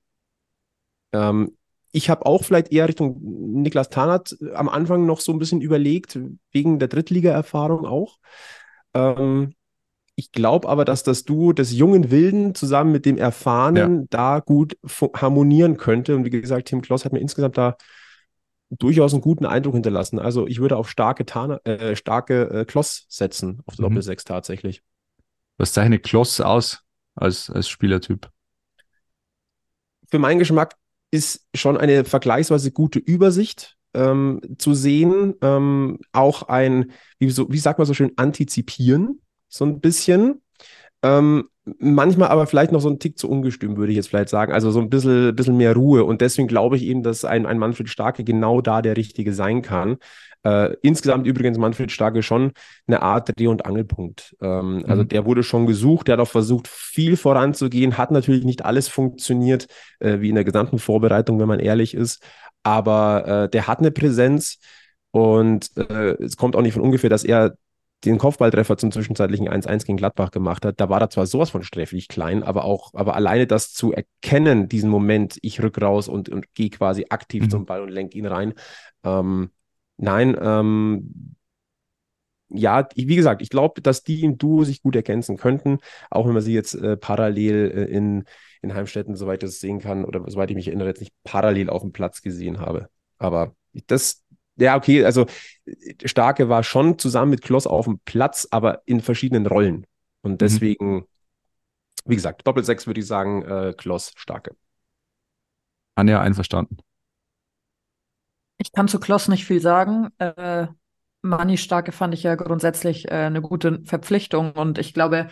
Ähm, 1.12 1.56
ich 1.92 2.08
habe 2.08 2.24
auch 2.24 2.44
vielleicht 2.44 2.72
eher 2.72 2.86
Richtung 2.86 3.18
Niklas 3.20 3.90
Tarnath 3.90 4.36
am 4.54 4.68
Anfang 4.68 5.06
noch 5.06 5.20
so 5.20 5.32
ein 5.32 5.38
bisschen 5.38 5.60
überlegt, 5.60 6.18
wegen 6.52 6.78
der 6.78 6.88
Drittliga-Erfahrung 6.88 7.84
auch. 7.84 8.18
Ähm, 8.94 9.54
ich 10.14 10.32
glaube 10.32 10.68
aber, 10.68 10.84
dass 10.84 11.02
das 11.02 11.24
Duo 11.24 11.52
des 11.52 11.72
jungen 11.72 12.10
Wilden 12.10 12.54
zusammen 12.54 12.92
mit 12.92 13.06
dem 13.06 13.16
Erfahrenen 13.16 14.06
da 14.10 14.40
gut 14.40 14.76
harmonieren 15.14 15.78
könnte. 15.78 16.14
Und 16.14 16.24
wie 16.24 16.30
gesagt, 16.30 16.68
Tim 16.68 16.82
Kloss 16.82 17.04
hat 17.04 17.12
mir 17.12 17.20
insgesamt 17.20 17.56
da 17.56 17.76
durchaus 18.70 19.12
einen 19.12 19.22
guten 19.22 19.46
Eindruck 19.46 19.74
hinterlassen. 19.74 20.18
Also 20.18 20.46
ich 20.46 20.60
würde 20.60 20.76
auf 20.76 20.88
starke, 20.90 21.26
Tana, 21.26 21.58
äh, 21.64 21.96
starke 21.96 22.50
äh, 22.50 22.64
Kloss 22.64 23.06
setzen, 23.08 23.60
auf 23.66 23.76
der 23.76 23.82
Mhm. 23.82 23.84
Doppelsechs 23.84 24.24
tatsächlich. 24.24 24.82
Was 25.58 25.72
zeichnet 25.72 26.02
Kloss 26.02 26.40
aus 26.40 26.82
als, 27.14 27.50
als 27.50 27.68
Spielertyp? 27.68 28.30
für 30.10 30.18
meinen 30.18 30.38
Geschmack 30.38 30.76
ist 31.10 31.46
schon 31.54 31.76
eine 31.76 32.04
vergleichsweise 32.04 32.72
gute 32.72 32.98
Übersicht 32.98 33.76
ähm, 33.94 34.40
zu 34.58 34.74
sehen. 34.74 35.34
Ähm, 35.42 35.98
auch 36.12 36.42
ein, 36.44 36.92
wie, 37.18 37.30
so, 37.30 37.50
wie 37.50 37.58
sagt 37.58 37.78
man 37.78 37.86
so 37.86 37.94
schön, 37.94 38.12
antizipieren, 38.16 39.20
so 39.48 39.64
ein 39.64 39.80
bisschen. 39.80 40.42
Ähm, 41.02 41.49
manchmal 41.78 42.28
aber 42.28 42.46
vielleicht 42.46 42.72
noch 42.72 42.80
so 42.80 42.88
ein 42.88 42.98
Tick 42.98 43.18
zu 43.18 43.28
ungestüm, 43.30 43.76
würde 43.76 43.92
ich 43.92 43.96
jetzt 43.96 44.08
vielleicht 44.08 44.28
sagen. 44.28 44.52
Also 44.52 44.70
so 44.70 44.80
ein 44.80 44.90
bisschen, 44.90 45.34
bisschen 45.34 45.56
mehr 45.56 45.74
Ruhe. 45.74 46.04
Und 46.04 46.20
deswegen 46.20 46.48
glaube 46.48 46.76
ich 46.76 46.84
eben, 46.84 47.02
dass 47.02 47.24
ein, 47.24 47.46
ein 47.46 47.58
Manfred 47.58 47.88
Starke 47.88 48.24
genau 48.24 48.60
da 48.60 48.82
der 48.82 48.96
Richtige 48.96 49.32
sein 49.32 49.62
kann. 49.62 49.96
Äh, 50.42 50.74
insgesamt 50.82 51.26
übrigens 51.26 51.58
Manfred 51.58 51.92
Starke 51.92 52.22
schon 52.22 52.52
eine 52.86 53.02
Art 53.02 53.28
Dreh- 53.38 53.46
und 53.48 53.66
Angelpunkt. 53.66 54.34
Ähm, 54.40 54.84
Also 54.88 55.02
Mhm. 55.02 55.08
der 55.08 55.26
wurde 55.26 55.42
schon 55.42 55.66
gesucht, 55.66 56.08
der 56.08 56.14
hat 56.14 56.20
auch 56.20 56.28
versucht, 56.30 56.66
viel 56.68 57.16
voranzugehen, 57.16 57.98
hat 57.98 58.10
natürlich 58.10 58.44
nicht 58.44 58.64
alles 58.64 58.88
funktioniert, 58.88 59.66
äh, 59.98 60.20
wie 60.20 60.30
in 60.30 60.34
der 60.36 60.44
gesamten 60.44 60.78
Vorbereitung, 60.78 61.38
wenn 61.38 61.48
man 61.48 61.60
ehrlich 61.60 61.94
ist. 61.94 62.22
Aber 62.62 63.26
äh, 63.44 63.48
der 63.50 63.66
hat 63.66 63.80
eine 63.80 63.90
Präsenz 63.90 64.58
und 65.10 65.70
äh, 65.76 66.14
es 66.22 66.36
kommt 66.36 66.56
auch 66.56 66.62
nicht 66.62 66.74
von 66.74 66.82
ungefähr, 66.82 67.10
dass 67.10 67.24
er 67.24 67.54
den 68.04 68.18
Kopfballtreffer 68.18 68.76
zum 68.78 68.92
zwischenzeitlichen 68.92 69.48
1-1 69.48 69.84
gegen 69.84 69.98
Gladbach 69.98 70.30
gemacht 70.30 70.64
hat. 70.64 70.80
Da 70.80 70.88
war 70.88 71.00
er 71.00 71.10
zwar 71.10 71.26
sowas 71.26 71.50
von 71.50 71.62
sträflich 71.62 72.08
klein, 72.08 72.42
aber 72.42 72.64
auch, 72.64 72.94
aber 72.94 73.14
alleine 73.14 73.46
das 73.46 73.72
zu 73.72 73.92
erkennen, 73.92 74.68
diesen 74.68 74.90
Moment, 74.90 75.38
ich 75.42 75.62
rück 75.62 75.80
raus 75.80 76.08
und, 76.08 76.28
und 76.28 76.54
gehe 76.54 76.70
quasi 76.70 77.06
aktiv 77.10 77.44
Mhm. 77.44 77.50
zum 77.50 77.66
Ball 77.66 77.82
und 77.82 77.90
lenke 77.90 78.16
ihn 78.18 78.26
rein. 78.26 78.54
Ähm, 79.04 79.50
nein, 79.98 80.36
ähm, 80.40 81.34
ja, 82.48 82.88
wie 82.96 83.16
gesagt, 83.16 83.42
ich 83.42 83.50
glaube, 83.50 83.80
dass 83.80 84.02
die 84.02 84.24
im 84.24 84.36
Duo 84.36 84.64
sich 84.64 84.82
gut 84.82 84.96
ergänzen 84.96 85.36
könnten, 85.36 85.78
auch 86.10 86.26
wenn 86.26 86.32
man 86.34 86.42
sie 86.42 86.52
jetzt 86.54 86.74
äh, 86.74 86.96
parallel 86.96 87.70
äh, 87.70 87.84
in, 87.84 88.24
in 88.62 88.74
Heimstätten, 88.74 89.14
soweit 89.14 89.42
ich 89.42 89.48
das 89.50 89.60
sehen 89.60 89.78
kann, 89.78 90.04
oder 90.04 90.24
soweit 90.28 90.50
ich 90.50 90.56
mich 90.56 90.66
erinnere, 90.66 90.88
jetzt 90.88 91.00
nicht 91.00 91.14
parallel 91.22 91.70
auf 91.70 91.82
dem 91.82 91.92
Platz 91.92 92.22
gesehen 92.22 92.58
habe. 92.58 92.88
Aber 93.18 93.54
das, 93.86 94.24
ja, 94.56 94.76
okay, 94.76 95.04
also 95.04 95.26
Starke 96.04 96.48
war 96.48 96.62
schon 96.62 96.98
zusammen 96.98 97.30
mit 97.30 97.42
Kloss 97.42 97.66
auf 97.66 97.84
dem 97.84 97.98
Platz, 98.04 98.48
aber 98.50 98.82
in 98.86 99.00
verschiedenen 99.00 99.46
Rollen. 99.46 99.86
Und 100.22 100.40
deswegen, 100.40 101.06
wie 102.04 102.16
gesagt, 102.16 102.46
Doppelsechs 102.46 102.86
würde 102.86 103.00
ich 103.00 103.06
sagen, 103.06 103.42
äh, 103.42 103.74
Kloss, 103.76 104.12
Starke. 104.16 104.56
Anja, 105.94 106.20
einverstanden. 106.20 106.78
Ich 108.58 108.72
kann 108.72 108.88
zu 108.88 109.00
Kloss 109.00 109.28
nicht 109.28 109.46
viel 109.46 109.60
sagen. 109.60 110.08
Äh, 110.18 110.66
Mani 111.22 111.56
Starke 111.56 111.92
fand 111.92 112.14
ich 112.14 112.22
ja 112.22 112.34
grundsätzlich 112.34 113.08
äh, 113.08 113.14
eine 113.14 113.42
gute 113.42 113.80
Verpflichtung 113.84 114.52
und 114.52 114.78
ich 114.78 114.94
glaube, 114.94 115.28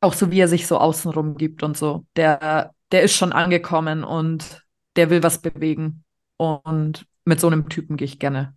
auch 0.00 0.12
so 0.12 0.30
wie 0.30 0.40
er 0.40 0.48
sich 0.48 0.66
so 0.66 0.78
außenrum 0.78 1.36
gibt 1.36 1.62
und 1.62 1.76
so, 1.76 2.06
der, 2.16 2.72
der 2.92 3.02
ist 3.02 3.14
schon 3.14 3.32
angekommen 3.32 4.04
und 4.04 4.64
der 4.96 5.10
will 5.10 5.22
was 5.22 5.40
bewegen. 5.40 6.04
Und 6.36 7.06
mit 7.24 7.40
so 7.40 7.46
einem 7.46 7.68
Typen 7.68 7.96
gehe 7.96 8.04
ich 8.04 8.18
gerne 8.18 8.55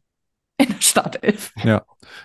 in 0.63 0.69
der 0.69 0.82
Startelf. 0.82 1.52
Ja, 1.63 1.84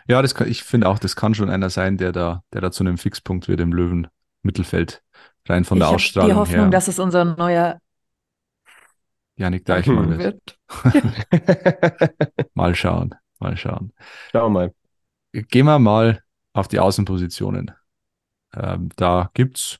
ja, 0.08 0.22
das 0.22 0.34
kann, 0.34 0.48
ich 0.48 0.62
finde 0.62 0.88
auch, 0.88 0.98
das 0.98 1.16
kann 1.16 1.34
schon 1.34 1.50
einer 1.50 1.70
sein, 1.70 1.96
der 1.96 2.12
da, 2.12 2.42
der 2.52 2.60
da 2.60 2.70
zu 2.70 2.84
einem 2.84 2.98
Fixpunkt 2.98 3.48
wird 3.48 3.60
im 3.60 3.72
Löwen-Mittelfeld. 3.72 5.02
Rein 5.48 5.64
von 5.64 5.76
ich 5.78 5.80
der 5.80 5.86
habe 5.86 5.96
Ausstrahlung 5.96 6.30
die 6.30 6.34
Hoffnung, 6.36 6.60
her. 6.62 6.70
dass 6.70 6.88
es 6.88 6.98
unser 6.98 7.24
neuer 7.24 7.78
Janik 9.36 9.64
Deichmann 9.64 10.10
Hm. 10.12 10.18
wird. 10.18 10.58
wird. 10.82 12.34
Mal 12.54 12.74
schauen, 12.74 13.14
mal 13.40 13.56
schauen. 13.56 13.92
Schauen 14.32 14.52
wir 14.52 14.60
mal. 14.60 14.74
Gehen 15.32 15.66
wir 15.66 15.78
mal 15.78 16.22
auf 16.52 16.68
die 16.68 16.78
Außenpositionen. 16.78 17.72
Ähm, 18.54 18.90
da 18.96 19.30
gibt's 19.34 19.78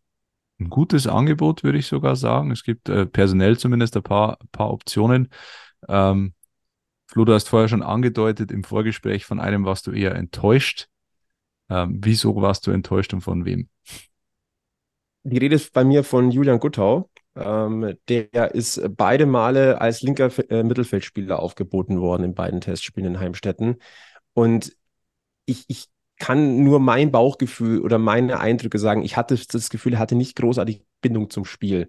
ein 0.61 0.71
gutes 0.71 1.07
Angebot, 1.07 1.63
würde 1.63 1.79
ich 1.79 1.87
sogar 1.87 2.17
sagen. 2.17 2.51
Es 2.51 2.65
gibt 2.65 2.89
äh, 2.89 3.07
personell 3.07 3.57
zumindest 3.59 3.97
ein 3.97 4.03
paar, 4.03 4.39
paar 4.53 4.71
Optionen. 4.71 5.29
Ähm, 5.89 6.35
Flo, 7.15 7.25
du 7.25 7.33
hast 7.33 7.49
vorher 7.49 7.69
schon 7.69 7.85
angedeutet 7.85 8.51
im 8.51 8.65
Vorgespräch, 8.65 9.25
von 9.25 9.39
einem 9.39 9.65
warst 9.65 9.87
du 9.87 9.93
eher 9.93 10.17
enttäuscht. 10.17 10.89
Ähm, 11.71 12.01
wieso 12.03 12.35
warst 12.43 12.67
du 12.67 12.73
enttäuscht 12.73 13.15
und 13.15 13.21
von 13.21 13.45
wem? 13.45 13.69
Die 15.23 15.39
Rede 15.39 15.55
ist 15.55 15.73
bei 15.73 15.85
mir 15.85 16.03
von 16.03 16.33
Julian 16.33 16.59
Guttau. 16.59 17.09
Ähm, 17.37 17.95
der 18.09 18.57
ist 18.57 18.83
beide 18.97 19.27
Male 19.27 19.81
als 19.81 20.03
linker 20.03 20.29
äh, 20.51 20.65
Mittelfeldspieler 20.65 21.39
aufgeboten 21.39 22.01
worden 22.01 22.25
in 22.25 22.35
beiden 22.35 22.61
Testspielen 22.61 23.15
in 23.15 23.21
Heimstetten. 23.21 23.77
Und 24.33 24.77
ich, 25.47 25.67
ich 25.69 25.87
kann 26.19 26.65
nur 26.65 26.81
mein 26.81 27.13
Bauchgefühl 27.13 27.81
oder 27.81 27.99
meine 27.99 28.41
Eindrücke 28.41 28.81
sagen. 28.81 29.03
Ich 29.03 29.17
hatte 29.17 29.39
das 29.53 29.71
Gefühl, 29.71 29.95
er 29.95 29.99
hatte 30.01 30.17
nicht 30.17 30.35
großartig 30.35 30.83
Bindung 31.01 31.31
zum 31.31 31.45
Spiel. 31.45 31.89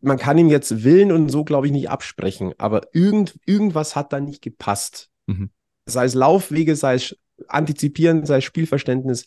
Man 0.00 0.18
kann 0.18 0.38
ihm 0.38 0.48
jetzt 0.48 0.84
Willen 0.84 1.12
und 1.12 1.28
so, 1.30 1.44
glaube 1.44 1.66
ich, 1.66 1.72
nicht 1.72 1.90
absprechen, 1.90 2.52
aber 2.58 2.88
irgend, 2.92 3.38
irgendwas 3.46 3.96
hat 3.96 4.12
da 4.12 4.20
nicht 4.20 4.42
gepasst. 4.42 5.10
Mhm. 5.26 5.50
Sei 5.86 6.04
es 6.04 6.14
Laufwege, 6.14 6.76
sei 6.76 6.94
es 6.94 7.16
Antizipieren, 7.46 8.26
sei 8.26 8.38
es 8.38 8.44
Spielverständnis. 8.44 9.24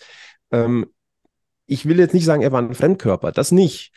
Ähm, 0.52 0.88
ich 1.66 1.88
will 1.88 2.00
jetzt 2.00 2.14
nicht 2.14 2.26
sagen, 2.26 2.42
er 2.42 2.52
war 2.52 2.62
ein 2.62 2.74
Fremdkörper, 2.74 3.32
das 3.32 3.52
nicht. 3.52 3.94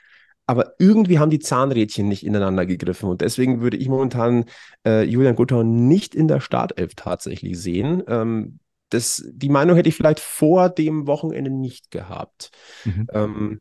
Aber 0.46 0.74
irgendwie 0.78 1.18
haben 1.18 1.30
die 1.30 1.38
Zahnrädchen 1.38 2.06
nicht 2.06 2.24
ineinander 2.24 2.66
gegriffen. 2.66 3.08
Und 3.08 3.22
deswegen 3.22 3.62
würde 3.62 3.76
ich 3.76 3.88
momentan 3.88 4.44
äh, 4.86 5.02
Julian 5.02 5.36
Guttau 5.36 5.62
nicht 5.62 6.14
in 6.14 6.28
der 6.28 6.40
Startelf 6.40 6.94
tatsächlich 6.94 7.58
sehen. 7.58 8.02
Ähm, 8.06 8.60
das, 8.90 9.24
die 9.26 9.48
Meinung 9.48 9.76
hätte 9.76 9.88
ich 9.88 9.96
vielleicht 9.96 10.20
vor 10.20 10.68
dem 10.68 11.06
Wochenende 11.06 11.50
nicht 11.50 11.90
gehabt. 11.90 12.50
Mhm. 12.84 13.06
Ähm, 13.12 13.60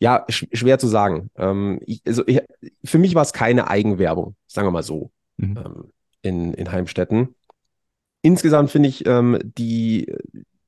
ja, 0.00 0.24
sch 0.28 0.46
schwer 0.52 0.78
zu 0.78 0.86
sagen. 0.86 1.30
Ähm, 1.36 1.80
ich, 1.86 2.02
also 2.06 2.26
ich, 2.26 2.40
für 2.84 2.98
mich 2.98 3.14
war 3.14 3.22
es 3.22 3.32
keine 3.32 3.68
Eigenwerbung, 3.68 4.36
sagen 4.46 4.66
wir 4.66 4.72
mal 4.72 4.82
so, 4.82 5.10
Mhm. 5.36 5.56
ähm, 5.56 5.92
in, 6.22 6.54
in 6.54 6.72
Heimstetten. 6.72 7.34
Insgesamt 8.22 8.70
finde 8.70 8.88
ich 8.88 9.06
ähm, 9.06 9.38
die, 9.42 10.12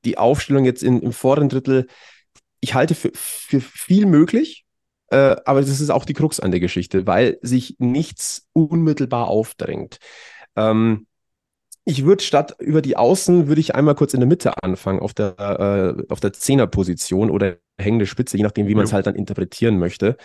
die 0.05 0.17
Aufstellung 0.17 0.63
jetzt 0.65 0.83
in, 0.83 1.01
im 1.01 1.11
vorderen 1.11 1.49
Drittel, 1.49 1.87
ich 2.61 2.73
halte 2.73 2.95
für, 2.95 3.11
für 3.13 3.59
viel 3.59 4.05
möglich, 4.05 4.65
äh, 5.09 5.35
aber 5.45 5.59
das 5.59 5.81
ist 5.81 5.89
auch 5.89 6.05
die 6.05 6.13
Krux 6.13 6.39
an 6.39 6.51
der 6.51 6.61
Geschichte, 6.61 7.05
weil 7.05 7.37
sich 7.41 7.75
nichts 7.79 8.47
unmittelbar 8.53 9.27
aufdrängt. 9.27 9.97
Ähm, 10.55 11.07
Ich 11.83 12.05
würde 12.05 12.23
statt 12.23 12.55
über 12.59 12.81
die 12.81 12.95
Außen, 12.95 13.47
würde 13.47 13.59
ich 13.59 13.73
einmal 13.73 13.95
kurz 13.95 14.13
in 14.13 14.19
der 14.19 14.27
Mitte 14.27 14.53
anfangen, 14.61 14.99
auf 14.99 15.13
der, 15.13 15.39
äh, 15.39 16.03
auf 16.09 16.19
der 16.19 16.31
Zehnerposition 16.33 17.31
oder 17.31 17.57
hängende 17.79 18.05
Spitze, 18.05 18.37
je 18.37 18.43
nachdem, 18.43 18.67
wie 18.67 18.75
man 18.75 18.85
es 18.85 18.93
halt 18.93 19.07
dann 19.07 19.15
interpretieren 19.15 19.79
möchte. 19.79 20.17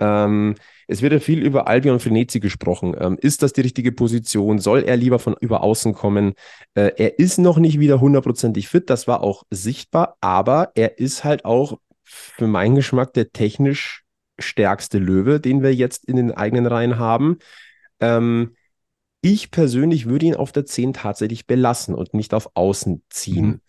Ähm, 0.00 0.54
es 0.86 1.02
wird 1.02 1.12
ja 1.12 1.20
viel 1.20 1.42
über 1.42 1.68
Albion 1.68 2.00
Frenetzi 2.00 2.40
gesprochen. 2.40 2.96
Ähm, 2.98 3.18
ist 3.20 3.42
das 3.42 3.52
die 3.52 3.60
richtige 3.60 3.92
Position? 3.92 4.58
Soll 4.58 4.84
er 4.84 4.96
lieber 4.96 5.18
von 5.18 5.36
über 5.40 5.62
außen 5.62 5.92
kommen? 5.92 6.34
Äh, 6.74 6.92
er 6.96 7.18
ist 7.18 7.38
noch 7.38 7.58
nicht 7.58 7.78
wieder 7.78 8.00
hundertprozentig 8.00 8.68
fit, 8.68 8.88
das 8.88 9.06
war 9.06 9.22
auch 9.22 9.42
sichtbar, 9.50 10.16
aber 10.20 10.72
er 10.74 10.98
ist 10.98 11.24
halt 11.24 11.44
auch 11.44 11.78
für 12.04 12.46
meinen 12.46 12.76
Geschmack 12.76 13.12
der 13.12 13.32
technisch 13.32 14.04
stärkste 14.38 14.98
Löwe, 14.98 15.40
den 15.40 15.62
wir 15.62 15.74
jetzt 15.74 16.06
in 16.06 16.16
den 16.16 16.32
eigenen 16.32 16.66
Reihen 16.66 16.98
haben. 16.98 17.38
Ähm, 18.00 18.54
ich 19.20 19.50
persönlich 19.50 20.06
würde 20.06 20.26
ihn 20.26 20.34
auf 20.34 20.52
der 20.52 20.66
10 20.66 20.92
tatsächlich 20.92 21.46
belassen 21.46 21.94
und 21.94 22.14
nicht 22.14 22.34
auf 22.34 22.50
Außen 22.54 23.02
ziehen. 23.10 23.46
Mhm. 23.46 23.60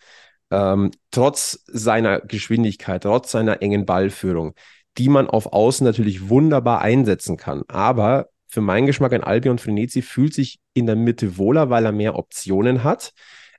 Ähm, 0.52 0.90
trotz 1.10 1.62
seiner 1.66 2.20
Geschwindigkeit, 2.20 3.02
trotz 3.02 3.30
seiner 3.30 3.62
engen 3.62 3.86
Ballführung, 3.86 4.54
die 4.98 5.08
man 5.08 5.28
auf 5.28 5.52
Außen 5.52 5.84
natürlich 5.84 6.28
wunderbar 6.28 6.80
einsetzen 6.80 7.36
kann. 7.36 7.62
Aber 7.68 8.28
für 8.48 8.60
meinen 8.60 8.86
Geschmack 8.86 9.12
ein 9.12 9.22
Albion 9.22 9.58
Frenetzi 9.58 10.02
fühlt 10.02 10.34
sich 10.34 10.58
in 10.74 10.86
der 10.86 10.96
Mitte 10.96 11.38
wohler, 11.38 11.70
weil 11.70 11.84
er 11.84 11.92
mehr 11.92 12.16
Optionen 12.16 12.82
hat. 12.82 13.12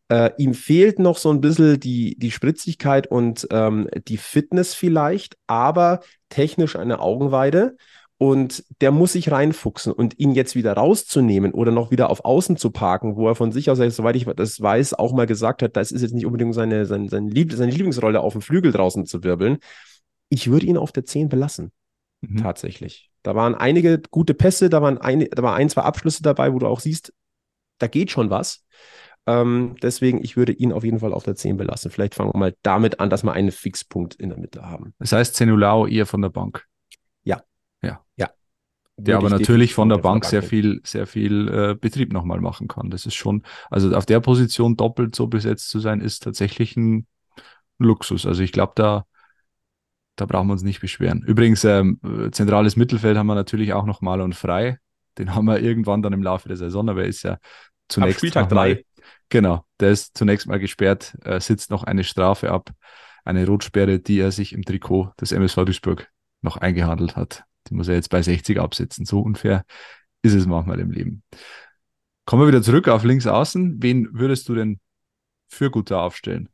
Äh, 0.09 0.31
ihm 0.37 0.53
fehlt 0.53 0.99
noch 0.99 1.17
so 1.17 1.31
ein 1.31 1.39
bisschen 1.39 1.79
die, 1.79 2.19
die 2.19 2.31
Spritzigkeit 2.31 3.07
und 3.07 3.47
ähm, 3.51 3.87
die 4.09 4.17
Fitness 4.17 4.73
vielleicht, 4.73 5.37
aber 5.47 6.01
technisch 6.27 6.75
eine 6.75 6.99
Augenweide. 6.99 7.77
Und 8.21 8.63
der 8.81 8.91
muss 8.91 9.13
sich 9.13 9.31
reinfuchsen 9.31 9.91
und 9.91 10.19
ihn 10.19 10.33
jetzt 10.33 10.55
wieder 10.55 10.73
rauszunehmen 10.73 11.53
oder 11.53 11.71
noch 11.71 11.89
wieder 11.89 12.11
auf 12.11 12.23
Außen 12.23 12.55
zu 12.55 12.69
parken, 12.69 13.15
wo 13.15 13.27
er 13.27 13.33
von 13.33 13.51
sich 13.51 13.71
aus, 13.71 13.79
soweit 13.79 14.15
ich 14.15 14.25
das 14.25 14.61
weiß, 14.61 14.93
auch 14.93 15.11
mal 15.13 15.25
gesagt 15.25 15.63
hat, 15.63 15.75
das 15.75 15.91
ist 15.91 16.03
jetzt 16.03 16.13
nicht 16.13 16.27
unbedingt 16.27 16.53
seine, 16.53 16.85
seine, 16.85 17.09
seine, 17.09 17.31
Lieb 17.31 17.51
seine 17.51 17.71
Lieblingsrolle, 17.71 18.21
auf 18.21 18.33
dem 18.33 18.43
Flügel 18.43 18.71
draußen 18.71 19.07
zu 19.07 19.23
wirbeln. 19.23 19.57
Ich 20.29 20.51
würde 20.51 20.67
ihn 20.67 20.77
auf 20.77 20.91
der 20.91 21.03
10 21.03 21.29
belassen. 21.29 21.71
Mhm. 22.21 22.37
Tatsächlich. 22.37 23.09
Da 23.23 23.33
waren 23.33 23.55
einige 23.55 23.99
gute 24.11 24.35
Pässe, 24.35 24.69
da 24.69 24.83
waren 24.83 24.99
ein, 24.99 25.27
da 25.31 25.41
war 25.41 25.55
ein, 25.55 25.69
zwei 25.69 25.81
Abschlüsse 25.81 26.21
dabei, 26.21 26.53
wo 26.53 26.59
du 26.59 26.67
auch 26.67 26.79
siehst, 26.79 27.11
da 27.79 27.87
geht 27.87 28.11
schon 28.11 28.29
was. 28.29 28.63
Ähm, 29.25 29.77
deswegen, 29.81 30.23
ich 30.23 30.37
würde 30.37 30.51
ihn 30.51 30.73
auf 30.73 30.83
jeden 30.83 30.99
Fall 30.99 31.13
auf 31.13 31.23
der 31.23 31.35
10 31.35 31.57
belassen. 31.57 31.89
Vielleicht 31.89 32.13
fangen 32.13 32.31
wir 32.35 32.37
mal 32.37 32.55
damit 32.61 32.99
an, 32.99 33.09
dass 33.09 33.23
wir 33.23 33.33
einen 33.33 33.51
Fixpunkt 33.51 34.13
in 34.13 34.29
der 34.29 34.37
Mitte 34.37 34.61
haben. 34.61 34.93
Das 34.99 35.11
heißt, 35.11 35.33
Zenulao 35.33 35.87
eher 35.87 36.05
von 36.05 36.21
der 36.21 36.29
Bank. 36.29 36.67
Der 39.03 39.17
aber 39.17 39.29
natürlich 39.29 39.73
von 39.73 39.89
der 39.89 39.97
Bank 39.97 40.25
sehr 40.25 40.43
viel, 40.43 40.81
sehr 40.83 41.07
viel 41.07 41.47
äh, 41.47 41.75
Betrieb 41.75 42.13
nochmal 42.13 42.39
machen 42.41 42.67
kann. 42.67 42.89
Das 42.89 43.05
ist 43.05 43.15
schon, 43.15 43.43
also 43.69 43.95
auf 43.95 44.05
der 44.05 44.19
Position 44.19 44.75
doppelt 44.75 45.15
so 45.15 45.27
besetzt 45.27 45.69
zu 45.69 45.79
sein, 45.79 46.01
ist 46.01 46.23
tatsächlich 46.23 46.77
ein 46.77 47.07
Luxus. 47.77 48.25
Also 48.25 48.43
ich 48.43 48.51
glaube, 48.51 48.73
da, 48.75 49.05
da 50.15 50.25
brauchen 50.25 50.47
wir 50.47 50.53
uns 50.53 50.63
nicht 50.63 50.81
beschweren. 50.81 51.23
Übrigens, 51.23 51.63
ähm, 51.63 51.99
zentrales 52.31 52.75
Mittelfeld 52.75 53.17
haben 53.17 53.27
wir 53.27 53.35
natürlich 53.35 53.73
auch 53.73 53.85
noch 53.85 54.01
mal 54.01 54.21
und 54.21 54.35
frei. 54.35 54.77
Den 55.17 55.35
haben 55.35 55.45
wir 55.45 55.59
irgendwann 55.59 56.01
dann 56.01 56.13
im 56.13 56.23
Laufe 56.23 56.47
der 56.47 56.57
Saison, 56.57 56.87
aber 56.89 57.01
er 57.01 57.07
ist 57.07 57.23
ja 57.23 57.37
zunächst. 57.87 58.17
Ab 58.17 58.19
Spieltag 58.19 58.49
drei. 58.49 58.85
Genau, 59.29 59.65
der 59.79 59.91
ist 59.91 60.17
zunächst 60.17 60.47
mal 60.47 60.59
gesperrt, 60.59 61.17
äh, 61.23 61.39
sitzt 61.39 61.71
noch 61.71 61.83
eine 61.83 62.03
Strafe 62.03 62.51
ab, 62.51 62.69
eine 63.23 63.45
Rotsperre, 63.45 63.99
die 63.99 64.19
er 64.19 64.31
sich 64.31 64.53
im 64.53 64.63
Trikot 64.63 65.11
des 65.19 65.31
MSV 65.31 65.65
Duisburg 65.65 66.09
noch 66.41 66.57
eingehandelt 66.57 67.15
hat. 67.15 67.45
Die 67.67 67.73
muss 67.73 67.87
er 67.87 67.95
jetzt 67.95 68.09
bei 68.09 68.21
60 68.21 68.59
absetzen. 68.59 69.05
So 69.05 69.19
unfair 69.19 69.63
ist 70.21 70.33
es 70.33 70.45
manchmal 70.45 70.79
im 70.79 70.91
Leben. 70.91 71.23
Kommen 72.25 72.43
wir 72.43 72.47
wieder 72.47 72.61
zurück 72.61 72.87
auf 72.87 73.03
links 73.03 73.27
außen. 73.27 73.81
Wen 73.81 74.09
würdest 74.13 74.47
du 74.49 74.55
denn 74.55 74.79
für 75.47 75.71
Guter 75.71 76.01
aufstellen? 76.01 76.49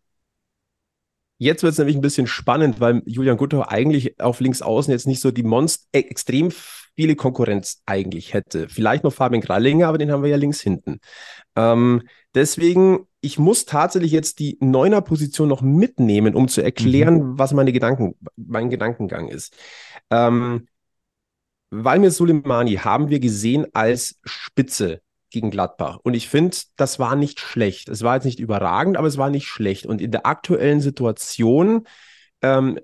Jetzt 1.40 1.62
wird 1.62 1.74
es 1.74 1.78
nämlich 1.78 1.96
ein 1.96 2.02
bisschen 2.02 2.26
spannend, 2.26 2.80
weil 2.80 3.04
Julian 3.06 3.38
Guttau 3.38 3.62
eigentlich 3.62 4.20
auf 4.20 4.40
links 4.40 4.64
außen 4.64 4.92
jetzt 4.92 5.06
nicht 5.06 5.22
so 5.22 5.30
die 5.30 5.44
Monster 5.44 5.86
e, 5.94 6.00
extrem 6.00 6.52
viele 6.96 7.16
Konkurrenz 7.16 7.84
eigentlich 7.86 8.34
hätte. 8.34 8.68
Vielleicht 8.70 9.04
noch 9.04 9.14
Fabian 9.14 9.42
Grallinger, 9.42 9.88
aber 9.88 10.00
den 10.00 10.12
haben 10.12 10.24
wir 10.24 10.32
ja 10.32 10.38
links 10.38 10.62
hinten. 10.62 11.00
Ähm, 11.56 12.02
deswegen, 12.34 13.06
ich 13.22 13.38
muss 13.38 13.66
tatsächlich 13.66 14.12
jetzt 14.12 14.40
die 14.40 14.58
Neuner 14.62 15.02
Position 15.02 15.48
noch 15.48 15.62
mitnehmen, 15.62 16.34
um 16.34 16.48
zu 16.48 16.62
erklären, 16.62 17.14
mhm. 17.16 17.38
was 17.38 17.54
meine 17.54 17.72
Gedanken, 17.72 18.16
mein 18.36 18.72
Gedankengang 18.72 19.28
ist. 19.28 19.56
Ähm, 20.10 20.68
Walmir 21.70 22.12
Suleimani 22.12 22.76
haben 22.76 23.10
wir 23.10 23.20
gesehen 23.20 23.68
als 23.74 24.20
Spitze 24.24 25.02
gegen 25.30 25.52
Gladbach. 25.52 26.00
Und 26.04 26.14
ich 26.14 26.30
finde, 26.30 26.58
das 26.78 27.00
war 27.00 27.16
nicht 27.16 27.40
schlecht. 27.40 27.90
Es 27.90 28.02
war 28.02 28.16
jetzt 28.16 28.26
nicht 28.26 28.40
überragend, 28.40 28.98
aber 28.98 29.08
es 29.08 29.18
war 29.18 29.30
nicht 29.30 29.48
schlecht. 29.48 29.86
Und 29.86 30.02
in 30.02 30.12
der 30.12 30.26
aktuellen 30.26 30.80
Situation 30.80 31.86
ähm, 32.42 32.80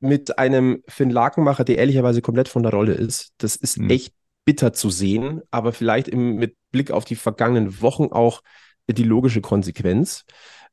mit 0.00 0.38
einem 0.38 0.82
Finn 0.88 1.10
Lakenmacher, 1.10 1.64
der 1.64 1.78
ehrlicherweise 1.78 2.20
komplett 2.20 2.48
von 2.48 2.62
der 2.62 2.72
Rolle 2.72 2.92
ist, 2.92 3.32
das 3.38 3.56
ist 3.56 3.78
mhm. 3.78 3.90
echt 3.90 4.14
bitter 4.44 4.72
zu 4.72 4.90
sehen, 4.90 5.42
aber 5.50 5.72
vielleicht 5.72 6.08
im, 6.08 6.36
mit 6.36 6.56
Blick 6.70 6.90
auf 6.90 7.04
die 7.04 7.16
vergangenen 7.16 7.80
Wochen 7.80 8.04
auch 8.12 8.42
die 8.88 9.02
logische 9.02 9.40
Konsequenz. 9.40 10.24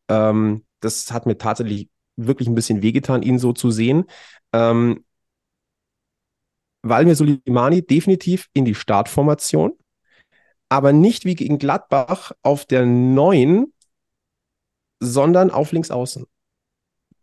Ähm, 0.09 0.65
das 0.79 1.11
hat 1.11 1.25
mir 1.25 1.37
tatsächlich 1.37 1.89
wirklich 2.15 2.47
ein 2.47 2.55
bisschen 2.55 2.81
wehgetan, 2.81 3.23
ihn 3.23 3.39
so 3.39 3.53
zu 3.53 3.71
sehen. 3.71 4.05
Ähm, 4.51 5.03
Walmir 6.83 7.15
Sulimani 7.15 7.85
definitiv 7.85 8.49
in 8.53 8.65
die 8.65 8.75
Startformation, 8.75 9.73
aber 10.69 10.93
nicht 10.93 11.25
wie 11.25 11.35
gegen 11.35 11.57
Gladbach 11.57 12.31
auf 12.41 12.65
der 12.65 12.85
neuen, 12.85 13.73
sondern 14.99 15.49
auf 15.49 15.71
links 15.71 15.91
außen. 15.91 16.25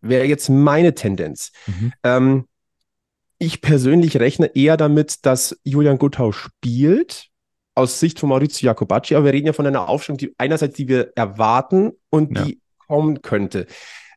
Wäre 0.00 0.24
jetzt 0.24 0.48
meine 0.48 0.94
Tendenz. 0.94 1.52
Mhm. 1.66 1.92
Ähm, 2.02 2.48
ich 3.38 3.60
persönlich 3.60 4.18
rechne 4.18 4.46
eher 4.54 4.76
damit, 4.76 5.24
dass 5.24 5.58
Julian 5.64 5.98
Guttau 5.98 6.32
spielt, 6.32 7.30
aus 7.74 8.00
Sicht 8.00 8.18
von 8.18 8.28
Maurizio 8.28 8.66
Jacobacci, 8.66 9.14
aber 9.14 9.26
wir 9.26 9.32
reden 9.32 9.46
ja 9.46 9.52
von 9.52 9.66
einer 9.66 9.88
Aufstellung, 9.88 10.18
die 10.18 10.34
einerseits, 10.38 10.76
die 10.76 10.88
wir 10.88 11.12
erwarten 11.14 11.92
und 12.10 12.36
ja. 12.36 12.44
die 12.44 12.60
kommen 12.86 13.22
könnte. 13.22 13.66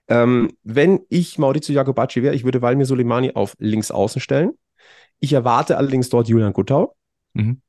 Ähm, 0.08 0.52
wenn 0.64 1.02
ich 1.10 1.38
Maurizio 1.38 1.74
Jacobacci 1.74 2.24
wäre, 2.24 2.36
ich 2.36 2.44
würde 2.44 2.62
Walmir 2.62 2.86
Soleimani 2.86 3.32
auf 3.36 3.56
links 3.60 3.92
außen 3.92 4.20
stellen. 4.20 4.52
Ich 5.24 5.32
erwarte 5.32 5.78
allerdings 5.78 6.10
dort 6.10 6.28
Julian 6.28 6.52
Guttau. 6.52 6.98
Mhm. 7.32 7.62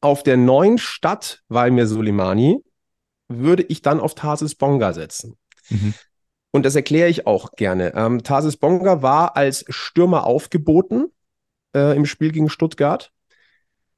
Auf 0.00 0.24
der 0.24 0.36
neuen 0.36 0.76
Stadt 0.76 1.44
Valmir 1.48 1.86
Soleimani 1.86 2.64
würde 3.28 3.62
ich 3.62 3.80
dann 3.80 4.00
auf 4.00 4.16
Tarsis 4.16 4.56
Bonga 4.56 4.92
setzen. 4.92 5.38
Mhm. 5.70 5.94
Und 6.50 6.66
das 6.66 6.74
erkläre 6.74 7.08
ich 7.08 7.28
auch 7.28 7.52
gerne. 7.52 7.94
Ähm, 7.94 8.24
Tarsis 8.24 8.56
Bonga 8.56 9.02
war 9.02 9.36
als 9.36 9.64
Stürmer 9.68 10.26
aufgeboten 10.26 11.12
äh, 11.76 11.96
im 11.96 12.06
Spiel 12.06 12.32
gegen 12.32 12.50
Stuttgart 12.50 13.12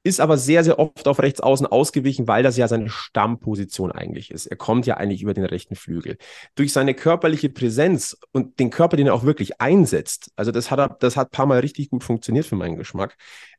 ist 0.05 0.21
aber 0.21 0.37
sehr, 0.37 0.63
sehr 0.63 0.77
oft 0.77 1.07
auf 1.07 1.19
rechts 1.19 1.39
außen 1.39 1.65
ausgewichen, 1.65 2.27
weil 2.27 2.43
das 2.43 2.57
ja 2.57 2.67
seine 2.67 2.89
Stammposition 2.89 3.91
eigentlich 3.91 4.29
ist. 4.29 4.45
Er 4.45 4.55
kommt 4.55 4.85
ja 4.85 4.97
eigentlich 4.97 5.23
über 5.23 5.33
den 5.33 5.45
rechten 5.45 5.75
Flügel. 5.75 6.17
Durch 6.53 6.71
seine 6.73 6.93
körperliche 6.93 7.49
Präsenz 7.49 8.15
und 8.31 8.59
den 8.59 8.69
Körper, 8.69 8.97
den 8.97 9.07
er 9.07 9.15
auch 9.15 9.23
wirklich 9.23 9.59
einsetzt, 9.59 10.31
also 10.35 10.51
das 10.51 10.69
hat 10.69 10.79
er, 10.79 10.89
das 10.99 11.17
hat 11.17 11.31
paar 11.31 11.47
Mal 11.47 11.59
richtig 11.59 11.89
gut 11.89 12.03
funktioniert 12.03 12.45
für 12.45 12.55
meinen 12.55 12.77
Geschmack, 12.77 13.17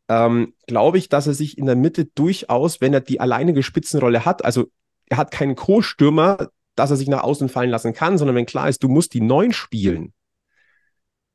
ähm, 0.08 0.54
glaube 0.68 0.98
ich, 0.98 1.08
dass 1.08 1.26
er 1.26 1.34
sich 1.34 1.58
in 1.58 1.66
der 1.66 1.74
Mitte 1.74 2.04
durchaus, 2.04 2.80
wenn 2.80 2.94
er 2.94 3.00
die 3.00 3.18
alleinige 3.18 3.64
Spitzenrolle 3.64 4.24
hat, 4.24 4.44
also 4.44 4.66
er 5.08 5.16
hat 5.16 5.32
keinen 5.32 5.56
Co-Stürmer, 5.56 6.50
dass 6.76 6.92
er 6.92 6.96
sich 6.96 7.08
nach 7.08 7.24
außen 7.24 7.48
fallen 7.48 7.70
lassen 7.70 7.92
kann, 7.92 8.18
sondern 8.18 8.36
wenn 8.36 8.46
klar 8.46 8.68
ist, 8.68 8.84
du 8.84 8.88
musst 8.88 9.14
die 9.14 9.20
Neun 9.20 9.52
spielen, 9.52 10.12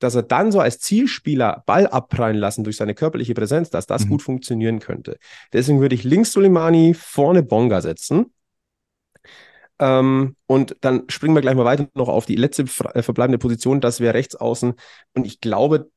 dass 0.02 0.16
er 0.16 0.24
dann 0.24 0.52
so 0.52 0.60
als 0.60 0.80
Zielspieler 0.80 1.64
Ball 1.66 1.88
abprallen 1.88 2.38
lassen 2.38 2.64
durch 2.64 2.76
seine 2.76 2.96
körperliche 2.96 3.36
Präsenz, 3.36 3.70
dass 3.70 3.86
das 3.86 4.06
mhm. 4.06 4.10
gut 4.10 4.22
funktionieren 4.24 4.80
könnte. 4.80 5.18
Deswegen 5.54 5.80
würde 5.80 5.96
ich 5.96 6.04
links 6.04 6.34
Soleimani, 6.34 6.96
vorne 6.96 7.44
Bonga 7.44 7.82
setzen. 7.82 8.34
Ähm, 9.80 10.36
und 10.48 10.76
dann 10.82 11.04
springen 11.08 11.36
wir 11.36 11.42
gleich 11.42 11.56
mal 11.56 11.66
weiter 11.66 11.88
noch 11.94 12.10
auf 12.10 12.26
die 12.26 12.36
letzte 12.36 12.64
äh, 12.94 13.04
verbleibende 13.04 13.38
Position, 13.38 13.80
das 13.80 14.00
wäre 14.00 14.16
rechts 14.16 14.36
außen. 14.36 14.74
Und 15.14 15.26
ich 15.26 15.40
glaube, 15.40 15.92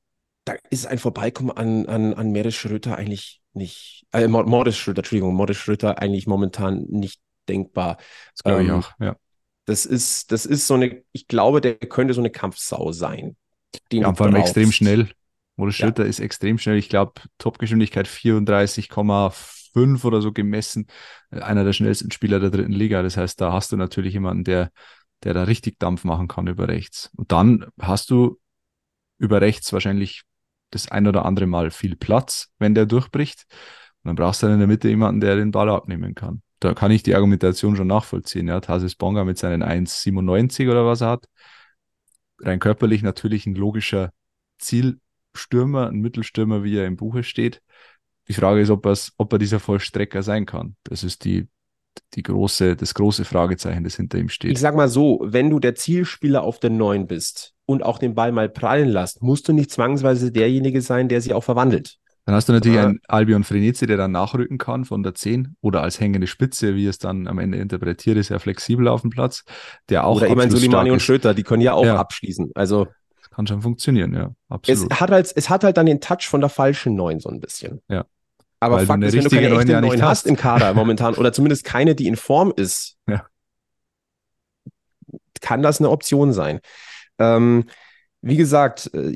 da 0.44 0.54
ist 0.68 0.86
ein 0.86 0.98
Vorbeikommen 0.98 1.50
an, 1.50 1.86
an, 1.86 2.12
an 2.12 2.30
Meres 2.30 2.54
Schröter 2.54 2.96
eigentlich 2.96 3.40
nicht, 3.54 4.06
äh, 4.12 4.28
Morris 4.28 4.76
Schröter, 4.76 4.98
Entschuldigung, 4.98 5.34
Morris 5.34 5.56
Schröter 5.56 5.98
eigentlich 5.98 6.26
momentan 6.26 6.84
nicht 6.90 7.20
denkbar. 7.48 7.96
Das 8.34 8.42
glaube 8.44 8.60
ähm, 8.60 8.66
ich 8.66 8.72
auch, 8.72 8.90
ja. 9.00 9.16
Das 9.66 9.86
ist, 9.86 10.30
das 10.30 10.44
ist 10.44 10.66
so 10.66 10.74
eine, 10.74 11.02
ich 11.12 11.26
glaube, 11.26 11.62
der 11.62 11.76
könnte 11.76 12.12
so 12.12 12.20
eine 12.20 12.28
Kampfsau 12.28 12.92
sein 12.92 13.34
den 13.92 14.02
ja, 14.02 14.14
vor 14.14 14.26
allem 14.26 14.36
extrem 14.36 14.72
schnell. 14.72 15.10
Moritz 15.56 15.76
Schröter 15.76 16.04
ja. 16.04 16.08
ist 16.08 16.20
extrem 16.20 16.58
schnell. 16.58 16.76
Ich 16.76 16.88
glaube, 16.88 17.12
Topgeschwindigkeit 17.38 18.08
34,5 18.08 20.04
oder 20.04 20.20
so 20.20 20.32
gemessen. 20.32 20.86
Einer 21.30 21.64
der 21.64 21.72
schnellsten 21.72 22.10
Spieler 22.10 22.40
der 22.40 22.50
dritten 22.50 22.72
Liga. 22.72 23.02
Das 23.02 23.16
heißt, 23.16 23.40
da 23.40 23.52
hast 23.52 23.72
du 23.72 23.76
natürlich 23.76 24.14
jemanden, 24.14 24.44
der, 24.44 24.70
der 25.22 25.34
da 25.34 25.44
richtig 25.44 25.78
Dampf 25.78 26.04
machen 26.04 26.28
kann 26.28 26.46
über 26.46 26.68
rechts. 26.68 27.10
Und 27.16 27.30
dann 27.32 27.66
hast 27.80 28.10
du 28.10 28.38
über 29.18 29.40
rechts 29.40 29.72
wahrscheinlich 29.72 30.22
das 30.70 30.90
ein 30.90 31.06
oder 31.06 31.24
andere 31.24 31.46
Mal 31.46 31.70
viel 31.70 31.96
Platz, 31.96 32.48
wenn 32.58 32.74
der 32.74 32.86
durchbricht. 32.86 33.44
Und 34.02 34.08
dann 34.08 34.16
brauchst 34.16 34.42
du 34.42 34.46
dann 34.46 34.54
in 34.54 34.60
der 34.60 34.68
Mitte 34.68 34.88
jemanden, 34.88 35.20
der 35.20 35.36
den 35.36 35.52
Ball 35.52 35.70
abnehmen 35.70 36.14
kann. 36.14 36.42
da 36.60 36.74
kann 36.74 36.90
ich 36.90 37.02
die 37.02 37.14
Argumentation 37.14 37.76
schon 37.76 37.86
nachvollziehen. 37.86 38.48
Ja, 38.48 38.60
Tarsis 38.60 38.96
Bonga 38.96 39.24
mit 39.24 39.38
seinen 39.38 39.62
1,97 39.62 40.70
oder 40.70 40.84
was 40.86 41.00
er 41.02 41.08
hat. 41.08 41.26
Rein 42.40 42.58
körperlich 42.58 43.02
natürlich 43.02 43.46
ein 43.46 43.54
logischer 43.54 44.12
Zielstürmer, 44.58 45.88
ein 45.88 46.00
Mittelstürmer, 46.00 46.64
wie 46.64 46.76
er 46.76 46.86
im 46.86 46.96
Buche 46.96 47.22
steht. 47.22 47.62
Die 48.28 48.34
Frage 48.34 48.60
ist, 48.60 48.70
ob, 48.70 48.86
ob 48.86 49.32
er 49.32 49.38
dieser 49.38 49.60
Vollstrecker 49.60 50.22
sein 50.22 50.46
kann. 50.46 50.76
Das 50.84 51.04
ist 51.04 51.24
die, 51.24 51.48
die 52.14 52.22
große, 52.22 52.76
das 52.76 52.94
große 52.94 53.24
Fragezeichen, 53.24 53.84
das 53.84 53.96
hinter 53.96 54.18
ihm 54.18 54.28
steht. 54.28 54.52
Ich 54.52 54.60
sag 54.60 54.74
mal 54.74 54.88
so, 54.88 55.20
wenn 55.22 55.50
du 55.50 55.58
der 55.60 55.74
Zielspieler 55.74 56.42
auf 56.42 56.58
der 56.58 56.70
Neun 56.70 57.06
bist 57.06 57.54
und 57.66 57.82
auch 57.82 57.98
den 57.98 58.14
Ball 58.14 58.32
mal 58.32 58.48
prallen 58.48 58.88
lässt, 58.88 59.22
musst 59.22 59.48
du 59.48 59.52
nicht 59.52 59.70
zwangsweise 59.70 60.32
derjenige 60.32 60.80
sein, 60.80 61.08
der 61.08 61.20
sich 61.20 61.34
auch 61.34 61.44
verwandelt. 61.44 61.98
Dann 62.26 62.34
hast 62.34 62.48
du 62.48 62.54
natürlich 62.54 62.78
einen 62.78 63.00
Albion 63.06 63.44
Frenetzi, 63.44 63.86
der 63.86 63.98
dann 63.98 64.12
nachrücken 64.12 64.56
kann 64.56 64.86
von 64.86 65.02
der 65.02 65.14
10 65.14 65.56
oder 65.60 65.82
als 65.82 66.00
hängende 66.00 66.26
Spitze, 66.26 66.74
wie 66.74 66.86
es 66.86 66.98
dann 66.98 67.28
am 67.28 67.38
Ende 67.38 67.58
interpretiert 67.58 68.16
ist, 68.16 68.30
ja 68.30 68.38
flexibel 68.38 68.88
auf 68.88 69.02
dem 69.02 69.10
Platz. 69.10 69.44
Der 69.90 70.06
auch 70.06 70.16
oder 70.16 70.28
eben 70.28 70.50
Solimani 70.50 70.90
und 70.90 71.02
Schröter, 71.02 71.34
die 71.34 71.42
können 71.42 71.60
ja 71.60 71.74
auch 71.74 71.84
ja. 71.84 71.96
abschließen. 71.96 72.52
Also 72.54 72.86
das 73.20 73.28
kann 73.30 73.46
schon 73.46 73.60
funktionieren, 73.60 74.14
ja, 74.14 74.32
absolut. 74.48 74.90
Es 74.90 75.00
hat, 75.00 75.10
halt, 75.10 75.32
es 75.36 75.50
hat 75.50 75.64
halt 75.64 75.76
dann 75.76 75.86
den 75.86 76.00
Touch 76.00 76.26
von 76.26 76.40
der 76.40 76.48
falschen 76.48 76.94
9 76.94 77.20
so 77.20 77.28
ein 77.28 77.40
bisschen. 77.40 77.82
Ja. 77.88 78.06
Aber 78.58 78.76
Weil 78.76 78.86
Fakt 78.86 79.04
ist, 79.04 79.12
wenn 79.12 79.24
du 79.24 79.30
keine 79.30 79.60
echte 79.60 79.80
9 79.80 80.02
hast. 80.02 80.08
hast 80.08 80.26
im 80.26 80.36
Kader 80.36 80.72
momentan 80.72 81.14
oder 81.14 81.34
zumindest 81.34 81.64
keine, 81.64 81.94
die 81.94 82.06
in 82.06 82.16
Form 82.16 82.54
ist, 82.56 82.96
ja. 83.06 83.26
kann 85.42 85.62
das 85.62 85.78
eine 85.78 85.90
Option 85.90 86.32
sein. 86.32 86.60
Ähm, 87.18 87.64
wie 88.22 88.36
gesagt, 88.36 88.90
äh, 88.94 89.14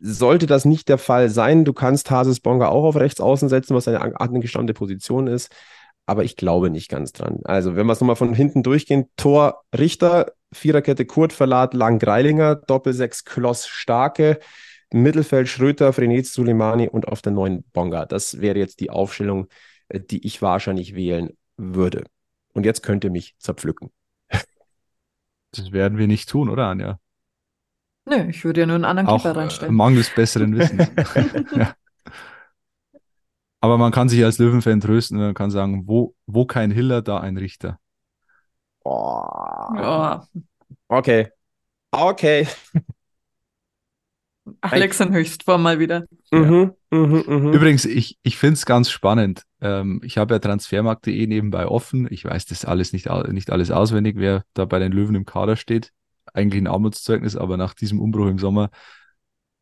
sollte 0.00 0.46
das 0.46 0.64
nicht 0.64 0.88
der 0.88 0.98
Fall 0.98 1.28
sein, 1.28 1.64
du 1.64 1.72
kannst 1.72 2.10
Hases 2.10 2.40
Bonga 2.40 2.68
auch 2.68 2.84
auf 2.84 2.96
rechts 2.96 3.20
außen 3.20 3.48
setzen, 3.48 3.74
was 3.74 3.88
eine 3.88 4.20
angestammte 4.20 4.74
Position 4.74 5.26
ist. 5.26 5.54
Aber 6.06 6.24
ich 6.24 6.36
glaube 6.36 6.70
nicht 6.70 6.88
ganz 6.88 7.12
dran. 7.12 7.40
Also, 7.44 7.76
wenn 7.76 7.86
wir 7.86 7.92
es 7.92 8.00
nochmal 8.00 8.16
von 8.16 8.32
hinten 8.32 8.62
durchgehen, 8.62 9.06
Tor 9.16 9.62
Richter, 9.76 10.32
Viererkette 10.52 11.04
Kurt 11.04 11.34
Verlat, 11.34 11.74
Lang 11.74 11.98
Greilinger, 11.98 12.56
Doppelsechs 12.56 13.24
Kloss 13.24 13.66
Starke, 13.66 14.38
Mittelfeld 14.90 15.48
Schröter, 15.48 15.92
Frenetz 15.92 16.32
Suleimani 16.32 16.88
und 16.88 17.08
auf 17.08 17.20
der 17.20 17.32
neuen 17.32 17.64
Bonga. 17.72 18.06
Das 18.06 18.40
wäre 18.40 18.58
jetzt 18.58 18.80
die 18.80 18.88
Aufstellung, 18.88 19.48
äh, 19.88 20.00
die 20.00 20.26
ich 20.26 20.40
wahrscheinlich 20.40 20.94
wählen 20.94 21.36
würde. 21.58 22.04
Und 22.54 22.64
jetzt 22.64 22.82
könnt 22.82 23.04
ihr 23.04 23.10
mich 23.10 23.36
zerpflücken. 23.38 23.90
Das 25.52 25.72
werden 25.72 25.98
wir 25.98 26.06
nicht 26.06 26.28
tun, 26.28 26.48
oder 26.48 26.66
Anja? 26.66 26.98
Nö, 28.08 28.28
ich 28.28 28.44
würde 28.44 28.60
ja 28.60 28.66
nur 28.66 28.76
einen 28.76 28.84
anderen 28.84 29.08
Auch, 29.08 29.22
Keeper 29.22 29.34
äh, 29.34 29.40
reinstellen. 29.40 29.74
Mangels 29.74 30.10
besseren 30.14 30.56
Wissens. 30.56 30.90
ja. 31.54 31.74
Aber 33.60 33.76
man 33.76 33.92
kann 33.92 34.08
sich 34.08 34.24
als 34.24 34.38
Löwenfan 34.38 34.80
trösten 34.80 35.18
und 35.18 35.24
man 35.24 35.34
kann 35.34 35.50
sagen, 35.50 35.84
wo, 35.86 36.14
wo 36.26 36.46
kein 36.46 36.70
Hiller, 36.70 37.02
da 37.02 37.18
ein 37.18 37.36
Richter. 37.36 37.78
Oh. 38.84 39.20
Ja. 39.76 40.26
Okay. 40.86 41.28
Okay. 41.90 42.46
Alex 44.62 45.00
in 45.00 45.12
Höchstform 45.12 45.62
mal 45.62 45.78
wieder. 45.78 46.06
Mhm, 46.30 46.72
mhm, 46.90 47.24
mhm. 47.26 47.52
Übrigens, 47.52 47.84
ich, 47.84 48.18
ich 48.22 48.38
finde 48.38 48.54
es 48.54 48.64
ganz 48.64 48.90
spannend. 48.90 49.42
Ähm, 49.60 50.00
ich 50.02 50.16
habe 50.16 50.34
ja 50.34 50.38
transfermarkt.de 50.38 51.26
nebenbei 51.26 51.66
offen. 51.66 52.06
Ich 52.10 52.24
weiß 52.24 52.46
das 52.46 52.64
alles 52.64 52.94
nicht, 52.94 53.10
nicht 53.28 53.50
alles 53.50 53.70
auswendig, 53.70 54.16
wer 54.16 54.44
da 54.54 54.64
bei 54.64 54.78
den 54.78 54.92
Löwen 54.92 55.16
im 55.16 55.26
Kader 55.26 55.56
steht 55.56 55.92
eigentlich 56.34 56.62
ein 56.62 56.66
Armutszeugnis, 56.66 57.36
aber 57.36 57.56
nach 57.56 57.74
diesem 57.74 58.00
Umbruch 58.00 58.28
im 58.28 58.38
Sommer 58.38 58.70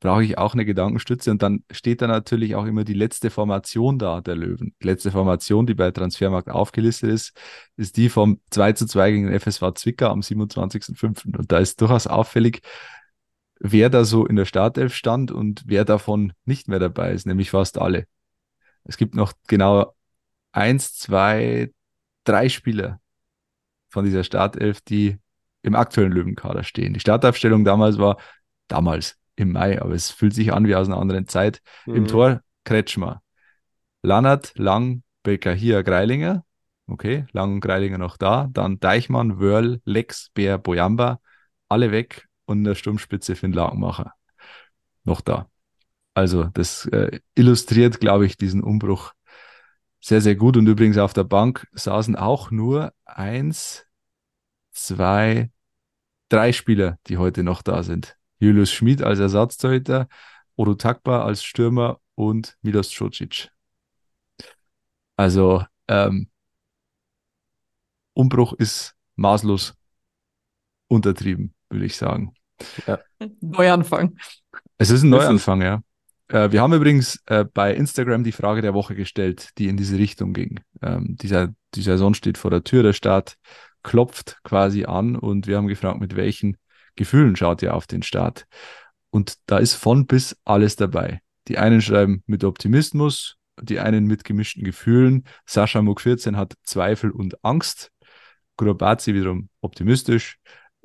brauche 0.01 0.25
ich 0.25 0.39
auch 0.39 0.55
eine 0.55 0.65
Gedankenstütze. 0.65 1.31
Und 1.31 1.43
dann 1.43 1.65
steht 1.71 2.03
da 2.03 2.07
natürlich 2.07 2.55
auch 2.55 2.67
immer 2.67 2.85
die 2.85 2.95
letzte 2.95 3.31
Formation 3.31 3.99
da, 3.99 4.21
der 4.21 4.37
Löwen. 4.37 4.75
Die 4.83 4.87
letzte 4.87 5.11
Formation, 5.11 5.67
die 5.67 5.75
bei 5.75 5.91
Transfermarkt 5.91 6.49
aufgelistet 6.49 7.11
ist, 7.11 7.33
ist 7.77 7.97
die 7.97 8.09
vom 8.09 8.41
2 8.51 8.73
zu 8.73 8.87
2 8.87 9.11
gegen 9.11 9.27
den 9.27 9.41
FSV 9.41 9.73
Zwickau 9.75 10.09
am 10.09 10.21
27.05. 10.21 11.37
Und 11.39 11.51
da 11.51 11.59
ist 11.59 11.81
durchaus 11.81 12.07
auffällig, 12.07 12.61
wer 13.59 13.91
da 13.91 14.05
so 14.05 14.27
in 14.27 14.37
der 14.37 14.45
Startelf 14.45 14.95
stand 14.95 15.31
und 15.33 15.65
wer 15.67 15.85
davon 15.85 16.33
nicht 16.45 16.69
mehr 16.69 16.79
dabei 16.79 17.13
ist, 17.13 17.27
nämlich 17.27 17.51
fast 17.51 17.79
alle. 17.79 18.07
Es 18.85 18.97
gibt 18.97 19.15
noch 19.15 19.33
genau 19.49 19.95
eins, 20.53 20.95
zwei, 20.95 21.73
drei 22.25 22.49
Spieler 22.49 23.01
von 23.89 24.05
dieser 24.05 24.25
Startelf, 24.25 24.81
die 24.83 25.19
im 25.67 25.75
aktuellen 25.75 26.13
Löwenkader 26.13 26.63
stehen. 26.63 26.95
Die 26.95 27.01
Startaufstellung 27.01 27.65
damals 27.65 27.99
war, 27.99 28.19
damals 28.69 29.19
im 29.35 29.53
Mai, 29.53 29.83
aber 29.83 29.95
es 29.95 30.11
fühlt 30.11 30.33
sich 30.33 30.53
an 30.53 30.67
wie 30.67 30.77
aus 30.77 30.87
einer 30.87 30.99
anderen 30.99 31.27
Zeit. 31.27 31.61
Mhm. 31.87 31.97
Im 31.97 32.07
Tor 32.07 32.41
Kretschmer, 32.65 33.21
Lannert, 34.03 34.53
Lang, 34.57 35.03
Becker, 35.23 35.53
hier 35.53 35.83
Greilinger. 35.83 36.45
Okay, 36.87 37.27
Lang 37.33 37.55
und 37.55 37.61
Greilinger 37.61 37.99
noch 37.99 38.17
da. 38.17 38.49
Dann 38.53 38.79
Deichmann, 38.79 39.41
Wörl, 39.41 39.81
Lex, 39.85 40.31
Bär, 40.35 40.57
Boyamba, 40.57 41.21
alle 41.69 41.91
weg 41.91 42.29
und 42.45 42.59
in 42.59 42.65
der 42.65 42.77
Sturmspitze 42.77 43.35
Finn 43.35 43.53
Lagenmacher 43.53 44.13
noch 45.03 45.21
da. 45.21 45.51
Also 46.15 46.45
das 46.45 46.87
äh, 46.87 47.19
illustriert, 47.35 48.01
glaube 48.01 48.25
ich, 48.25 48.37
diesen 48.37 48.63
Umbruch 48.63 49.13
sehr, 50.01 50.21
sehr 50.21 50.37
gut. 50.37 50.57
Und 50.57 50.69
übrigens 50.69 50.97
auf 50.97 51.13
der 51.13 51.25
Bank 51.25 51.67
saßen 51.73 52.15
auch 52.15 52.53
nur 52.53 52.93
eins, 53.05 53.85
zwei, 54.71 55.51
drei 56.29 56.53
Spieler, 56.53 56.99
die 57.07 57.19
heute 57.19 57.43
noch 57.43 57.63
da 57.63 57.83
sind. 57.83 58.17
Julius 58.39 58.71
Schmid 58.71 59.03
als 59.03 59.19
Ersatztorhüter, 59.19 60.09
Odo 60.57 60.75
Takba 60.75 61.25
als 61.25 61.43
Stürmer 61.43 62.01
und 62.15 62.57
Milos 62.63 62.91
Čocic. 62.91 63.51
Also 65.17 65.65
ähm, 65.89 66.29
Umbruch 68.15 68.53
ist 68.55 68.95
maßlos 69.17 69.75
untertrieben, 70.89 71.55
würde 71.69 71.87
ich 71.87 71.97
sagen. 71.97 72.35
Ja. 72.87 72.99
Neuanfang. 73.41 74.17
Es 74.79 74.91
ist 74.91 75.03
ein 75.03 75.11
Neuanfang, 75.11 75.63
ja. 75.63 75.83
Äh, 76.29 76.51
wir 76.51 76.61
haben 76.61 76.73
übrigens 76.73 77.23
äh, 77.27 77.45
bei 77.45 77.75
Instagram 77.75 78.25
die 78.25 78.33
Frage 78.33 78.63
der 78.63 78.75
Woche 78.75 78.95
gestellt, 78.95 79.51
die 79.59 79.69
in 79.69 79.77
diese 79.77 79.99
Richtung 79.99 80.33
ging. 80.33 80.61
Ähm, 80.83 81.17
dieser, 81.17 81.55
die 81.75 81.83
Saison 81.83 82.15
steht 82.15 82.39
vor 82.39 82.51
der 82.51 82.65
Tür, 82.65 82.83
der 82.83 82.93
Start 82.93 83.37
klopft 83.83 84.39
quasi 84.45 84.85
an 84.85 85.17
und 85.17 85.47
wir 85.47 85.57
haben 85.57 85.69
gefragt, 85.69 86.01
mit 86.01 86.17
welchen 86.17 86.57
Gefühlen 86.97 87.37
schaut 87.37 87.63
ihr 87.63 87.75
auf 87.75 87.87
den 87.87 88.03
Start? 88.03 88.47
Und 89.11 89.37
da 89.47 89.59
ist 89.59 89.75
von 89.75 90.07
bis 90.07 90.37
alles 90.45 90.77
dabei. 90.77 91.21
Die 91.49 91.59
einen 91.59 91.81
schreiben 91.81 92.23
mit 92.27 92.45
Optimismus, 92.45 93.37
die 93.61 93.81
einen 93.81 94.07
mit 94.07 94.25
gemischten 94.25 94.65
Gefühlen. 94.65 95.25
Sascha 95.47 95.81
Muck 95.83 96.01
14 96.01 96.37
hat 96.37 96.55
Zweifel 96.65 97.11
und 97.11 97.45
Angst. 97.45 97.93
Kurobazi 98.57 99.15
wiederum 99.15 99.49
optimistisch. 99.61 100.39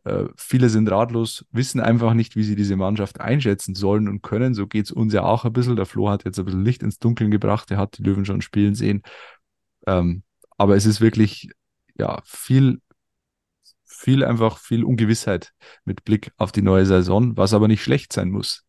Äh, 0.03 0.25
viele 0.35 0.69
sind 0.69 0.89
ratlos, 0.89 1.45
wissen 1.51 1.79
einfach 1.79 2.13
nicht, 2.13 2.35
wie 2.35 2.43
sie 2.43 2.55
diese 2.55 2.75
Mannschaft 2.75 3.21
einschätzen 3.21 3.75
sollen 3.75 4.07
und 4.07 4.21
können. 4.21 4.53
So 4.53 4.67
geht 4.67 4.85
es 4.85 4.91
uns 4.91 5.13
ja 5.13 5.23
auch 5.23 5.45
ein 5.45 5.53
bisschen. 5.53 5.75
Der 5.75 5.85
Flo 5.85 6.09
hat 6.09 6.25
jetzt 6.25 6.39
ein 6.39 6.45
bisschen 6.45 6.63
Licht 6.63 6.83
ins 6.83 6.99
Dunkeln 6.99 7.31
gebracht. 7.31 7.69
Er 7.71 7.77
hat 7.77 7.97
die 7.97 8.03
Löwen 8.03 8.25
schon 8.25 8.41
spielen 8.41 8.75
sehen. 8.75 9.03
Ähm, 9.87 10.23
aber 10.57 10.75
es 10.75 10.85
ist 10.85 11.01
wirklich 11.01 11.49
ja, 11.97 12.21
viel 12.25 12.79
viel 14.01 14.23
einfach 14.23 14.57
viel 14.57 14.83
Ungewissheit 14.83 15.53
mit 15.85 16.03
Blick 16.03 16.31
auf 16.37 16.51
die 16.51 16.63
neue 16.63 16.85
Saison, 16.85 17.37
was 17.37 17.53
aber 17.53 17.67
nicht 17.67 17.83
schlecht 17.83 18.11
sein 18.11 18.29
muss. 18.31 18.65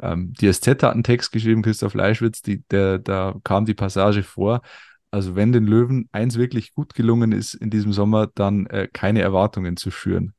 Ähm, 0.00 0.32
die 0.34 0.52
SZ 0.52 0.66
hat 0.82 0.84
einen 0.84 1.04
Text 1.04 1.30
geschrieben, 1.32 1.62
Christoph 1.62 1.94
Leischwitz, 1.94 2.42
die, 2.42 2.64
der, 2.70 2.98
da 2.98 3.36
kam 3.44 3.64
die 3.64 3.74
Passage 3.74 4.24
vor. 4.24 4.62
Also 5.10 5.36
wenn 5.36 5.52
den 5.52 5.66
Löwen 5.66 6.08
eins 6.10 6.36
wirklich 6.36 6.72
gut 6.72 6.94
gelungen 6.94 7.30
ist 7.30 7.54
in 7.54 7.70
diesem 7.70 7.92
Sommer, 7.92 8.26
dann 8.34 8.66
äh, 8.66 8.88
keine 8.92 9.20
Erwartungen 9.20 9.76
zu 9.76 9.92
schüren. 9.92 10.34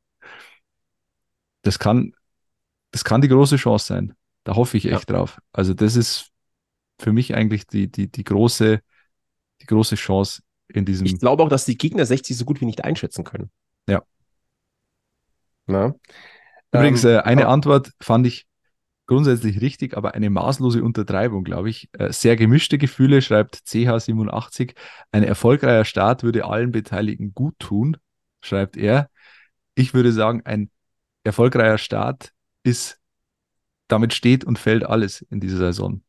Das 1.62 1.78
kann, 1.78 2.12
das 2.90 3.04
kann 3.04 3.22
die 3.22 3.28
große 3.28 3.56
Chance 3.56 3.86
sein. 3.86 4.14
Da 4.44 4.54
hoffe 4.54 4.76
ich 4.76 4.84
echt 4.84 5.08
ja. 5.08 5.16
drauf. 5.16 5.40
Also 5.52 5.72
das 5.72 5.96
ist 5.96 6.30
für 6.98 7.12
mich 7.12 7.34
eigentlich 7.34 7.66
die, 7.66 7.90
die, 7.90 8.10
die 8.10 8.24
große, 8.24 8.80
die 9.62 9.66
große 9.66 9.96
Chance 9.96 10.42
in 10.68 10.84
diesem. 10.84 11.06
Ich 11.06 11.18
glaube 11.18 11.42
auch, 11.42 11.48
dass 11.48 11.64
die 11.64 11.78
Gegner 11.78 12.04
60 12.04 12.36
so 12.36 12.44
gut 12.44 12.60
wie 12.60 12.66
nicht 12.66 12.84
einschätzen 12.84 13.24
können. 13.24 13.50
Ja. 13.88 14.02
Na? 15.66 15.94
Übrigens, 16.72 17.04
ähm, 17.04 17.10
äh, 17.10 17.18
eine 17.18 17.48
Antwort 17.48 17.92
fand 18.00 18.26
ich 18.26 18.46
grundsätzlich 19.06 19.60
richtig, 19.60 19.96
aber 19.96 20.14
eine 20.14 20.30
maßlose 20.30 20.82
Untertreibung, 20.82 21.44
glaube 21.44 21.70
ich. 21.70 21.88
Äh, 21.92 22.12
sehr 22.12 22.36
gemischte 22.36 22.78
Gefühle, 22.78 23.22
schreibt 23.22 23.56
CH87. 23.66 24.74
Ein 25.12 25.22
erfolgreicher 25.22 25.84
Start 25.84 26.22
würde 26.22 26.44
allen 26.44 26.72
Beteiligten 26.72 27.32
gut 27.32 27.58
tun, 27.58 27.96
schreibt 28.40 28.76
er. 28.76 29.08
Ich 29.74 29.94
würde 29.94 30.12
sagen, 30.12 30.42
ein 30.44 30.70
erfolgreicher 31.24 31.78
Start 31.78 32.32
ist, 32.62 32.98
damit 33.88 34.14
steht 34.14 34.44
und 34.44 34.58
fällt 34.58 34.84
alles 34.84 35.22
in 35.22 35.40
dieser 35.40 35.58
Saison. 35.58 36.02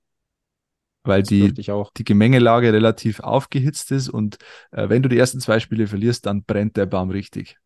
Weil 1.08 1.24
die, 1.24 1.54
die 1.54 2.04
Gemengelage 2.04 2.74
relativ 2.74 3.20
aufgehitzt 3.20 3.92
ist 3.92 4.10
und 4.10 4.38
äh, 4.72 4.90
wenn 4.90 5.02
du 5.02 5.10
die 5.10 5.18
ersten 5.18 5.40
zwei 5.40 5.60
Spiele 5.60 5.88
verlierst, 5.88 6.26
dann 6.26 6.44
brennt 6.44 6.78
der 6.78 6.86
Baum 6.86 7.10
richtig. 7.10 7.58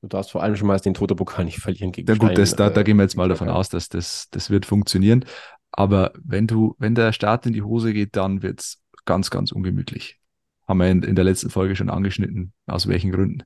Du 0.00 0.08
darfst 0.08 0.32
vor 0.32 0.42
allem 0.42 0.56
schon 0.56 0.66
mal 0.66 0.78
den 0.80 0.94
Toto-Pokal 0.94 1.44
nicht 1.44 1.60
verlieren 1.60 1.92
gegen 1.92 2.08
Ja 2.08 2.16
gut, 2.16 2.36
das, 2.36 2.56
da, 2.56 2.70
da 2.70 2.80
äh, 2.80 2.84
gehen 2.84 2.96
wir 2.96 3.04
jetzt 3.04 3.16
mal 3.16 3.28
davon 3.28 3.48
aus, 3.48 3.68
dass 3.68 3.88
das, 3.88 4.28
das 4.30 4.50
wird 4.50 4.66
funktionieren. 4.66 5.24
Aber 5.70 6.12
wenn 6.20 6.46
du, 6.46 6.74
wenn 6.78 6.94
der 6.94 7.12
Start 7.12 7.46
in 7.46 7.52
die 7.52 7.62
Hose 7.62 7.92
geht, 7.92 8.16
dann 8.16 8.42
wird 8.42 8.60
es 8.60 8.82
ganz, 9.04 9.30
ganz 9.30 9.52
ungemütlich. 9.52 10.18
haben 10.66 10.78
wir 10.78 10.88
in, 10.90 11.02
in 11.02 11.14
der 11.14 11.24
letzten 11.24 11.50
Folge 11.50 11.76
schon 11.76 11.88
angeschnitten, 11.88 12.52
aus 12.66 12.88
welchen 12.88 13.12
Gründen. 13.12 13.44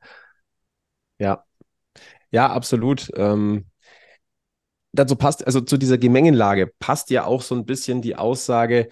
Ja, 1.18 1.44
ja, 2.30 2.50
absolut. 2.50 3.10
Ähm, 3.16 3.66
dazu 4.98 5.16
passt, 5.16 5.46
also 5.46 5.60
zu 5.60 5.76
dieser 5.76 5.98
Gemengenlage 5.98 6.72
passt 6.78 7.10
ja 7.10 7.24
auch 7.24 7.42
so 7.42 7.54
ein 7.54 7.64
bisschen 7.64 8.02
die 8.02 8.16
Aussage 8.16 8.88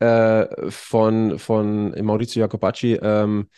äh, 0.00 0.70
von, 0.70 1.38
von 1.38 1.90
Maurizio 2.04 2.40
Jacobacci, 2.40 2.94
ähm, 3.02 3.48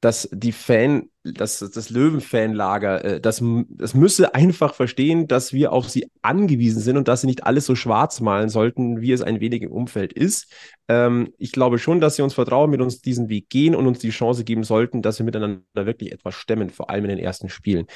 dass 0.00 0.28
die 0.32 0.52
Fan, 0.52 1.10
dass 1.24 1.58
das 1.58 1.90
Löwen-Fanlager, 1.90 3.04
äh, 3.04 3.20
das, 3.20 3.42
das 3.68 3.94
müsse 3.94 4.34
einfach 4.34 4.74
verstehen, 4.74 5.28
dass 5.28 5.52
wir 5.52 5.72
auf 5.72 5.90
sie 5.90 6.10
angewiesen 6.22 6.80
sind 6.80 6.96
und 6.96 7.06
dass 7.06 7.20
sie 7.20 7.26
nicht 7.26 7.44
alles 7.44 7.66
so 7.66 7.74
schwarz 7.74 8.20
malen 8.20 8.48
sollten, 8.48 9.02
wie 9.02 9.12
es 9.12 9.20
ein 9.20 9.40
wenig 9.40 9.62
im 9.62 9.72
Umfeld 9.72 10.14
ist. 10.14 10.52
Ähm, 10.88 11.34
ich 11.36 11.52
glaube 11.52 11.78
schon, 11.78 12.00
dass 12.00 12.16
sie 12.16 12.22
uns 12.22 12.34
vertrauen, 12.34 12.70
mit 12.70 12.80
uns 12.80 13.02
diesen 13.02 13.28
Weg 13.28 13.50
gehen 13.50 13.74
und 13.74 13.86
uns 13.86 13.98
die 13.98 14.10
Chance 14.10 14.44
geben 14.44 14.64
sollten, 14.64 15.02
dass 15.02 15.18
wir 15.18 15.26
miteinander 15.26 15.62
wirklich 15.74 16.12
etwas 16.12 16.34
stemmen, 16.34 16.70
vor 16.70 16.88
allem 16.88 17.04
in 17.04 17.10
den 17.10 17.18
ersten 17.18 17.50
Spielen. 17.50 17.86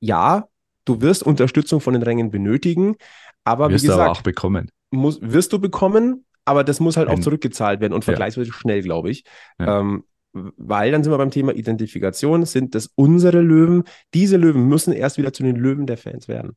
Ja, 0.00 0.48
du 0.84 1.00
wirst 1.00 1.22
Unterstützung 1.22 1.80
von 1.80 1.94
den 1.94 2.02
Rängen 2.02 2.30
benötigen, 2.30 2.96
aber 3.44 3.70
Wirst 3.70 3.84
wie 3.84 3.88
du 3.88 3.92
gesagt, 3.92 4.08
aber 4.10 4.18
auch 4.18 4.22
bekommen. 4.22 4.70
muss, 4.90 5.18
wirst 5.22 5.52
du 5.52 5.58
bekommen, 5.58 6.24
aber 6.44 6.64
das 6.64 6.80
muss 6.80 6.96
halt 6.96 7.08
auch 7.08 7.18
zurückgezahlt 7.18 7.80
werden 7.80 7.92
und 7.92 8.02
Ja. 8.04 8.12
vergleichsweise 8.12 8.52
schnell, 8.52 8.82
glaube 8.82 9.10
ich. 9.10 9.24
Ja. 9.58 9.80
Ähm, 9.80 10.04
weil 10.32 10.90
dann 10.90 11.04
sind 11.04 11.12
wir 11.12 11.18
beim 11.18 11.30
Thema 11.30 11.54
Identifikation. 11.54 12.44
Sind 12.44 12.74
das 12.74 12.90
unsere 12.96 13.40
Löwen? 13.40 13.84
Diese 14.14 14.36
Löwen 14.36 14.66
müssen 14.68 14.92
erst 14.92 15.16
wieder 15.16 15.32
zu 15.32 15.42
den 15.44 15.56
Löwen 15.56 15.86
der 15.86 15.96
Fans 15.96 16.26
werden. 16.26 16.56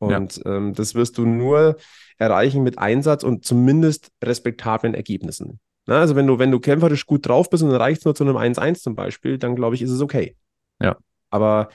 Ja. 0.00 0.16
Und 0.16 0.40
ähm, 0.46 0.72
das 0.74 0.94
wirst 0.94 1.18
du 1.18 1.26
nur 1.26 1.76
erreichen 2.16 2.62
mit 2.62 2.78
Einsatz 2.78 3.22
und 3.24 3.44
zumindest 3.44 4.12
respektablen 4.22 4.94
Ergebnissen. 4.94 5.58
Na, 5.86 5.98
also 5.98 6.14
wenn 6.14 6.26
du, 6.26 6.38
wenn 6.38 6.50
du 6.50 6.60
kämpferisch 6.60 7.06
gut 7.06 7.26
drauf 7.26 7.50
bist 7.50 7.62
und 7.62 7.70
dann 7.70 7.80
reicht 7.80 8.00
es 8.00 8.04
nur 8.04 8.14
zu 8.14 8.24
einem 8.24 8.36
1-1 8.36 8.82
zum 8.82 8.94
Beispiel, 8.94 9.36
dann 9.38 9.56
glaube 9.56 9.74
ich, 9.74 9.82
ist 9.82 9.90
es 9.90 10.00
okay. 10.00 10.36
Ja. 10.80 10.96
Aber 11.30 11.70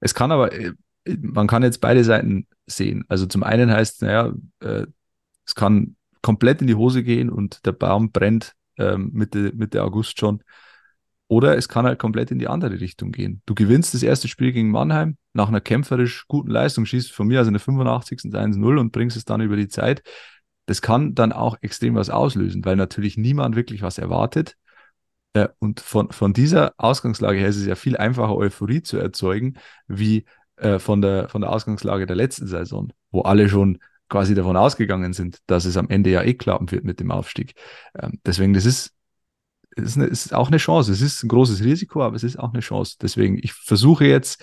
Es 0.00 0.14
kann 0.14 0.32
aber, 0.32 0.52
äh, 0.52 0.72
man 1.20 1.46
kann 1.46 1.62
jetzt 1.62 1.80
beide 1.80 2.04
Seiten 2.04 2.46
sehen. 2.66 3.04
Also 3.08 3.26
zum 3.26 3.42
einen 3.42 3.70
heißt, 3.70 4.02
naja, 4.02 4.32
äh, 4.60 4.86
es 5.46 5.54
kann 5.54 5.96
komplett 6.22 6.60
in 6.60 6.66
die 6.66 6.74
Hose 6.74 7.02
gehen 7.02 7.30
und 7.30 7.64
der 7.66 7.72
Baum 7.72 8.10
brennt 8.10 8.54
ähm, 8.78 9.10
Mitte, 9.12 9.52
Mitte 9.54 9.82
August 9.82 10.18
schon. 10.18 10.42
Oder 11.28 11.56
es 11.56 11.68
kann 11.68 11.86
halt 11.86 11.98
komplett 11.98 12.30
in 12.30 12.38
die 12.38 12.46
andere 12.46 12.78
Richtung 12.80 13.10
gehen. 13.10 13.42
Du 13.46 13.54
gewinnst 13.54 13.94
das 13.94 14.02
erste 14.02 14.28
Spiel 14.28 14.52
gegen 14.52 14.70
Mannheim 14.70 15.16
nach 15.32 15.48
einer 15.48 15.60
kämpferisch 15.60 16.26
guten 16.28 16.50
Leistung, 16.50 16.86
schießt 16.86 17.12
von 17.12 17.26
mir 17.26 17.40
aus 17.40 17.48
in 17.48 17.52
der 17.52 17.60
85. 17.60 18.32
1-0 18.32 18.78
und 18.78 18.92
bringst 18.92 19.16
es 19.16 19.24
dann 19.24 19.40
über 19.40 19.56
die 19.56 19.68
Zeit. 19.68 20.02
Das 20.66 20.82
kann 20.82 21.14
dann 21.14 21.32
auch 21.32 21.56
extrem 21.62 21.94
was 21.94 22.10
auslösen, 22.10 22.64
weil 22.64 22.76
natürlich 22.76 23.16
niemand 23.16 23.56
wirklich 23.56 23.82
was 23.82 23.98
erwartet. 23.98 24.56
Äh, 25.36 25.48
und 25.58 25.80
von, 25.80 26.10
von 26.12 26.32
dieser 26.32 26.72
Ausgangslage 26.78 27.38
her 27.38 27.48
ist 27.48 27.56
es 27.56 27.66
ja 27.66 27.74
viel 27.74 27.96
einfacher, 27.96 28.34
Euphorie 28.34 28.82
zu 28.82 28.96
erzeugen, 28.96 29.58
wie 29.86 30.24
äh, 30.56 30.78
von, 30.78 31.02
der, 31.02 31.28
von 31.28 31.42
der 31.42 31.52
Ausgangslage 31.52 32.06
der 32.06 32.16
letzten 32.16 32.46
Saison, 32.46 32.90
wo 33.10 33.20
alle 33.20 33.48
schon 33.50 33.78
quasi 34.08 34.34
davon 34.34 34.56
ausgegangen 34.56 35.12
sind, 35.12 35.38
dass 35.46 35.66
es 35.66 35.76
am 35.76 35.90
Ende 35.90 36.10
ja 36.10 36.22
eh 36.22 36.34
klappen 36.34 36.70
wird 36.70 36.84
mit 36.84 37.00
dem 37.00 37.10
Aufstieg. 37.10 37.54
Ähm, 38.00 38.18
deswegen, 38.24 38.54
das 38.54 38.64
ist, 38.64 38.94
ist, 39.76 39.98
eine, 39.98 40.06
ist 40.06 40.32
auch 40.32 40.48
eine 40.48 40.56
Chance. 40.56 40.90
Es 40.92 41.02
ist 41.02 41.22
ein 41.22 41.28
großes 41.28 41.62
Risiko, 41.62 42.02
aber 42.02 42.16
es 42.16 42.24
ist 42.24 42.38
auch 42.38 42.54
eine 42.54 42.60
Chance. 42.60 42.96
Deswegen, 43.02 43.38
ich 43.42 43.52
versuche 43.52 44.06
jetzt 44.06 44.42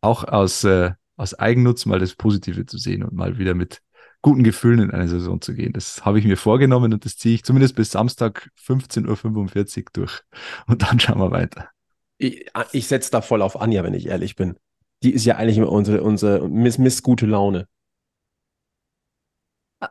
auch 0.00 0.24
aus, 0.24 0.64
äh, 0.64 0.92
aus 1.16 1.34
Eigennutz 1.34 1.84
mal 1.84 1.98
das 1.98 2.14
Positive 2.14 2.64
zu 2.64 2.78
sehen 2.78 3.02
und 3.02 3.12
mal 3.12 3.36
wieder 3.36 3.52
mit 3.52 3.82
guten 4.22 4.44
Gefühlen 4.44 4.80
in 4.80 4.90
eine 4.90 5.08
Saison 5.08 5.40
zu 5.40 5.54
gehen. 5.54 5.72
Das 5.72 6.04
habe 6.04 6.18
ich 6.18 6.24
mir 6.24 6.36
vorgenommen 6.36 6.92
und 6.92 7.04
das 7.04 7.16
ziehe 7.16 7.34
ich 7.34 7.44
zumindest 7.44 7.74
bis 7.74 7.90
Samstag 7.90 8.50
15.45 8.58 9.78
Uhr 9.78 9.84
durch. 9.92 10.20
Und 10.66 10.82
dann 10.82 11.00
schauen 11.00 11.18
wir 11.18 11.30
weiter. 11.30 11.70
ich, 12.18 12.50
ich 12.72 12.86
setze 12.86 13.10
da 13.10 13.22
voll 13.22 13.42
auf 13.42 13.60
Anja, 13.60 13.82
wenn 13.82 13.94
ich 13.94 14.06
ehrlich 14.06 14.36
bin. 14.36 14.56
Die 15.02 15.12
ist 15.12 15.24
ja 15.24 15.36
eigentlich 15.36 15.56
immer 15.56 15.72
unsere, 15.72 16.02
unsere 16.02 16.48
Miss, 16.48 16.76
Miss 16.78 17.02
gute 17.02 17.26
Laune. 17.26 17.66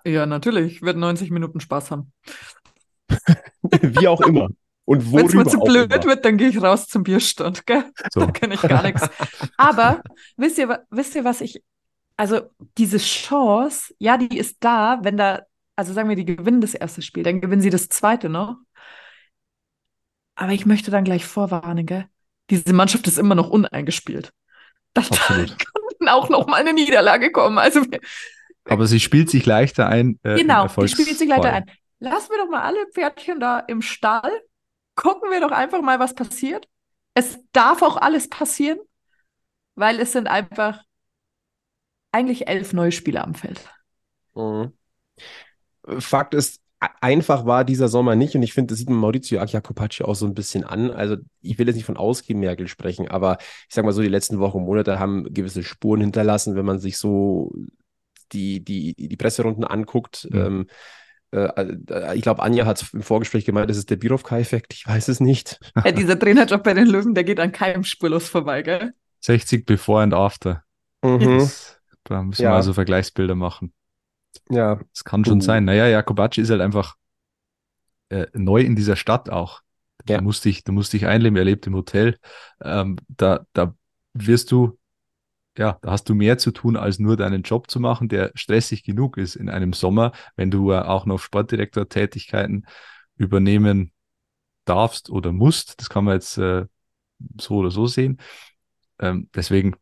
Ja, 0.05 0.25
natürlich. 0.25 0.81
Wird 0.81 0.97
90 0.97 1.31
Minuten 1.31 1.59
Spaß 1.59 1.91
haben. 1.91 2.13
Wie 3.81 4.07
auch 4.07 4.21
immer. 4.21 4.49
Und 4.85 5.13
Wenn 5.13 5.25
es 5.27 5.33
mir 5.33 5.45
zu 5.45 5.59
blöd 5.59 5.93
immer. 5.93 6.03
wird, 6.05 6.25
dann 6.25 6.37
gehe 6.37 6.49
ich 6.49 6.61
raus 6.61 6.87
zum 6.87 7.03
Bierstand, 7.03 7.65
gell? 7.67 7.85
So. 8.11 8.21
Da 8.21 8.31
kenne 8.31 8.55
ich 8.55 8.61
gar 8.61 8.81
nichts. 8.83 9.07
Aber 9.57 10.01
wisst 10.35 10.57
ihr, 10.57 10.83
wisst 10.89 11.15
ihr, 11.15 11.23
was 11.23 11.41
ich, 11.41 11.63
also 12.19 12.41
diese 12.77 12.97
Chance, 12.97 13.95
ja, 13.97 14.17
die 14.17 14.37
ist 14.37 14.57
da, 14.59 14.99
wenn 15.03 15.15
da, 15.15 15.43
also 15.77 15.93
sagen 15.93 16.09
wir, 16.09 16.17
die 16.17 16.25
gewinnen 16.25 16.59
das 16.59 16.73
erste 16.73 17.01
Spiel, 17.01 17.23
dann 17.23 17.39
gewinnen 17.39 17.61
sie 17.61 17.69
das 17.69 17.87
zweite 17.87 18.27
noch. 18.27 18.57
Aber 20.35 20.51
ich 20.51 20.65
möchte 20.65 20.91
dann 20.91 21.05
gleich 21.05 21.25
vorwarnen, 21.25 21.85
gell? 21.85 22.07
Diese 22.49 22.73
Mannschaft 22.73 23.07
ist 23.07 23.19
immer 23.19 23.35
noch 23.35 23.49
uneingespielt. 23.49 24.33
Da 24.93 25.01
kann 25.27 25.55
auch 26.09 26.27
noch 26.27 26.45
mal 26.45 26.57
eine 26.57 26.73
Niederlage 26.73 27.31
kommen. 27.31 27.57
Also 27.57 27.89
wir, 27.89 28.01
Aber 28.65 28.85
sie 28.85 28.99
spielt 28.99 29.29
sich 29.29 29.45
leichter 29.45 29.87
ein. 29.87 30.19
Äh, 30.23 30.41
Genau, 30.41 30.67
die 30.67 30.89
spielt 30.89 31.17
sich 31.17 31.29
Erfolgsfall. 31.29 31.53
ein. 31.53 31.71
Lassen 31.99 32.31
wir 32.31 32.39
doch 32.39 32.49
mal 32.49 32.63
alle 32.63 32.85
Pferdchen 32.93 33.39
da 33.39 33.59
im 33.59 33.81
Stall. 33.81 34.41
Gucken 34.95 35.31
wir 35.31 35.39
doch 35.39 35.51
einfach 35.53 35.81
mal, 35.81 35.99
was 35.99 36.13
passiert. 36.13 36.67
Es 37.13 37.39
darf 37.53 37.81
auch 37.81 37.95
alles 37.95 38.27
passieren, 38.27 38.79
weil 39.75 40.01
es 40.01 40.11
sind 40.11 40.27
einfach 40.27 40.83
eigentlich 42.11 42.47
elf 42.47 42.73
neue 42.73 42.91
Spieler 42.91 43.23
am 43.23 43.35
Feld. 43.35 43.69
Mhm. 44.35 44.73
Fakt 45.99 46.33
ist, 46.33 46.59
a- 46.79 46.89
einfach 47.01 47.45
war 47.45 47.63
dieser 47.63 47.87
Sommer 47.87 48.15
nicht 48.15 48.35
und 48.35 48.43
ich 48.43 48.53
finde, 48.53 48.71
das 48.71 48.79
sieht 48.79 48.89
man 48.89 48.99
Maurizio 48.99 49.43
Jacopacci 49.43 50.03
auch 50.03 50.15
so 50.15 50.25
ein 50.25 50.33
bisschen 50.33 50.63
an. 50.63 50.91
Also 50.91 51.17
ich 51.41 51.57
will 51.57 51.67
jetzt 51.67 51.75
nicht 51.75 51.85
von 51.85 51.97
Ausgemerkel 51.97 52.67
sprechen, 52.67 53.07
aber 53.07 53.37
ich 53.41 53.73
sag 53.75 53.85
mal 53.85 53.91
so, 53.91 54.01
die 54.01 54.07
letzten 54.07 54.39
Wochen 54.39 54.57
und 54.57 54.65
Monate 54.65 54.99
haben 54.99 55.25
gewisse 55.33 55.63
Spuren 55.63 56.01
hinterlassen, 56.01 56.55
wenn 56.55 56.65
man 56.65 56.79
sich 56.79 56.97
so 56.97 57.51
die, 58.31 58.63
die, 58.63 58.93
die 58.95 59.17
Presserunden 59.17 59.63
anguckt. 59.63 60.27
Mhm. 60.29 60.37
Ähm, 60.39 60.67
äh, 61.31 61.45
äh, 61.89 62.15
ich 62.15 62.21
glaube, 62.21 62.41
Anja 62.43 62.65
hat 62.65 62.85
im 62.93 63.01
Vorgespräch 63.01 63.45
gemeint, 63.45 63.69
das 63.69 63.77
ist 63.77 63.89
der 63.89 63.95
Birovka-Effekt, 63.97 64.73
ich 64.73 64.87
weiß 64.87 65.07
es 65.07 65.19
nicht. 65.19 65.59
Äh, 65.83 65.93
dieser 65.93 66.17
Trainerjob 66.19 66.63
bei 66.63 66.73
den 66.73 66.87
Löwen, 66.87 67.13
der 67.13 67.23
geht 67.23 67.39
an 67.39 67.51
keinem 67.51 67.83
spurlos 67.83 68.29
vorbei, 68.29 68.61
gell? 68.61 68.93
60 69.21 69.65
before 69.65 70.03
and 70.03 70.13
after. 70.13 70.63
Mhm. 71.03 71.39
Das, 71.39 71.78
da 72.09 72.21
müssen 72.23 72.41
Ja. 72.43 72.51
wir 72.51 72.55
also 72.55 72.73
Vergleichsbilder 72.73 73.35
machen. 73.35 73.73
Ja, 74.49 74.79
Das 74.93 75.03
kann 75.03 75.25
schon 75.25 75.39
Uh. 75.39 75.41
sein. 75.41 75.65
Naja, 75.65 75.87
Jakobacci 75.87 76.41
ist 76.41 76.49
halt 76.49 76.61
einfach 76.61 76.95
äh, 78.09 78.27
neu 78.33 78.61
in 78.61 78.75
dieser 78.75 78.95
Stadt 78.95 79.29
auch. 79.29 79.61
Ja. 80.07 80.17
Du 80.17 80.23
musst 80.23 80.45
dich, 80.45 80.63
du 80.63 80.71
musst 80.71 80.93
dich 80.93 81.05
einleben, 81.05 81.35
er 81.37 81.45
lebt 81.45 81.67
im 81.67 81.75
Hotel. 81.75 82.17
Ähm, 82.61 82.97
da, 83.07 83.45
da 83.53 83.75
wirst 84.13 84.51
du, 84.51 84.77
ja, 85.57 85.77
da 85.81 85.91
hast 85.91 86.09
du 86.09 86.15
mehr 86.15 86.37
zu 86.37 86.51
tun, 86.51 86.77
als 86.77 86.99
nur 86.99 87.17
deinen 87.17 87.43
Job 87.43 87.69
zu 87.69 87.79
machen, 87.79 88.07
der 88.09 88.31
stressig 88.35 88.83
genug 88.83 89.17
ist 89.17 89.35
in 89.35 89.49
einem 89.49 89.73
Sommer, 89.73 90.13
wenn 90.35 90.51
du 90.51 90.71
äh, 90.71 90.79
auch 90.79 91.05
noch 91.05 91.19
Sportdirektor-Tätigkeiten 91.19 92.65
übernehmen 93.17 93.91
darfst 94.65 95.09
oder 95.09 95.31
musst. 95.31 95.79
Das 95.81 95.89
kann 95.89 96.05
man 96.05 96.15
jetzt 96.15 96.37
äh, 96.37 96.65
so 97.39 97.55
oder 97.57 97.71
so 97.71 97.87
sehen. 97.87 98.19
Ähm, 98.99 99.29
deswegen, 99.35 99.75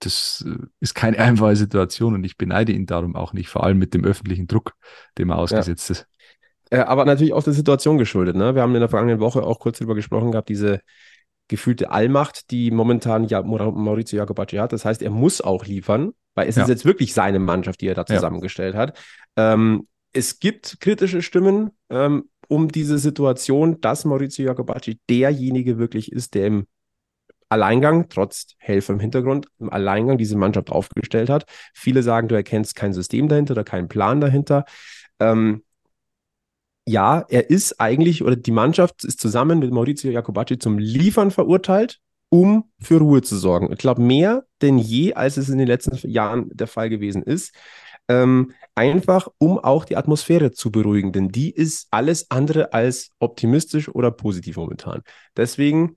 das 0.00 0.44
äh, 0.46 0.58
ist 0.80 0.94
keine 0.94 1.18
einfache 1.18 1.56
Situation 1.56 2.14
und 2.14 2.24
ich 2.24 2.36
beneide 2.36 2.72
ihn 2.72 2.86
darum 2.86 3.16
auch 3.16 3.32
nicht, 3.32 3.48
vor 3.48 3.64
allem 3.64 3.78
mit 3.78 3.94
dem 3.94 4.04
öffentlichen 4.04 4.46
Druck, 4.46 4.72
dem 5.18 5.30
er 5.30 5.38
ausgesetzt 5.38 5.90
ist. 5.90 6.06
Äh, 6.70 6.78
aber 6.78 7.04
natürlich 7.04 7.32
auch 7.32 7.44
der 7.44 7.52
Situation 7.52 7.96
geschuldet. 7.98 8.36
Ne? 8.36 8.54
Wir 8.54 8.62
haben 8.62 8.74
in 8.74 8.80
der 8.80 8.88
vergangenen 8.88 9.20
Woche 9.20 9.42
auch 9.42 9.58
kurz 9.60 9.78
darüber 9.78 9.94
gesprochen 9.94 10.32
gehabt, 10.32 10.48
diese 10.48 10.80
gefühlte 11.48 11.90
Allmacht, 11.90 12.50
die 12.50 12.72
momentan 12.72 13.24
ja 13.28 13.40
Maur- 13.42 13.70
Maurizio 13.72 14.18
Jacobacci 14.18 14.56
hat. 14.56 14.72
Das 14.72 14.84
heißt, 14.84 15.00
er 15.00 15.10
muss 15.10 15.40
auch 15.40 15.64
liefern, 15.64 16.10
weil 16.34 16.48
es 16.48 16.56
Ja. 16.56 16.62
ist 16.62 16.68
jetzt 16.68 16.84
wirklich 16.84 17.14
seine 17.14 17.38
Mannschaft, 17.38 17.80
die 17.80 17.86
er 17.86 17.94
da 17.94 18.04
Ja. 18.08 18.16
zusammengestellt 18.16 18.74
hat. 18.74 18.98
Ähm, 19.36 19.86
es 20.12 20.40
gibt 20.40 20.80
kritische 20.80 21.22
Stimmen 21.22 21.70
ähm, 21.88 22.24
um 22.48 22.68
diese 22.68 22.98
Situation, 22.98 23.80
dass 23.80 24.04
Maurizio 24.04 24.44
Jacobacci 24.46 24.98
derjenige 25.08 25.78
wirklich 25.78 26.10
ist, 26.10 26.34
der 26.34 26.46
im 26.46 26.66
Alleingang, 27.48 28.08
trotz 28.08 28.54
Helfer 28.58 28.92
im 28.94 29.00
Hintergrund, 29.00 29.46
im 29.58 29.70
Alleingang 29.70 30.18
diese 30.18 30.36
Mannschaft 30.36 30.70
aufgestellt 30.70 31.30
hat. 31.30 31.46
Viele 31.74 32.02
sagen, 32.02 32.28
du 32.28 32.34
erkennst 32.34 32.74
kein 32.74 32.92
System 32.92 33.28
dahinter 33.28 33.52
oder 33.52 33.64
keinen 33.64 33.88
Plan 33.88 34.20
dahinter. 34.20 34.64
Ähm, 35.20 35.62
ja, 36.88 37.24
er 37.28 37.50
ist 37.50 37.80
eigentlich, 37.80 38.22
oder 38.22 38.36
die 38.36 38.52
Mannschaft 38.52 39.04
ist 39.04 39.20
zusammen 39.20 39.58
mit 39.58 39.72
Maurizio 39.72 40.10
Jacobacci 40.10 40.58
zum 40.58 40.78
Liefern 40.78 41.30
verurteilt, 41.30 42.00
um 42.28 42.70
für 42.80 42.98
Ruhe 42.98 43.22
zu 43.22 43.36
sorgen. 43.36 43.72
Ich 43.72 43.78
glaube, 43.78 44.02
mehr 44.02 44.44
denn 44.62 44.78
je, 44.78 45.14
als 45.14 45.36
es 45.36 45.48
in 45.48 45.58
den 45.58 45.66
letzten 45.66 45.96
Jahren 46.08 46.48
der 46.52 46.66
Fall 46.66 46.88
gewesen 46.88 47.22
ist. 47.22 47.54
Ähm, 48.08 48.52
einfach, 48.76 49.28
um 49.38 49.58
auch 49.58 49.84
die 49.84 49.96
Atmosphäre 49.96 50.52
zu 50.52 50.70
beruhigen, 50.70 51.10
denn 51.10 51.28
die 51.28 51.50
ist 51.50 51.88
alles 51.90 52.30
andere 52.30 52.72
als 52.72 53.10
optimistisch 53.18 53.88
oder 53.88 54.12
positiv 54.12 54.56
momentan. 54.56 55.02
Deswegen, 55.36 55.96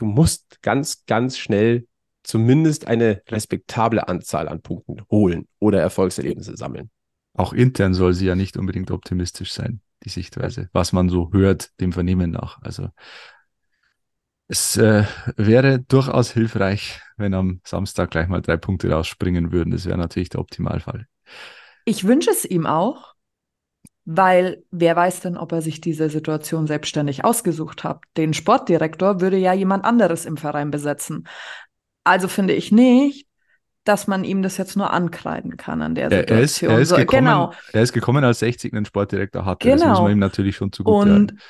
du 0.00 0.06
musst 0.06 0.62
ganz, 0.62 1.04
ganz 1.06 1.38
schnell 1.38 1.86
zumindest 2.22 2.86
eine 2.86 3.22
respektable 3.28 4.08
Anzahl 4.08 4.48
an 4.48 4.62
Punkten 4.62 5.02
holen 5.10 5.46
oder 5.58 5.80
Erfolgserlebnisse 5.80 6.56
sammeln. 6.56 6.90
Auch 7.34 7.52
intern 7.52 7.94
soll 7.94 8.14
sie 8.14 8.26
ja 8.26 8.34
nicht 8.34 8.56
unbedingt 8.56 8.90
optimistisch 8.90 9.52
sein. 9.52 9.80
die 10.02 10.08
Sichtweise, 10.08 10.70
was 10.72 10.94
man 10.94 11.10
so 11.10 11.30
hört, 11.32 11.78
dem 11.80 11.92
Vernehmen 11.92 12.30
nach. 12.30 12.62
Also 12.62 12.88
es 14.48 14.78
äh, 14.78 15.04
wäre 15.36 15.80
durchaus 15.80 16.32
hilfreich, 16.32 17.00
wenn 17.18 17.34
am 17.34 17.60
Samstag 17.64 18.10
gleich 18.10 18.26
mal 18.26 18.40
drei 18.40 18.56
Punkte 18.56 18.90
rausspringen 18.90 19.52
würden. 19.52 19.70
Das 19.70 19.84
wäre 19.84 19.98
natürlich 19.98 20.30
der 20.30 20.40
Optimalfall. 20.40 21.06
Ich 21.84 22.06
wünsche 22.06 22.30
es 22.30 22.46
ihm 22.46 22.66
auch, 22.66 23.09
weil 24.04 24.62
wer 24.70 24.96
weiß 24.96 25.20
denn, 25.20 25.36
ob 25.36 25.52
er 25.52 25.62
sich 25.62 25.80
diese 25.80 26.08
Situation 26.08 26.66
selbstständig 26.66 27.24
ausgesucht 27.24 27.84
hat. 27.84 28.02
Den 28.16 28.34
Sportdirektor 28.34 29.20
würde 29.20 29.36
ja 29.36 29.52
jemand 29.52 29.84
anderes 29.84 30.26
im 30.26 30.36
Verein 30.36 30.70
besetzen. 30.70 31.28
Also 32.04 32.28
finde 32.28 32.54
ich 32.54 32.72
nicht, 32.72 33.26
dass 33.84 34.06
man 34.06 34.24
ihm 34.24 34.42
das 34.42 34.56
jetzt 34.56 34.76
nur 34.76 34.92
ankreiden 34.92 35.56
kann 35.56 35.82
an 35.82 35.94
der 35.94 36.10
Situation. 36.10 36.70
Er, 36.70 36.78
ist, 36.78 36.92
er 36.92 36.98
ist, 36.98 37.06
gekommen, 37.06 37.24
genau. 37.24 37.52
er 37.72 37.82
ist 37.82 37.92
gekommen, 37.92 38.24
als 38.24 38.40
60 38.40 38.72
einen 38.72 38.84
Sportdirektor 38.84 39.44
hatte. 39.44 39.68
Genau. 39.68 39.80
Das 39.80 39.88
muss 39.90 40.00
man 40.00 40.12
ihm 40.12 40.18
natürlich 40.18 40.56
schon 40.56 40.72
zugute 40.72 40.96
Und 40.96 41.10
halten. 41.10 41.40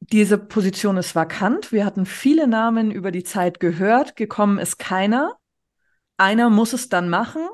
diese 0.00 0.38
Position 0.38 0.96
ist 0.96 1.14
vakant. 1.14 1.72
Wir 1.72 1.84
hatten 1.84 2.06
viele 2.06 2.46
Namen 2.46 2.90
über 2.90 3.10
die 3.10 3.24
Zeit 3.24 3.60
gehört. 3.60 4.16
Gekommen 4.16 4.58
ist 4.58 4.78
keiner. 4.78 5.34
Einer 6.16 6.48
muss 6.48 6.72
es 6.72 6.88
dann 6.88 7.08
machen. 7.08 7.48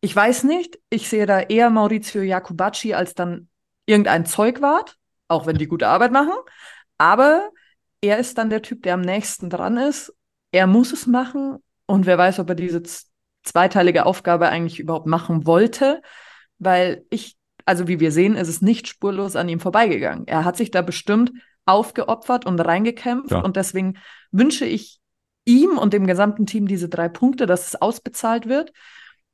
Ich 0.00 0.14
weiß 0.16 0.44
nicht. 0.44 0.78
Ich 0.90 1.08
sehe 1.08 1.26
da 1.26 1.40
eher 1.40 1.70
Maurizio 1.70 2.22
Jacobacci 2.22 2.94
als 2.94 3.14
dann 3.14 3.48
irgendein 3.86 4.26
Zeugwart, 4.26 4.96
auch 5.28 5.46
wenn 5.46 5.56
die 5.56 5.66
gute 5.66 5.88
Arbeit 5.88 6.12
machen. 6.12 6.34
Aber 6.98 7.50
er 8.00 8.18
ist 8.18 8.38
dann 8.38 8.50
der 8.50 8.62
Typ, 8.62 8.82
der 8.82 8.94
am 8.94 9.00
nächsten 9.00 9.50
dran 9.50 9.76
ist. 9.76 10.14
Er 10.50 10.66
muss 10.66 10.92
es 10.92 11.06
machen. 11.06 11.58
Und 11.86 12.06
wer 12.06 12.18
weiß, 12.18 12.38
ob 12.38 12.48
er 12.48 12.54
diese 12.54 12.82
zweiteilige 13.42 14.06
Aufgabe 14.06 14.48
eigentlich 14.48 14.78
überhaupt 14.78 15.06
machen 15.06 15.46
wollte, 15.46 16.02
weil 16.58 17.04
ich, 17.10 17.36
also 17.64 17.88
wie 17.88 18.00
wir 18.00 18.12
sehen, 18.12 18.36
ist 18.36 18.48
es 18.48 18.62
nicht 18.62 18.86
spurlos 18.86 19.36
an 19.36 19.48
ihm 19.48 19.60
vorbeigegangen. 19.60 20.26
Er 20.26 20.44
hat 20.44 20.56
sich 20.56 20.70
da 20.70 20.82
bestimmt 20.82 21.32
aufgeopfert 21.64 22.46
und 22.46 22.60
reingekämpft 22.60 23.32
ja. 23.32 23.40
und 23.40 23.56
deswegen 23.56 23.98
wünsche 24.30 24.64
ich 24.64 25.00
ihm 25.44 25.78
und 25.78 25.92
dem 25.92 26.06
gesamten 26.06 26.46
Team 26.46 26.66
diese 26.66 26.88
drei 26.88 27.08
Punkte, 27.08 27.46
dass 27.46 27.68
es 27.68 27.80
ausbezahlt 27.80 28.48
wird. 28.48 28.72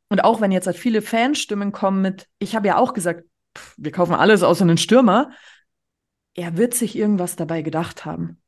Und 0.08 0.24
auch 0.24 0.40
wenn 0.40 0.52
jetzt 0.52 0.66
halt 0.66 0.76
viele 0.76 1.02
Fanstimmen 1.02 1.72
kommen 1.72 2.00
mit, 2.00 2.26
ich 2.38 2.56
habe 2.56 2.68
ja 2.68 2.78
auch 2.78 2.94
gesagt, 2.94 3.24
wir 3.76 3.92
kaufen 3.92 4.14
alles 4.14 4.42
außer 4.42 4.62
einen 4.62 4.78
Stürmer, 4.78 5.30
er 6.34 6.56
wird 6.56 6.74
sich 6.74 6.96
irgendwas 6.96 7.36
dabei 7.36 7.62
gedacht 7.62 8.04
haben. 8.04 8.40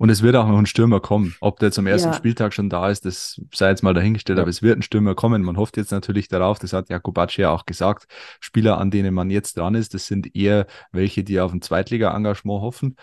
Und 0.00 0.08
es 0.08 0.22
wird 0.22 0.34
auch 0.34 0.48
noch 0.48 0.56
ein 0.56 0.64
Stürmer 0.64 1.00
kommen. 1.00 1.34
Ob 1.42 1.58
der 1.58 1.72
zum 1.72 1.86
ersten 1.86 2.08
ja. 2.08 2.14
Spieltag 2.14 2.54
schon 2.54 2.70
da 2.70 2.88
ist, 2.88 3.04
das 3.04 3.38
sei 3.52 3.68
jetzt 3.68 3.82
mal 3.82 3.92
dahingestellt, 3.92 4.38
aber 4.38 4.48
es 4.48 4.62
wird 4.62 4.78
ein 4.78 4.82
Stürmer 4.82 5.14
kommen. 5.14 5.42
Man 5.42 5.58
hofft 5.58 5.76
jetzt 5.76 5.90
natürlich 5.90 6.28
darauf, 6.28 6.58
das 6.58 6.72
hat 6.72 6.88
Jakubacci 6.88 7.42
ja 7.42 7.50
auch 7.50 7.66
gesagt, 7.66 8.06
Spieler, 8.40 8.78
an 8.78 8.90
denen 8.90 9.12
man 9.12 9.28
jetzt 9.28 9.58
dran 9.58 9.74
ist, 9.74 9.92
das 9.92 10.06
sind 10.06 10.34
eher 10.34 10.66
welche, 10.90 11.22
die 11.22 11.38
auf 11.38 11.52
ein 11.52 11.60
Zweitliga-Engagement 11.60 12.62
hoffen. 12.62 12.96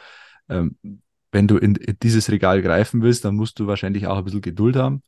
Ähm, 0.49 0.77
wenn 1.31 1.47
du 1.47 1.57
in, 1.57 1.75
in, 1.75 1.97
dieses 2.01 2.31
Regal 2.31 2.63
greifen 2.63 3.03
willst, 3.03 3.25
dann 3.25 3.35
musst 3.35 3.59
du 3.59 3.67
wahrscheinlich 3.67 4.07
auch 4.07 4.17
ein 4.17 4.23
bisschen 4.23 4.41
Geduld 4.41 4.75
haben. 4.75 5.03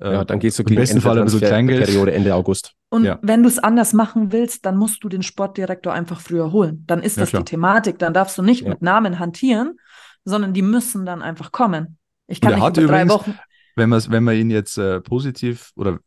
Ja, 0.00 0.20
ähm, 0.20 0.26
dann 0.26 0.38
gehst 0.40 0.58
du 0.58 0.64
gegen 0.64 0.76
Im 0.76 0.82
besten 0.82 0.96
Ende 0.96 1.08
Fall 1.08 1.22
bisschen 1.22 1.40
Kleingeld. 1.40 1.84
Periode 1.84 2.12
Ende 2.12 2.34
August. 2.34 2.74
Und 2.90 3.04
ja. 3.04 3.18
wenn 3.22 3.42
du 3.42 3.48
es 3.48 3.58
anders 3.58 3.92
machen 3.92 4.32
willst, 4.32 4.66
dann 4.66 4.76
musst 4.76 5.04
du 5.04 5.08
den 5.08 5.22
Sportdirektor 5.22 5.92
einfach 5.92 6.20
früher 6.20 6.52
holen. 6.52 6.84
Dann 6.86 7.02
ist 7.02 7.18
das 7.18 7.32
ja, 7.32 7.38
die 7.38 7.44
Thematik. 7.44 7.98
Dann 7.98 8.12
darfst 8.12 8.36
du 8.36 8.42
nicht 8.42 8.62
ja. 8.62 8.70
mit 8.70 8.82
Namen 8.82 9.18
hantieren, 9.18 9.78
sondern 10.24 10.52
die 10.52 10.62
müssen 10.62 11.06
dann 11.06 11.22
einfach 11.22 11.52
kommen. 11.52 11.98
Ich 12.26 12.40
kann 12.40 12.58
nicht 12.58 12.76
über 12.76 12.86
drei 12.88 13.08
Wochen. 13.08 13.38
Wenn, 13.76 13.90
wenn 13.90 14.24
man 14.24 14.36
ihn 14.36 14.50
jetzt 14.50 14.78
äh, 14.78 15.00
positiv 15.00 15.70
oder 15.76 15.98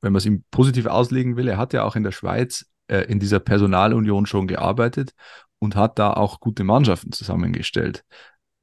wenn 0.00 0.12
man 0.12 0.18
es 0.18 0.26
ihm 0.26 0.44
positiv 0.50 0.86
auslegen 0.86 1.36
will, 1.36 1.48
er 1.48 1.56
hat 1.56 1.72
ja 1.72 1.82
auch 1.84 1.96
in 1.96 2.02
der 2.02 2.12
Schweiz 2.12 2.66
äh, 2.88 3.00
in 3.02 3.18
dieser 3.18 3.40
Personalunion 3.40 4.26
schon 4.26 4.46
gearbeitet 4.46 5.12
und 5.58 5.76
hat 5.76 5.98
da 5.98 6.12
auch 6.12 6.40
gute 6.40 6.64
Mannschaften 6.64 7.12
zusammengestellt. 7.12 8.04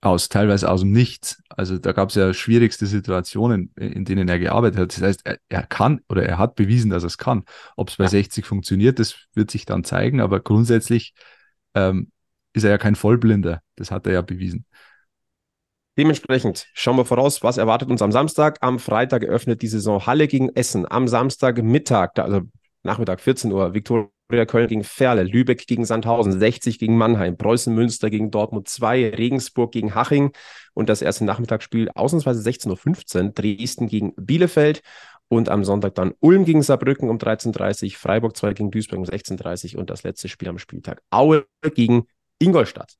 Aus, 0.03 0.27
teilweise 0.27 0.69
aus 0.69 0.81
dem 0.81 0.91
Nichts. 0.91 1.41
Also 1.47 1.77
da 1.77 1.93
gab 1.93 2.09
es 2.09 2.15
ja 2.15 2.33
schwierigste 2.33 2.87
Situationen, 2.87 3.71
in 3.77 4.03
denen 4.03 4.27
er 4.27 4.37
gearbeitet 4.37 4.77
hat. 4.77 4.97
Das 4.97 5.01
heißt, 5.01 5.21
er, 5.23 5.37
er 5.47 5.63
kann 5.63 6.01
oder 6.09 6.25
er 6.25 6.37
hat 6.37 6.55
bewiesen, 6.55 6.91
dass 6.91 7.03
er 7.03 7.07
es 7.07 7.17
kann. 7.17 7.45
Ob 7.77 7.87
es 7.87 7.95
bei 7.95 8.03
ja. 8.03 8.09
60 8.09 8.45
funktioniert, 8.45 8.99
das 8.99 9.15
wird 9.33 9.49
sich 9.49 9.65
dann 9.65 9.85
zeigen, 9.85 10.19
aber 10.19 10.41
grundsätzlich 10.41 11.13
ähm, 11.73 12.11
ist 12.51 12.65
er 12.65 12.71
ja 12.71 12.77
kein 12.77 12.95
Vollblinder. 12.95 13.61
Das 13.77 13.91
hat 13.91 14.05
er 14.05 14.11
ja 14.11 14.21
bewiesen. 14.21 14.65
Dementsprechend 15.97 16.67
schauen 16.73 16.97
wir 16.97 17.05
voraus, 17.05 17.41
was 17.41 17.57
erwartet 17.57 17.89
uns 17.89 18.01
am 18.01 18.11
Samstag. 18.11 18.57
Am 18.59 18.79
Freitag 18.79 19.23
eröffnet 19.23 19.61
die 19.61 19.67
Saison 19.69 20.05
Halle 20.05 20.27
gegen 20.27 20.49
Essen. 20.49 20.85
Am 20.85 21.07
Samstagmittag, 21.07 22.09
also 22.17 22.41
Nachmittag 22.81 23.21
14 23.21 23.53
Uhr, 23.53 23.73
Viktoria 23.73 24.09
Köln 24.45 24.67
gegen 24.67 24.83
Ferle, 24.83 25.23
Lübeck 25.23 25.67
gegen 25.67 25.85
Sandhausen, 25.85 26.37
60 26.37 26.79
gegen 26.79 26.97
Mannheim, 26.97 27.37
Preußen 27.37 27.73
Münster 27.73 28.09
gegen 28.09 28.31
Dortmund 28.31 28.67
2, 28.67 29.09
Regensburg 29.11 29.71
gegen 29.71 29.95
Haching 29.95 30.31
und 30.73 30.89
das 30.89 31.01
erste 31.01 31.25
Nachmittagsspiel 31.25 31.89
ausnahmsweise 31.93 32.47
16.15 32.47 33.23
Uhr, 33.23 33.29
Dresden 33.31 33.87
gegen 33.87 34.13
Bielefeld 34.15 34.81
und 35.27 35.49
am 35.49 35.63
Sonntag 35.63 35.95
dann 35.95 36.13
Ulm 36.19 36.45
gegen 36.45 36.61
Saarbrücken 36.61 37.09
um 37.09 37.17
13.30 37.17 37.83
Uhr, 37.83 37.91
Freiburg 37.97 38.37
2 38.37 38.53
gegen 38.53 38.71
Duisburg 38.71 38.99
um 38.99 39.05
16.30 39.05 39.73
Uhr 39.73 39.79
und 39.79 39.89
das 39.89 40.03
letzte 40.03 40.29
Spiel 40.29 40.49
am 40.49 40.59
Spieltag 40.59 41.01
Aue 41.09 41.45
gegen 41.73 42.07
Ingolstadt. 42.39 42.95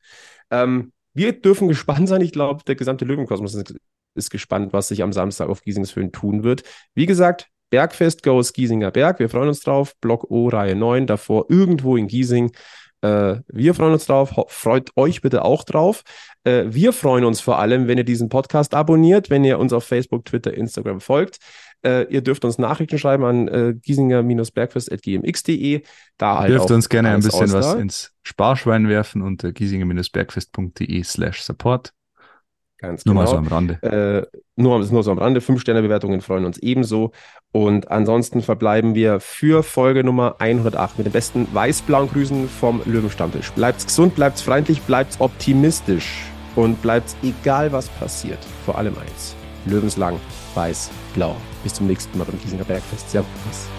Ähm, 0.50 0.94
wir 1.14 1.34
dürfen 1.34 1.68
gespannt 1.68 2.10
sein. 2.10 2.22
Ich 2.22 2.32
glaube, 2.32 2.64
der 2.66 2.76
gesamte 2.76 3.06
Löwenkosmos 3.06 3.54
ist, 3.54 3.76
ist, 4.16 4.32
gespannt, 4.32 4.74
was 4.74 4.88
sich 4.88 5.04
am 5.04 5.14
Samstag 5.14 5.50
auf 5.50 5.62
Giesingshöhen 5.62 6.12
tun 6.12 6.44
wird. 6.44 6.64
Wie 6.96 7.06
gesagt, 7.06 7.50
Bergfest 7.74 8.22
Goes 8.22 8.54
Giesinger 8.54 8.92
Berg. 8.92 9.18
Wir 9.18 9.30
freuen 9.30 9.48
uns 9.48 9.62
drauf. 9.62 9.96
Block 10.00 10.30
O, 10.30 10.48
Reihe 10.48 10.76
9, 10.76 11.08
davor 11.08 11.48
irgendwo 11.50 11.98
in 11.98 12.06
Giesing. 12.06 12.52
Äh, 13.02 13.38
wir 13.48 13.74
freuen 13.74 13.94
uns 13.94 14.06
drauf. 14.06 14.32
Freut 14.50 14.92
euch 14.96 15.22
bitte 15.22 15.44
auch 15.44 15.64
drauf. 15.64 16.04
Äh, 16.44 16.66
wir 16.68 16.94
freuen 16.94 17.26
uns 17.26 17.42
vor 17.42 17.58
allem, 17.58 17.88
wenn 17.88 17.98
ihr 17.98 18.04
diesen 18.04 18.30
Podcast 18.30 18.76
abonniert, 18.76 19.32
wenn 19.32 19.44
ihr 19.44 19.58
uns 19.58 19.74
auf 19.74 19.86
Facebook, 19.86 20.26
Twitter, 20.26 20.54
Instagram 20.54 21.02
folgt. 21.02 21.40
Äh, 21.84 22.04
ihr 22.14 22.22
dürft 22.22 22.46
uns 22.46 22.60
Nachrichten 22.60 23.00
schreiben 23.00 23.24
an 23.24 23.48
äh, 23.48 23.74
giesinger-bergfest.gmx.de. 23.74 25.82
Da 26.20 26.42
halt 26.42 26.52
dürft 26.52 26.70
uns 26.70 26.90
gerne 26.90 27.10
ein 27.10 27.22
bisschen 27.22 27.54
was 27.54 27.74
ins 27.74 28.12
Sparschwein 28.22 28.88
werfen 28.88 29.24
unter 29.24 29.52
giesinger-bergfest.de 29.52 31.04
slash 31.04 31.42
support. 31.42 31.92
Ganz 32.84 33.06
nur 33.06 33.16
genau. 33.16 33.24
Mal 33.24 33.32
so 33.32 33.38
am 33.38 33.48
Rande. 33.48 33.82
Äh, 33.82 34.40
nur, 34.58 34.78
nur 34.78 35.04
so 35.04 35.12
am 35.12 35.18
Rande. 35.18 35.40
Fünf-Sterne-Bewertungen 35.40 36.20
freuen 36.20 36.44
uns 36.44 36.58
ebenso. 36.58 37.12
Und 37.54 37.90
ansonsten 37.90 38.42
verbleiben 38.42 38.94
wir 38.94 39.22
für 39.22 39.64
Folge 39.64 40.04
Nummer 40.04 40.36
108 40.40 40.98
mit 40.98 41.08
den 41.08 41.14
besten 41.14 41.48
weiß-blauen 41.54 42.10
Grüßen 42.10 42.50
vom 42.50 42.82
Löwenstammtisch. 42.84 43.52
Bleibt's 43.52 43.86
gesund, 43.86 44.16
bleibt's 44.16 44.42
freundlich, 44.42 44.82
bleibt's 44.82 45.22
optimistisch 45.22 46.26
und 46.58 46.82
bleibt's 46.82 47.16
egal 47.24 47.72
was 47.72 47.88
passiert. 47.88 48.40
Vor 48.66 48.78
allem 48.78 48.98
eins. 48.98 49.34
Löwenslang, 49.66 50.20
weiß, 50.54 50.92
blau. 51.14 51.38
Bis 51.64 51.76
zum 51.76 51.88
nächsten 51.88 52.18
Mal 52.18 52.26
beim 52.26 52.38
Giesinger 52.42 52.66
Bergfest. 52.66 53.10
Servus. 53.10 53.70